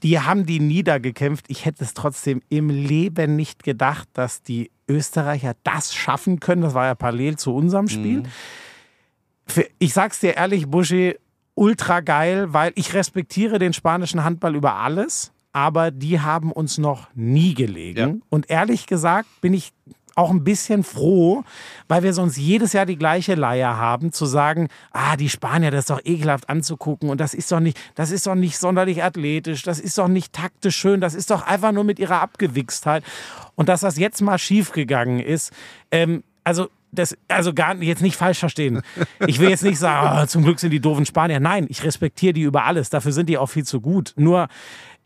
Die 0.02 0.18
haben 0.18 0.46
die 0.46 0.58
niedergekämpft. 0.58 1.44
Ich 1.48 1.66
hätte 1.66 1.84
es 1.84 1.92
trotzdem 1.92 2.40
im 2.48 2.70
Leben 2.70 3.36
nicht 3.36 3.62
gedacht, 3.62 4.08
dass 4.14 4.42
die 4.42 4.70
Österreicher 4.88 5.54
das 5.64 5.94
schaffen 5.94 6.40
können. 6.40 6.62
Das 6.62 6.74
war 6.74 6.86
ja 6.86 6.94
parallel 6.94 7.36
zu 7.36 7.54
unserem 7.54 7.88
Spiel. 7.88 8.22
Für, 9.46 9.66
ich 9.78 9.92
sag's 9.92 10.20
dir 10.20 10.36
ehrlich, 10.36 10.66
Buschi, 10.66 11.14
ultra 11.54 12.00
geil, 12.00 12.52
weil 12.54 12.72
ich 12.74 12.94
respektiere 12.94 13.58
den 13.58 13.72
spanischen 13.72 14.24
Handball 14.24 14.54
über 14.54 14.76
alles, 14.76 15.32
aber 15.52 15.90
die 15.90 16.20
haben 16.20 16.52
uns 16.52 16.78
noch 16.78 17.08
nie 17.14 17.54
gelegen. 17.54 18.08
Ja. 18.08 18.26
Und 18.28 18.50
ehrlich 18.50 18.86
gesagt 18.86 19.28
bin 19.40 19.54
ich 19.54 19.72
auch 20.18 20.30
ein 20.30 20.42
bisschen 20.42 20.82
froh, 20.82 21.44
weil 21.86 22.02
wir 22.02 22.12
sonst 22.12 22.36
jedes 22.36 22.72
Jahr 22.72 22.86
die 22.86 22.98
gleiche 22.98 23.36
Leier 23.36 23.76
haben, 23.76 24.12
zu 24.12 24.26
sagen, 24.26 24.68
ah, 24.90 25.16
die 25.16 25.28
Spanier, 25.28 25.70
das 25.70 25.80
ist 25.80 25.90
doch 25.90 26.00
ekelhaft 26.04 26.50
anzugucken 26.50 27.08
und 27.08 27.20
das 27.20 27.34
ist 27.34 27.52
doch 27.52 27.60
nicht, 27.60 27.78
das 27.94 28.10
ist 28.10 28.26
doch 28.26 28.34
nicht 28.34 28.58
sonderlich 28.58 29.04
athletisch, 29.04 29.62
das 29.62 29.78
ist 29.78 29.96
doch 29.96 30.08
nicht 30.08 30.32
taktisch 30.32 30.76
schön, 30.76 31.00
das 31.00 31.14
ist 31.14 31.30
doch 31.30 31.46
einfach 31.46 31.70
nur 31.70 31.84
mit 31.84 32.00
ihrer 32.00 32.20
Abgewichstheit. 32.20 33.04
Und 33.54 33.68
dass 33.68 33.80
das 33.80 33.96
jetzt 33.96 34.20
mal 34.20 34.38
schiefgegangen 34.38 35.20
ist, 35.20 35.52
ähm, 35.92 36.24
also 36.42 36.68
das, 36.90 37.16
also 37.28 37.54
gar 37.54 37.74
nicht, 37.74 37.86
jetzt 37.86 38.02
nicht 38.02 38.16
falsch 38.16 38.38
verstehen. 38.38 38.82
Ich 39.26 39.38
will 39.38 39.50
jetzt 39.50 39.62
nicht 39.62 39.78
sagen, 39.78 40.08
ah, 40.08 40.26
zum 40.28 40.42
Glück 40.42 40.58
sind 40.58 40.70
die 40.70 40.80
doofen 40.80 41.06
Spanier. 41.06 41.38
Nein, 41.38 41.66
ich 41.68 41.84
respektiere 41.84 42.32
die 42.32 42.42
über 42.42 42.64
alles. 42.64 42.90
Dafür 42.90 43.12
sind 43.12 43.28
die 43.28 43.38
auch 43.38 43.46
viel 43.46 43.64
zu 43.64 43.80
gut. 43.80 44.14
Nur, 44.16 44.48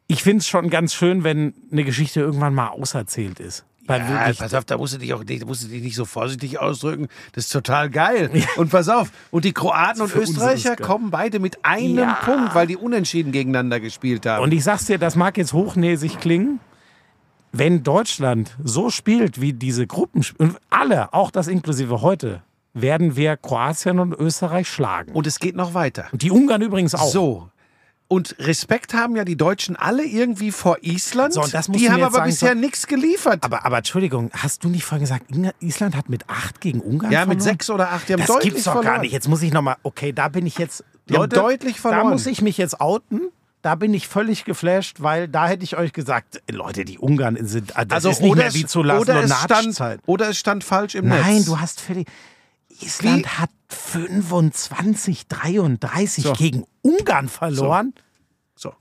ich 0.06 0.22
finde 0.22 0.38
es 0.38 0.48
schon 0.48 0.70
ganz 0.70 0.94
schön, 0.94 1.24
wenn 1.24 1.54
eine 1.70 1.84
Geschichte 1.84 2.20
irgendwann 2.20 2.54
mal 2.54 2.68
auserzählt 2.68 3.40
ist. 3.40 3.64
Ja, 3.88 4.32
pass 4.38 4.54
auf, 4.54 4.64
da 4.64 4.78
musst 4.78 4.94
du 4.94 4.98
dich 4.98 5.12
auch 5.12 5.24
nicht, 5.24 5.44
musst 5.44 5.64
du 5.64 5.68
dich 5.68 5.82
nicht 5.82 5.96
so 5.96 6.04
vorsichtig 6.04 6.60
ausdrücken. 6.60 7.08
Das 7.32 7.44
ist 7.46 7.50
total 7.52 7.90
geil. 7.90 8.30
Und 8.56 8.70
pass 8.70 8.88
auf, 8.88 9.10
und 9.30 9.44
die 9.44 9.52
Kroaten 9.52 10.00
und 10.00 10.14
Österreicher 10.14 10.76
kommen 10.76 11.10
beide 11.10 11.40
mit 11.40 11.64
einem 11.64 11.98
Ja. 11.98 12.14
Punkt, 12.24 12.54
weil 12.54 12.66
die 12.68 12.76
unentschieden 12.76 13.32
gegeneinander 13.32 13.80
gespielt 13.80 14.24
haben. 14.24 14.44
Und 14.44 14.52
ich 14.52 14.62
sag's 14.62 14.86
dir, 14.86 14.98
das 14.98 15.16
mag 15.16 15.36
jetzt 15.36 15.52
hochnäsig 15.52 16.18
klingen. 16.20 16.60
Wenn 17.50 17.82
Deutschland 17.82 18.56
so 18.62 18.88
spielt 18.88 19.40
wie 19.40 19.52
diese 19.52 19.86
Gruppen, 19.86 20.24
und 20.38 20.56
alle, 20.70 21.12
auch 21.12 21.30
das 21.30 21.48
inklusive 21.48 22.00
heute, 22.00 22.42
werden 22.72 23.16
wir 23.16 23.36
Kroatien 23.36 23.98
und 23.98 24.14
Österreich 24.14 24.68
schlagen. 24.68 25.12
Und 25.12 25.26
es 25.26 25.38
geht 25.38 25.56
noch 25.56 25.74
weiter. 25.74 26.06
Und 26.12 26.22
die 26.22 26.30
Ungarn 26.30 26.62
übrigens 26.62 26.94
auch. 26.94 27.10
So. 27.10 27.48
Und 28.12 28.36
Respekt 28.38 28.92
haben 28.92 29.16
ja 29.16 29.24
die 29.24 29.36
Deutschen 29.36 29.74
alle 29.74 30.04
irgendwie 30.04 30.50
vor 30.50 30.76
Island. 30.82 31.32
So, 31.32 31.42
und 31.42 31.54
das 31.54 31.68
musst 31.68 31.80
die 31.80 31.90
haben 31.90 32.02
aber 32.02 32.18
jetzt 32.18 32.34
bisher 32.34 32.48
sagen, 32.50 32.60
nichts 32.60 32.86
geliefert. 32.86 33.42
Aber, 33.42 33.64
aber 33.64 33.78
Entschuldigung, 33.78 34.30
hast 34.36 34.64
du 34.64 34.68
nicht 34.68 34.84
vorhin 34.84 35.04
gesagt, 35.06 35.26
Island 35.60 35.96
hat 35.96 36.10
mit 36.10 36.28
acht 36.28 36.60
gegen 36.60 36.80
Ungarn 36.80 37.10
ja, 37.10 37.20
verloren? 37.20 37.36
mit 37.38 37.42
sechs 37.42 37.70
oder 37.70 37.90
acht. 37.90 38.08
Die 38.08 38.12
haben 38.12 38.20
Das 38.20 38.26
deutlich 38.28 38.50
gibt's 38.52 38.64
doch 38.64 38.72
verloren. 38.72 38.94
gar 38.96 39.00
nicht. 39.02 39.12
Jetzt 39.12 39.28
muss 39.28 39.40
ich 39.42 39.52
nochmal, 39.52 39.76
okay, 39.82 40.12
da 40.12 40.28
bin 40.28 40.44
ich 40.46 40.58
jetzt, 40.58 40.84
Die 41.08 41.14
Leute, 41.14 41.36
deutlich 41.36 41.76
da 41.76 41.80
verloren. 41.88 42.10
muss 42.10 42.26
ich 42.26 42.42
mich 42.42 42.58
jetzt 42.58 42.80
outen. 42.82 43.22
Da 43.62 43.76
bin 43.76 43.94
ich 43.94 44.08
völlig 44.08 44.44
geflasht, 44.44 45.00
weil 45.00 45.26
da 45.28 45.46
hätte 45.48 45.64
ich 45.64 45.76
euch 45.78 45.92
gesagt, 45.94 46.42
Leute, 46.50 46.84
die 46.84 46.98
Ungarn 46.98 47.38
sind, 47.46 47.70
das 47.70 47.90
Also 47.90 48.10
ist 48.10 48.20
nicht 48.20 48.30
oder 48.32 48.38
mehr 48.40 48.48
es- 48.48 48.54
wie 48.54 48.66
zu 48.66 48.80
oder 48.80 49.22
es, 49.22 49.32
stand, 49.42 50.00
oder 50.04 50.28
es 50.30 50.38
stand 50.38 50.64
falsch 50.64 50.96
im 50.96 51.08
Nein, 51.08 51.36
Netz. 51.36 51.44
du 51.46 51.58
hast 51.60 51.80
völlig, 51.80 52.08
Island 52.80 53.38
hat 53.38 53.50
25, 53.72 55.26
33 55.28 56.24
So. 56.24 56.32
gegen 56.34 56.64
Ungarn 56.82 57.28
verloren. 57.28 57.94
So. 58.54 58.72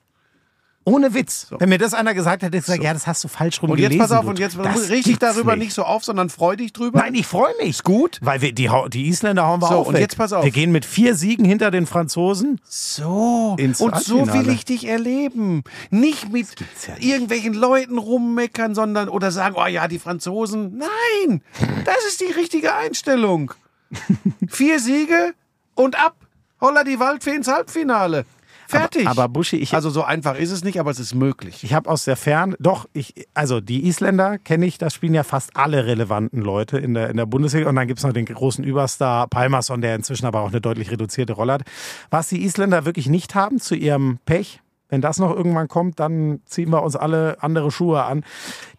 Ohne 0.84 1.14
Witz. 1.14 1.46
Wenn 1.60 1.70
mir 1.70 1.78
das 1.78 1.94
einer 1.94 2.16
gesagt 2.16 2.42
hätte, 2.42 2.48
hätte 2.48 2.58
ich 2.58 2.66
gesagt, 2.66 2.80
So. 2.82 2.86
ja, 2.88 2.94
das 2.94 3.06
hast 3.06 3.24
du 3.24 3.28
falsch 3.28 3.62
rum 3.62 3.70
Und 3.70 3.78
jetzt 3.78 3.90
gelesen. 3.92 4.00
pass 4.10 4.12
auf, 4.12 4.26
und 4.26 4.40
jetzt 4.40 4.58
dich 4.58 5.04
gibt's 5.04 5.20
darüber 5.20 5.56
nicht. 5.56 5.66
nicht 5.66 5.74
so 5.76 5.84
auf, 5.84 6.04
sondern 6.04 6.30
freu 6.32 6.56
dich 6.56 6.74
drüber. 6.74 6.98
Nein, 7.02 7.14
ich 7.14 7.28
freue 7.28 7.54
mich. 7.60 7.70
Ist 7.70 7.84
gut. 7.84 8.18
Weil 8.24 8.42
wir, 8.42 8.52
die, 8.52 8.68
die 8.92 9.08
Isländer 9.08 9.46
hauen 9.46 9.62
wir 9.62 9.68
So, 9.68 9.76
auch 9.76 9.88
und 9.88 9.94
weg. 9.94 10.02
jetzt 10.02 10.18
pass 10.18 10.34
auf. 10.34 10.44
Wir 10.44 10.50
gehen 10.50 10.72
mit 10.72 10.84
vier 10.86 11.14
Siegen 11.14 11.46
hinter 11.46 11.70
den 11.70 11.86
Franzosen. 11.86 12.60
So. 12.68 13.56
Ins 13.60 13.80
und 13.80 13.96
so 14.02 14.34
will 14.34 14.50
ich 14.50 14.66
dich 14.66 14.88
erleben. 14.88 15.64
Nicht 15.92 16.32
mit 16.32 16.48
ja 16.88 16.96
nicht. 16.96 17.06
irgendwelchen 17.06 17.54
Leuten 17.54 18.00
rummeckern, 18.00 18.74
sondern 18.74 19.08
oder 19.08 19.30
sagen, 19.30 19.56
oh 19.60 19.68
ja, 19.68 19.88
die 19.88 20.00
Franzosen. 20.00 20.80
Nein, 20.80 21.44
das 21.86 21.98
ist 22.08 22.22
die 22.22 22.32
richtige 22.34 22.74
Einstellung. 22.74 23.54
Vier 24.48 24.80
Siege 24.80 25.34
und 25.76 25.98
ab. 25.98 26.16
Holla 26.60 26.84
die 26.84 27.00
Waldfee 27.00 27.36
ins 27.36 27.48
Halbfinale. 27.48 28.26
Fertig. 28.72 29.08
Aber, 29.08 29.24
aber 29.24 29.34
Buschi, 29.34 29.58
ich, 29.58 29.74
also 29.74 29.90
so 29.90 30.04
einfach 30.04 30.36
ist 30.38 30.52
es 30.52 30.64
nicht, 30.64 30.80
aber 30.80 30.92
es 30.92 31.00
ist 31.00 31.14
möglich. 31.14 31.64
ich 31.64 31.74
habe 31.74 31.90
aus 31.90 32.06
der 32.06 32.16
Ferne, 32.16 32.56
doch, 32.60 32.88
ich, 32.94 33.28
also 33.34 33.60
die 33.60 33.86
Isländer 33.86 34.38
kenne 34.38 34.66
ich, 34.66 34.78
das 34.78 34.94
spielen 34.94 35.14
ja 35.14 35.24
fast 35.24 35.58
alle 35.58 35.86
relevanten 35.86 36.42
Leute 36.42 36.78
in 36.78 36.94
der, 36.94 37.10
in 37.10 37.18
der 37.18 37.26
Bundesliga. 37.26 37.68
Und 37.68 37.76
dann 37.76 37.88
gibt 37.88 38.00
es 38.00 38.06
noch 38.06 38.14
den 38.14 38.26
großen 38.26 38.64
Überstar 38.64 39.28
Palmerson, 39.28 39.82
der 39.82 39.96
inzwischen 39.96 40.26
aber 40.26 40.42
auch 40.42 40.50
eine 40.50 40.62
deutlich 40.62 40.90
reduzierte 40.90 41.34
Rolle 41.34 41.54
hat. 41.54 41.64
Was 42.10 42.30
die 42.30 42.44
Isländer 42.44 42.86
wirklich 42.86 43.08
nicht 43.08 43.36
haben 43.36 43.60
zu 43.60 43.76
ihrem 43.76 44.20
Pech, 44.26 44.62
wenn 44.88 45.02
das 45.02 45.20
noch 45.20 45.36
irgendwann 45.36 45.68
kommt, 45.68 46.00
dann 46.00 46.42
ziehen 46.46 46.70
wir 46.70 46.84
uns 46.84 46.96
alle 46.96 47.38
andere 47.42 47.72
Schuhe 47.72 48.04
an. 48.04 48.24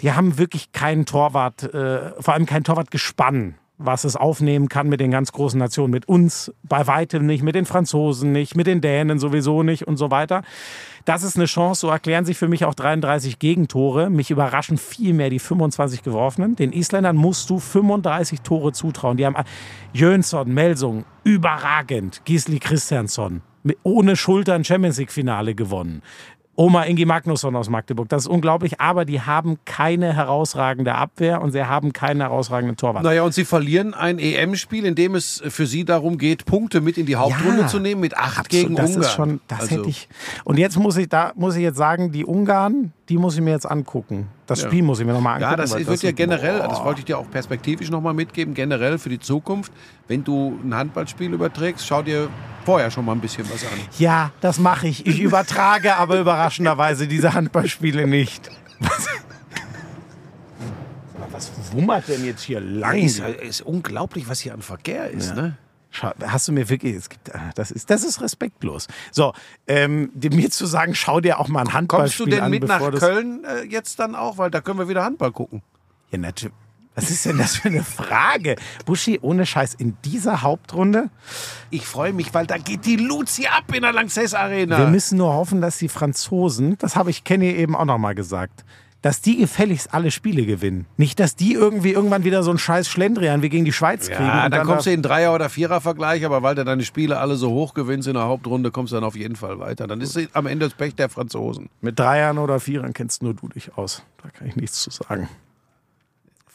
Die 0.01 0.13
haben 0.13 0.39
wirklich 0.39 0.73
keinen 0.73 1.07
Torwart, 1.07 1.63
äh, 1.65 2.13
vor 2.21 2.35
allem 2.35 2.47
kein 2.47 2.65
Torwartgespann, 2.65 3.57
was 3.85 4.05
es 4.05 4.17
aufnehmen 4.17 4.69
kann 4.69 4.89
mit 4.89 5.01
den 5.01 5.11
ganz 5.11 5.33
großen 5.33 5.59
Nationen. 5.59 5.91
Mit 5.91 6.09
uns 6.09 6.53
bei 6.63 6.87
weitem 6.87 7.27
nicht, 7.27 7.43
mit 7.43 7.55
den 7.55 7.67
Franzosen 7.67 8.33
nicht, 8.33 8.57
mit 8.57 8.67
den 8.67 8.81
Dänen 8.81 9.19
sowieso 9.19 9.63
nicht 9.63 9.87
und 9.87 9.97
so 9.97 10.11
weiter. 10.11 10.43
Das 11.05 11.23
ist 11.23 11.37
eine 11.37 11.47
Chance, 11.47 11.81
so 11.81 11.89
erklären 11.89 12.25
sich 12.25 12.39
für 12.39 12.49
mich 12.49 12.65
auch 12.65 12.75
33 12.75 13.39
Gegentore. 13.39 14.09
Mich 14.09 14.31
überraschen 14.31 14.79
viel 14.79 15.15
mehr 15.15 15.31
die 15.31 15.41
25 15.41 16.03
geworfenen. 16.03 16.55
Den 16.55 16.73
Isländern 16.73 17.17
musst 17.17 17.51
du 17.51 17.59
35 17.59 18.43
Tore 18.43 18.73
zutrauen. 18.73 19.17
Die 19.17 19.27
haben 19.27 19.37
Jönsson, 19.93 20.53
Melsung, 20.53 21.05
überragend. 21.25 22.23
Gisli 22.25 22.61
Christiansson, 22.61 23.43
ohne 23.83 24.17
Schultern 24.17 24.65
Champions 24.65 24.99
League 24.99 25.13
Finale 25.13 25.55
gewonnen. 25.55 26.03
Oma 26.55 26.83
Ingi 26.85 27.07
Magnusson 27.07 27.57
aus 27.57 27.71
Magdeburg. 27.71 28.11
Das 28.11 28.25
ist 28.25 28.29
unglaublich, 28.29 28.79
aber 28.81 29.07
die 29.07 29.23
haben 29.23 29.59
keine 29.65 30.15
herausragende 30.15 30.95
Abwehr 30.95 31.41
und 31.41 31.53
sie 31.53 31.65
haben 31.65 31.95
keinen 31.95 32.21
herausragenden 32.21 32.77
Torwart. 32.77 33.05
Naja, 33.05 33.23
und 33.23 33.33
sie 33.33 33.47
verlieren 33.47 33.95
ein 33.95 34.19
EM-Spiel, 34.19 34.85
in 34.85 34.95
dem 34.95 35.15
es 35.15 35.43
für 35.49 35.67
sie 35.67 35.87
darum 35.87 36.19
geht, 36.19 36.45
Punkte 36.45 36.83
mit 36.83 36.99
in 36.99 37.07
die 37.07 37.17
Hauptrunde 37.17 37.63
Ja. 37.63 37.67
zu 37.69 37.79
nehmen, 37.79 38.03
mit 38.03 38.17
acht 38.19 38.51
gegen 38.51 38.77
das 38.77 38.91
Ungarn. 38.91 39.03
Ist 39.03 39.13
schon, 39.13 39.41
das 39.49 39.61
Also, 39.61 39.77
hätte 39.79 39.89
ich. 39.89 40.09
Und 40.45 40.59
jetzt 40.59 40.77
muss 40.79 40.97
ich 40.99 41.09
da 41.09 41.33
muss 41.37 41.57
ich 41.57 41.63
jetzt 41.63 41.79
sagen, 41.79 42.13
die 42.13 42.27
Ungarn, 42.27 42.93
die 43.09 43.17
muss 43.17 43.35
ich 43.35 43.41
mir 43.41 43.53
jetzt 43.53 43.71
angucken. 43.71 44.29
Das 44.47 44.61
Ja. 44.63 44.69
Spiel 44.69 44.83
muss 44.83 44.99
ich 44.99 45.07
mir 45.07 45.13
nochmal 45.13 45.35
angucken. 45.37 45.51
Ja, 45.53 45.57
das 45.57 45.71
wird 45.73 46.03
ja 46.03 46.09
ist- 46.11 46.17
generell, 46.17 46.59
Boah. 46.61 46.69
das 46.69 46.83
wollte 46.85 46.99
ich 47.01 47.05
dir 47.05 47.17
auch 47.17 47.31
perspektivisch 47.31 47.91
nochmal 47.91 48.13
mitgeben, 48.13 48.55
generell 48.55 48.99
für 48.99 49.09
die 49.09 49.21
Zukunft. 49.21 49.73
Wenn 50.09 50.25
du 50.25 50.59
ein 50.65 50.75
Handballspiel 50.75 51.33
überträgst, 51.33 51.87
schau 51.87 52.03
dir 52.03 52.29
vorher 52.65 52.91
schon 52.91 53.05
mal 53.05 53.13
ein 53.13 53.21
bisschen 53.21 53.45
was 53.51 53.63
an. 53.63 53.79
Ja, 53.99 54.33
das 54.41 54.59
mache 54.59 54.89
ich. 54.89 55.07
Ich 55.07 55.21
übertrage 55.21 55.95
aber 55.97 56.19
überraschenderweise 56.19 57.07
diese 57.07 57.35
Handballspiele 57.35 58.07
nicht. 58.09 58.51
Was, 61.31 61.51
was 61.59 61.73
wummert 61.73 62.09
denn 62.09 62.25
jetzt 62.25 62.43
hier 62.43 62.61
lang? 62.61 62.99
Ist, 62.99 63.21
ist 63.21 63.63
unglaublich, 63.63 64.29
was 64.29 64.41
hier 64.41 64.53
an 64.55 64.63
Verkehr 64.63 65.09
ist, 65.11 65.35
ne? 65.35 65.57
Schau, 65.95 66.11
hast 66.27 66.49
du 66.49 66.53
mir 66.53 66.71
wirklich, 66.71 66.97
es 66.97 67.11
gibt, 67.11 67.35
ah, 67.35 67.51
das 67.55 67.71
ist, 67.71 67.91
das 67.91 68.03
ist 68.03 68.23
respektlos. 68.23 68.89
So, 69.11 69.35
ähm, 69.67 70.11
mir 70.15 70.51
zu 70.51 70.65
sagen, 70.65 70.95
schau 70.95 71.21
dir 71.21 71.39
auch 71.39 71.49
mal 71.49 71.61
ein 71.61 71.65
Kommst 71.67 71.77
Handballspiel 71.77 72.25
du 72.25 72.31
denn 72.31 72.41
an, 72.41 72.51
mit 72.51 72.67
nach 72.67 72.91
Köln 72.93 73.45
äh, 73.45 73.65
jetzt 73.65 73.99
dann 73.99 74.15
auch? 74.15 74.39
Weil 74.39 74.51
da 74.51 74.63
können 74.63 74.79
wir 74.79 74.89
wieder 74.89 75.05
Handball 75.05 75.33
gucken. 75.33 75.63
Ja, 76.11 76.17
natürlich. 76.19 76.57
Was 76.95 77.11
ist 77.11 77.27
denn 77.27 77.39
das 77.39 77.57
für 77.57 77.69
eine 77.69 77.83
Frage? 77.83 78.57
Buschi, 78.85 79.19
ohne 79.23 79.47
Scheiß, 79.47 79.75
in 79.75 79.97
dieser 80.05 80.43
Hauptrunde? 80.43 81.11
Ich 81.71 81.87
freue 81.87 82.13
mich, 82.13 82.33
weil 82.33 82.47
da 82.47 82.59
geht 82.59 82.85
die 82.87 82.97
Luzi 82.97 83.47
ab 83.47 83.75
in 83.75 83.83
der 83.83 83.93
Lanxess 83.93 84.35
Arena. 84.35 84.79
Wir 84.79 84.87
müssen 84.89 85.19
nur 85.19 85.33
hoffen, 85.33 85.61
dass 85.61 85.79
die 85.79 85.89
Franzosen, 85.89 86.77
das 86.79 86.97
habe 86.97 87.11
ich 87.11 87.25
Kenny 87.25 87.51
eben 87.51 87.77
auch 87.77 87.87
noch 87.87 87.99
mal 87.99 88.15
gesagt, 88.15 88.65
dass 89.03 89.21
die 89.21 89.37
gefälligst 89.37 89.93
alle 89.93 90.13
Spiele 90.13 90.47
gewinnen. 90.47 90.87
Nicht, 90.97 91.19
dass 91.19 91.35
die 91.35 91.53
irgendwie 91.53 91.91
irgendwann 91.91 92.23
wieder 92.25 92.43
so 92.45 92.51
einen 92.51 92.59
scheiß 92.59 92.89
Schlendrian 92.89 93.43
wie 93.43 93.49
gegen 93.49 93.65
die 93.65 93.73
Schweiz 93.73 94.09
kriegen. 94.09 94.25
ja, 94.25 94.47
und 94.47 94.53
dann 94.53 94.65
kommst 94.67 94.87
du 94.87 94.93
in 94.93 95.03
Dreier- 95.03 95.35
oder 95.35 95.49
Vierer-Vergleich, 95.49 96.25
aber 96.25 96.43
weil 96.43 96.55
du 96.55 96.65
deine 96.65 96.85
Spiele 96.85 97.19
alle 97.19 97.35
so 97.37 97.51
hoch 97.51 97.75
gewinnst 97.75 98.07
in 98.07 98.15
der 98.15 98.25
Hauptrunde, 98.25 98.71
kommst 98.71 98.93
du 98.93 98.97
dann 98.97 99.05
auf 99.05 99.17
jeden 99.17 99.35
Fall 99.37 99.59
weiter. 99.59 99.89
Dann 99.89 100.01
ist 100.01 100.19
am 100.33 100.47
Ende 100.47 100.67
das 100.67 100.75
Pech 100.75 100.95
der 100.95 101.09
Franzosen. 101.09 101.69
Mit 101.81 101.99
Dreiern 101.99 102.39
oder 102.39 102.61
Vierern 102.61 102.93
kennst 102.93 103.23
nur 103.23 103.35
du 103.35 103.49
dich 103.49 103.77
aus. 103.77 104.05
Da 104.23 104.31
kann 104.31 104.47
ich 104.47 104.57
nichts 104.57 104.81
zu 104.81 104.91
sagen. 104.91 105.29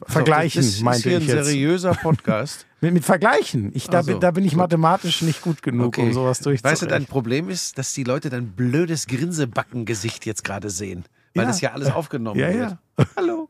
Vergleichen, 0.05 0.61
das 0.61 0.75
ist 0.75 0.83
meinte 0.83 1.09
hier 1.09 1.17
ich 1.17 1.29
ein 1.29 1.37
jetzt. 1.37 1.47
seriöser 1.47 1.93
Podcast. 1.95 2.65
Mit, 2.81 2.93
mit 2.93 3.03
Vergleichen. 3.03 3.71
Ich, 3.73 3.87
da, 3.87 3.99
Ach 3.99 4.03
so, 4.03 4.11
bin, 4.11 4.19
da 4.19 4.29
bin 4.29 4.45
ich 4.45 4.55
mathematisch 4.55 5.23
nicht 5.23 5.41
gut 5.41 5.63
genug, 5.63 5.97
um 5.97 6.13
sowas 6.13 6.37
durchzurechnen. 6.41 6.71
Weißt 6.71 6.81
du, 6.83 6.85
dein 6.85 7.07
Problem 7.07 7.49
ist, 7.49 7.79
dass 7.79 7.95
die 7.95 8.03
Leute 8.03 8.29
dein 8.29 8.49
blödes 8.51 9.07
Grinsebackengesicht 9.07 10.27
jetzt 10.27 10.43
gerade 10.43 10.69
sehen. 10.69 11.03
Weil 11.37 11.45
Ja. 11.45 11.47
das 11.51 11.61
ja 11.61 11.71
alles 11.73 11.91
aufgenommen 11.91 12.39
Ja, 12.39 12.47
wird. 12.53 12.77
ja. 12.97 13.05
Hallo. 13.15 13.49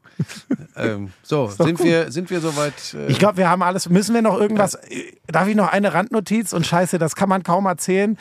ähm, 0.76 1.12
so, 1.23 1.47
sind 1.47 1.78
gut. 1.78 1.86
wir, 1.86 2.12
sind 2.12 2.30
wir 2.30 2.39
soweit? 2.41 2.93
Äh, 2.93 3.08
Ich 3.08 3.19
glaube, 3.19 3.38
wir 3.38 3.50
haben 3.50 3.63
alles. 3.63 3.89
Müssen 3.89 4.13
wir 4.13 4.21
noch 4.21 4.39
irgendwas. 4.39 4.76
äh, 4.76 5.13
Darf 5.28 5.47
ich 5.47 5.56
noch 5.56 5.71
eine 5.71 5.93
Randnotiz? 5.93 6.54
Und 6.54 6.65
scheiße, 6.67 6.97
das 7.00 7.15
kann 7.15 7.30
man 7.30 7.43
kaum 7.43 7.65
erzählen. 7.65 8.17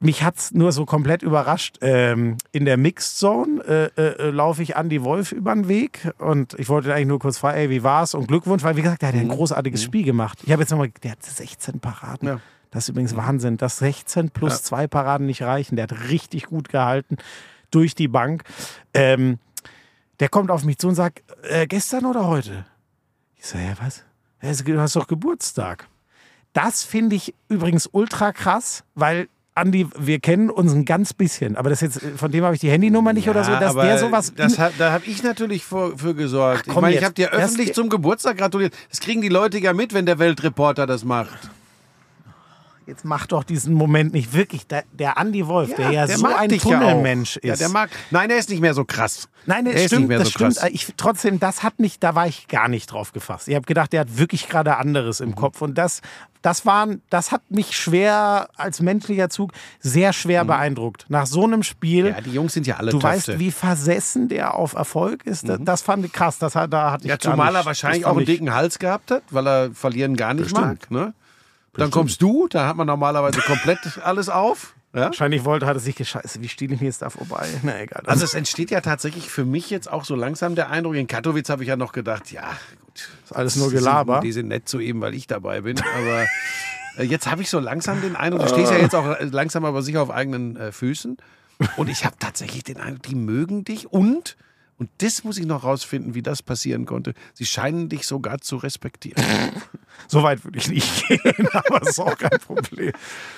Mich 0.00 0.22
hat 0.22 0.36
es 0.36 0.52
nur 0.52 0.72
so 0.72 0.84
komplett 0.84 1.22
überrascht. 1.22 1.78
Ähm, 1.80 2.36
in 2.52 2.66
der 2.66 2.76
Mixed 2.76 3.16
Zone 3.16 3.62
äh, 3.96 4.02
äh, 4.02 4.30
laufe 4.30 4.62
ich 4.62 4.74
Andy 4.76 5.02
Wolf 5.02 5.32
über 5.32 5.54
den 5.54 5.66
Weg 5.68 6.10
und 6.18 6.52
ich 6.58 6.68
wollte 6.68 6.92
eigentlich 6.92 7.06
nur 7.06 7.18
kurz 7.20 7.38
fragen, 7.38 7.56
ey, 7.56 7.70
wie 7.70 7.82
war's? 7.82 8.12
Und 8.14 8.28
Glückwunsch, 8.28 8.62
weil 8.64 8.76
wie 8.76 8.82
gesagt, 8.82 9.00
der 9.00 9.08
hat 9.08 9.14
ja 9.14 9.22
ein 9.22 9.28
großartiges 9.28 9.82
Spiel 9.82 10.04
gemacht. 10.04 10.40
Ich 10.44 10.52
habe 10.52 10.60
jetzt 10.62 10.70
nochmal, 10.70 10.90
der 11.02 11.12
hat 11.12 11.22
16 11.24 11.80
Paraden. 11.80 12.28
Ja. 12.28 12.40
Das 12.70 12.84
ist 12.84 12.88
übrigens 12.90 13.16
Wahnsinn, 13.16 13.56
dass 13.56 13.78
16 13.78 14.30
plus 14.30 14.62
zwei 14.64 14.86
Paraden 14.88 15.26
nicht 15.26 15.42
reichen. 15.42 15.76
Der 15.76 15.84
hat 15.84 16.08
richtig 16.10 16.46
gut 16.46 16.68
gehalten 16.68 17.16
durch 17.74 17.94
die 17.94 18.08
Bank. 18.08 18.42
Ähm, 18.92 19.38
der 20.20 20.28
kommt 20.28 20.50
auf 20.50 20.64
mich 20.64 20.78
zu 20.78 20.88
und 20.88 20.94
sagt, 20.94 21.22
äh, 21.42 21.66
gestern 21.66 22.04
oder 22.06 22.26
heute? 22.26 22.64
Ich 23.36 23.46
so, 23.46 23.58
ja, 23.58 23.74
was? 23.82 24.04
Ja, 24.42 24.52
Du 24.52 24.80
hast 24.80 24.94
doch 24.96 25.06
Geburtstag. 25.06 25.88
Das 26.52 26.84
finde 26.84 27.16
ich 27.16 27.34
übrigens 27.48 27.88
ultra 27.90 28.32
krass, 28.32 28.84
weil 28.94 29.28
Andi, 29.56 29.86
wir 29.96 30.18
kennen 30.18 30.50
uns 30.50 30.72
ein 30.72 30.84
ganz 30.84 31.12
bisschen, 31.12 31.56
aber 31.56 31.70
das 31.70 31.80
jetzt, 31.80 32.00
von 32.16 32.30
dem 32.32 32.44
habe 32.44 32.54
ich 32.56 32.60
die 32.60 32.70
Handynummer 32.70 33.12
nicht 33.12 33.28
oder 33.28 33.44
so, 33.44 33.52
dass 33.52 33.74
der 33.74 33.98
sowas. 33.98 34.32
Das 34.36 34.58
hat, 34.58 34.72
da 34.78 34.90
habe 34.92 35.04
ich 35.06 35.22
natürlich 35.22 35.64
für, 35.64 35.96
für 35.96 36.14
gesorgt. 36.14 36.64
Ach, 36.68 36.74
ich 36.74 36.80
meine, 36.80 36.96
ich 36.96 37.04
habe 37.04 37.14
dir 37.14 37.28
Das- 37.28 37.40
öffentlich 37.44 37.72
zum 37.72 37.88
Geburtstag 37.88 38.36
gratuliert. 38.36 38.74
Das 38.90 38.98
kriegen 39.00 39.20
die 39.20 39.28
Leute 39.28 39.58
ja 39.58 39.72
mit, 39.72 39.94
wenn 39.94 40.06
der 40.06 40.18
Weltreporter 40.18 40.86
das 40.86 41.04
macht. 41.04 41.50
Jetzt 42.86 43.04
mach 43.04 43.26
doch 43.26 43.44
diesen 43.44 43.74
Moment 43.74 44.12
nicht 44.12 44.32
wirklich. 44.32 44.66
Der, 44.66 44.84
der 44.92 45.18
Andi 45.18 45.46
Wolf, 45.46 45.74
der 45.74 45.90
ja 45.90 46.06
der 46.06 46.18
so 46.18 46.26
ein 46.26 46.48
dich 46.48 46.64
ja. 46.64 46.78
Tunnelmensch 46.78 47.36
ist. 47.36 47.44
Ja, 47.44 47.56
der 47.56 47.68
mag. 47.68 47.90
Nein, 48.10 48.30
er 48.30 48.38
ist 48.38 48.50
nicht 48.50 48.60
mehr 48.60 48.74
so 48.74 48.84
krass. 48.84 49.28
Nein, 49.46 49.66
Er 49.66 49.72
das 49.72 49.82
ist 49.82 49.86
stimmt, 49.88 50.00
nicht 50.02 50.08
mehr 50.08 50.18
das 50.18 50.28
so 50.28 50.32
stimmt. 50.32 50.56
krass. 50.56 50.70
Ich, 50.72 50.88
trotzdem, 50.96 51.38
das 51.38 51.62
hat 51.62 51.78
mich, 51.78 51.98
da 51.98 52.14
war 52.14 52.26
ich 52.26 52.48
gar 52.48 52.68
nicht 52.68 52.90
drauf 52.92 53.12
gefasst. 53.12 53.48
Ich 53.48 53.54
habe 53.54 53.66
gedacht, 53.66 53.92
der 53.92 54.00
hat 54.00 54.16
wirklich 54.18 54.48
gerade 54.48 54.76
anderes 54.78 55.20
Mhm. 55.20 55.28
im 55.28 55.34
Kopf. 55.36 55.60
Und 55.60 55.76
das, 55.76 56.00
das, 56.40 56.64
waren, 56.66 57.02
das 57.10 57.30
hat 57.32 57.42
mich 57.50 57.76
schwer, 57.76 58.48
als 58.56 58.80
menschlicher 58.80 59.28
Zug, 59.28 59.52
sehr 59.80 60.12
schwer 60.12 60.44
beeindruckt. 60.44 61.06
Nach 61.08 61.26
so 61.26 61.44
einem 61.44 61.62
Spiel, 61.62 62.04
Mhm. 62.04 62.10
Ja, 62.10 62.20
die 62.22 62.32
Jungs 62.32 62.52
sind 62.54 62.66
ja 62.66 62.76
alle 62.76 62.90
du 62.90 62.98
Töfte. 62.98 63.32
weißt, 63.32 63.38
wie 63.38 63.50
versessen 63.50 64.28
der 64.28 64.54
auf 64.54 64.72
Erfolg 64.74 65.26
ist. 65.26 65.48
Das, 65.48 65.58
das 65.62 65.82
fand 65.82 66.04
ich 66.06 66.12
krass. 66.12 66.38
Das, 66.38 66.54
hat- 66.56 66.72
da 66.72 66.98
Mhm. 67.02 67.06
Ja, 67.08 67.18
zumal 67.18 67.54
er 67.54 67.64
wahrscheinlich 67.66 68.06
auch 68.06 68.16
einen 68.16 68.26
dicken 68.26 68.54
Hals 68.54 68.78
gehabt 68.78 69.10
hat, 69.10 69.22
weil 69.30 69.46
er 69.46 69.70
verlieren 69.74 70.16
gar 70.16 70.32
nicht 70.34 70.44
Bestimmt. 70.54 70.90
mag. 70.90 70.90
Ne? 70.90 71.14
Dann 71.76 71.90
kommst 71.90 72.20
du, 72.22 72.46
da 72.48 72.66
hat 72.68 72.76
man 72.76 72.86
normalerweise 72.86 73.40
komplett 73.40 73.98
alles 74.04 74.28
auf. 74.28 74.74
Ja? 74.94 75.06
Wahrscheinlich 75.06 75.44
wollte, 75.44 75.66
hat 75.66 75.76
er 75.76 75.80
sich 75.80 75.96
gescheiße, 75.96 76.40
wie 76.40 76.48
stehe 76.48 76.70
ich 76.72 76.80
mir 76.80 76.86
jetzt 76.86 77.02
da 77.02 77.10
vorbei? 77.10 77.48
Na 77.64 77.80
egal. 77.80 78.02
Also 78.06 78.24
es 78.24 78.34
entsteht 78.34 78.70
ja 78.70 78.80
tatsächlich 78.80 79.28
für 79.28 79.44
mich 79.44 79.68
jetzt 79.70 79.90
auch 79.90 80.04
so 80.04 80.14
langsam 80.14 80.54
der 80.54 80.70
Eindruck, 80.70 80.94
in 80.94 81.08
Katowice 81.08 81.48
habe 81.48 81.64
ich 81.64 81.68
ja 81.68 81.76
noch 81.76 81.90
gedacht, 81.92 82.30
ja 82.30 82.48
gut. 82.84 83.08
ist 83.24 83.32
alles 83.34 83.56
nur 83.56 83.66
die 83.70 83.76
sind- 83.76 83.78
Gelaber. 83.84 84.20
Die 84.20 84.30
sind 84.30 84.46
nett 84.48 84.68
zu 84.68 84.78
ihm, 84.78 85.00
weil 85.00 85.14
ich 85.14 85.26
dabei 85.26 85.62
bin. 85.62 85.80
Aber 85.80 86.24
äh, 86.98 87.02
jetzt 87.02 87.28
habe 87.28 87.42
ich 87.42 87.50
so 87.50 87.58
langsam 87.58 88.00
den 88.02 88.14
Eindruck, 88.14 88.42
du 88.42 88.48
stehst 88.48 88.70
ja 88.70 88.78
jetzt 88.78 88.94
auch 88.94 89.06
äh, 89.18 89.24
langsam 89.24 89.64
aber 89.64 89.82
sicher 89.82 90.00
auf 90.00 90.10
eigenen 90.10 90.56
äh, 90.56 90.70
Füßen. 90.70 91.16
Und 91.76 91.88
ich 91.88 92.04
habe 92.04 92.14
tatsächlich 92.20 92.62
den 92.62 92.76
Eindruck, 92.78 93.02
die 93.02 93.14
mögen 93.16 93.64
dich 93.64 93.92
und, 93.92 94.36
und 94.78 94.90
das 94.98 95.24
muss 95.24 95.38
ich 95.38 95.46
noch 95.46 95.64
rausfinden, 95.64 96.14
wie 96.14 96.22
das 96.22 96.42
passieren 96.42 96.86
konnte, 96.86 97.14
sie 97.32 97.46
scheinen 97.46 97.88
dich 97.88 98.06
sogar 98.06 98.38
zu 98.40 98.56
respektieren. 98.56 99.22
so 100.08 100.22
weit 100.22 100.44
würde 100.44 100.58
ich 100.58 100.68
nicht 100.68 101.08
gehen, 101.08 101.48
aber 101.52 101.82
ist 101.82 102.00
auch 102.00 102.18
kein 102.18 102.38
Problem. 102.40 102.92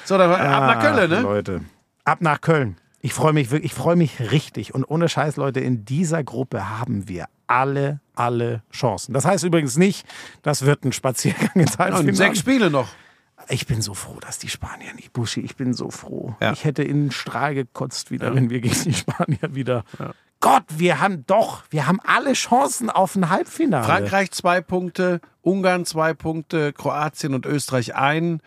So, 0.05 0.17
dann 0.17 0.31
ab 0.31 0.77
nach 0.77 0.83
Köln, 0.83 1.11
ne? 1.11 1.21
Leute. 1.21 1.61
Ab 2.05 2.21
nach 2.21 2.41
Köln. 2.41 2.77
Ich 3.01 3.13
freue 3.13 3.33
mich 3.33 3.51
wirklich, 3.51 3.73
ich 3.73 3.79
freue 3.79 3.97
mich 3.97 4.33
richtig. 4.33 4.75
Und 4.75 4.85
ohne 4.85 5.09
Scheiß, 5.09 5.37
Leute, 5.37 5.61
in 5.61 5.85
dieser 5.85 6.25
Gruppe 6.25 6.69
haben 6.69 7.09
wir 7.09 7.27
alle, 7.47 8.01
alle 8.15 8.63
Chancen. 8.73 9.13
Das 9.13 9.25
heißt 9.25 9.45
übrigens 9.45 9.77
nicht, 9.77 10.07
das 10.43 10.65
wird 10.65 10.85
ein 10.85 10.93
Spaziergang 10.93 11.51
ins 11.55 11.73
Und 11.73 11.79
Halbfinale. 11.79 12.15
sechs 12.15 12.39
Spiele 12.41 12.71
noch. 12.71 12.89
Ich 13.49 13.67
bin 13.67 13.81
so 13.81 13.95
froh, 13.95 14.19
dass 14.21 14.39
die 14.39 14.49
Spanier 14.49 14.93
nicht, 14.95 15.13
Buschi, 15.13 15.41
ich 15.41 15.55
bin 15.55 15.73
so 15.73 15.91
froh. 15.91 16.35
Ja. 16.41 16.53
Ich 16.53 16.65
hätte 16.65 16.83
in 16.83 17.05
den 17.05 17.11
Strahl 17.13 17.55
gekotzt 17.55 18.11
wieder, 18.11 18.35
wenn 18.35 18.51
wir 18.51 18.61
gegen 18.61 18.83
die 18.83 18.95
Spanier 18.95 19.55
wieder. 19.55 19.85
Gott, 20.41 20.65
wir 20.69 21.01
haben 21.01 21.25
doch, 21.27 21.65
wir 21.71 21.87
haben 21.87 21.99
alle 22.05 22.35
Chancen 22.35 22.91
auf 22.91 23.17
ein 23.17 23.31
Halbfinale. 23.31 23.85
Frankreich 23.85 24.31
zwei 24.33 24.61
Punkte, 24.61 25.21
Ungarn 25.43 25.85
zwei 25.85 26.15
Punkte, 26.15 26.73
Kroatien 26.73 27.35
und 27.35 27.47
Österreich 27.47 27.95
ein. 27.95 28.41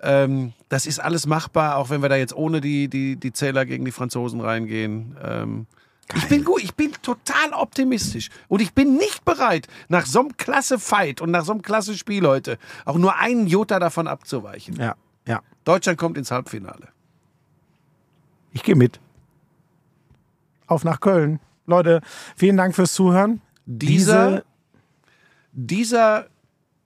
Ähm, 0.00 0.52
das 0.68 0.86
ist 0.86 1.00
alles 1.00 1.26
machbar, 1.26 1.76
auch 1.76 1.90
wenn 1.90 2.02
wir 2.02 2.08
da 2.08 2.16
jetzt 2.16 2.34
ohne 2.34 2.60
die, 2.60 2.88
die, 2.88 3.16
die 3.16 3.32
Zähler 3.32 3.66
gegen 3.66 3.84
die 3.84 3.92
Franzosen 3.92 4.40
reingehen. 4.40 5.16
Ähm, 5.22 5.66
ich 6.14 6.28
bin 6.28 6.44
gut, 6.44 6.62
ich 6.62 6.74
bin 6.74 6.92
total 7.02 7.52
optimistisch. 7.52 8.28
Und 8.48 8.60
ich 8.60 8.74
bin 8.74 8.96
nicht 8.96 9.24
bereit, 9.24 9.68
nach 9.88 10.06
so 10.06 10.20
einem 10.20 10.36
klasse 10.36 10.78
Fight 10.78 11.20
und 11.20 11.30
nach 11.30 11.44
so 11.44 11.52
einem 11.52 11.62
klasse 11.62 11.96
Spiel 11.96 12.26
heute 12.26 12.58
auch 12.84 12.96
nur 12.96 13.16
einen 13.16 13.46
Jota 13.46 13.78
davon 13.78 14.06
abzuweichen. 14.06 14.76
Ja, 14.76 14.96
ja. 15.26 15.40
Deutschland 15.64 15.98
kommt 15.98 16.18
ins 16.18 16.30
Halbfinale. 16.30 16.88
Ich 18.52 18.62
gehe 18.62 18.76
mit. 18.76 19.00
Auf 20.66 20.84
nach 20.84 21.00
Köln. 21.00 21.40
Leute, 21.66 22.00
vielen 22.36 22.56
Dank 22.56 22.74
fürs 22.74 22.92
Zuhören. 22.92 23.40
Dieser, 23.66 24.42
dieser 25.52 26.26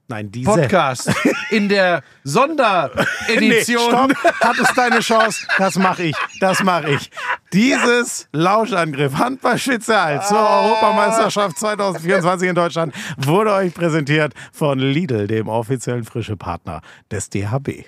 nein, 0.07 0.31
diese. 0.31 0.49
Podcast 0.51 1.11
in 1.51 1.67
der 1.69 1.97
Nee, 1.97 2.29
Sonderedition. 2.29 3.89
stopp, 3.89 4.13
hattest 4.41 4.77
deine 4.77 4.99
Chance. 4.99 5.45
Das 5.57 5.75
mache 5.77 6.03
ich. 6.03 6.15
Das 6.39 6.63
mache 6.63 6.91
ich. 6.91 7.11
Dieses 7.53 8.27
Lauschangriff 8.31 9.15
Handballspitze 9.17 10.21
zur 10.27 10.39
Europameisterschaft 10.39 11.57
2024 11.59 12.49
in 12.49 12.55
Deutschland 12.55 12.93
wurde 13.17 13.53
euch 13.53 13.73
präsentiert 13.73 14.33
von 14.53 14.79
Lidl, 14.79 15.27
dem 15.27 15.47
offiziellen 15.47 16.03
frische 16.05 16.37
Partner 16.37 16.81
des 17.11 17.29
DHB. 17.29 17.85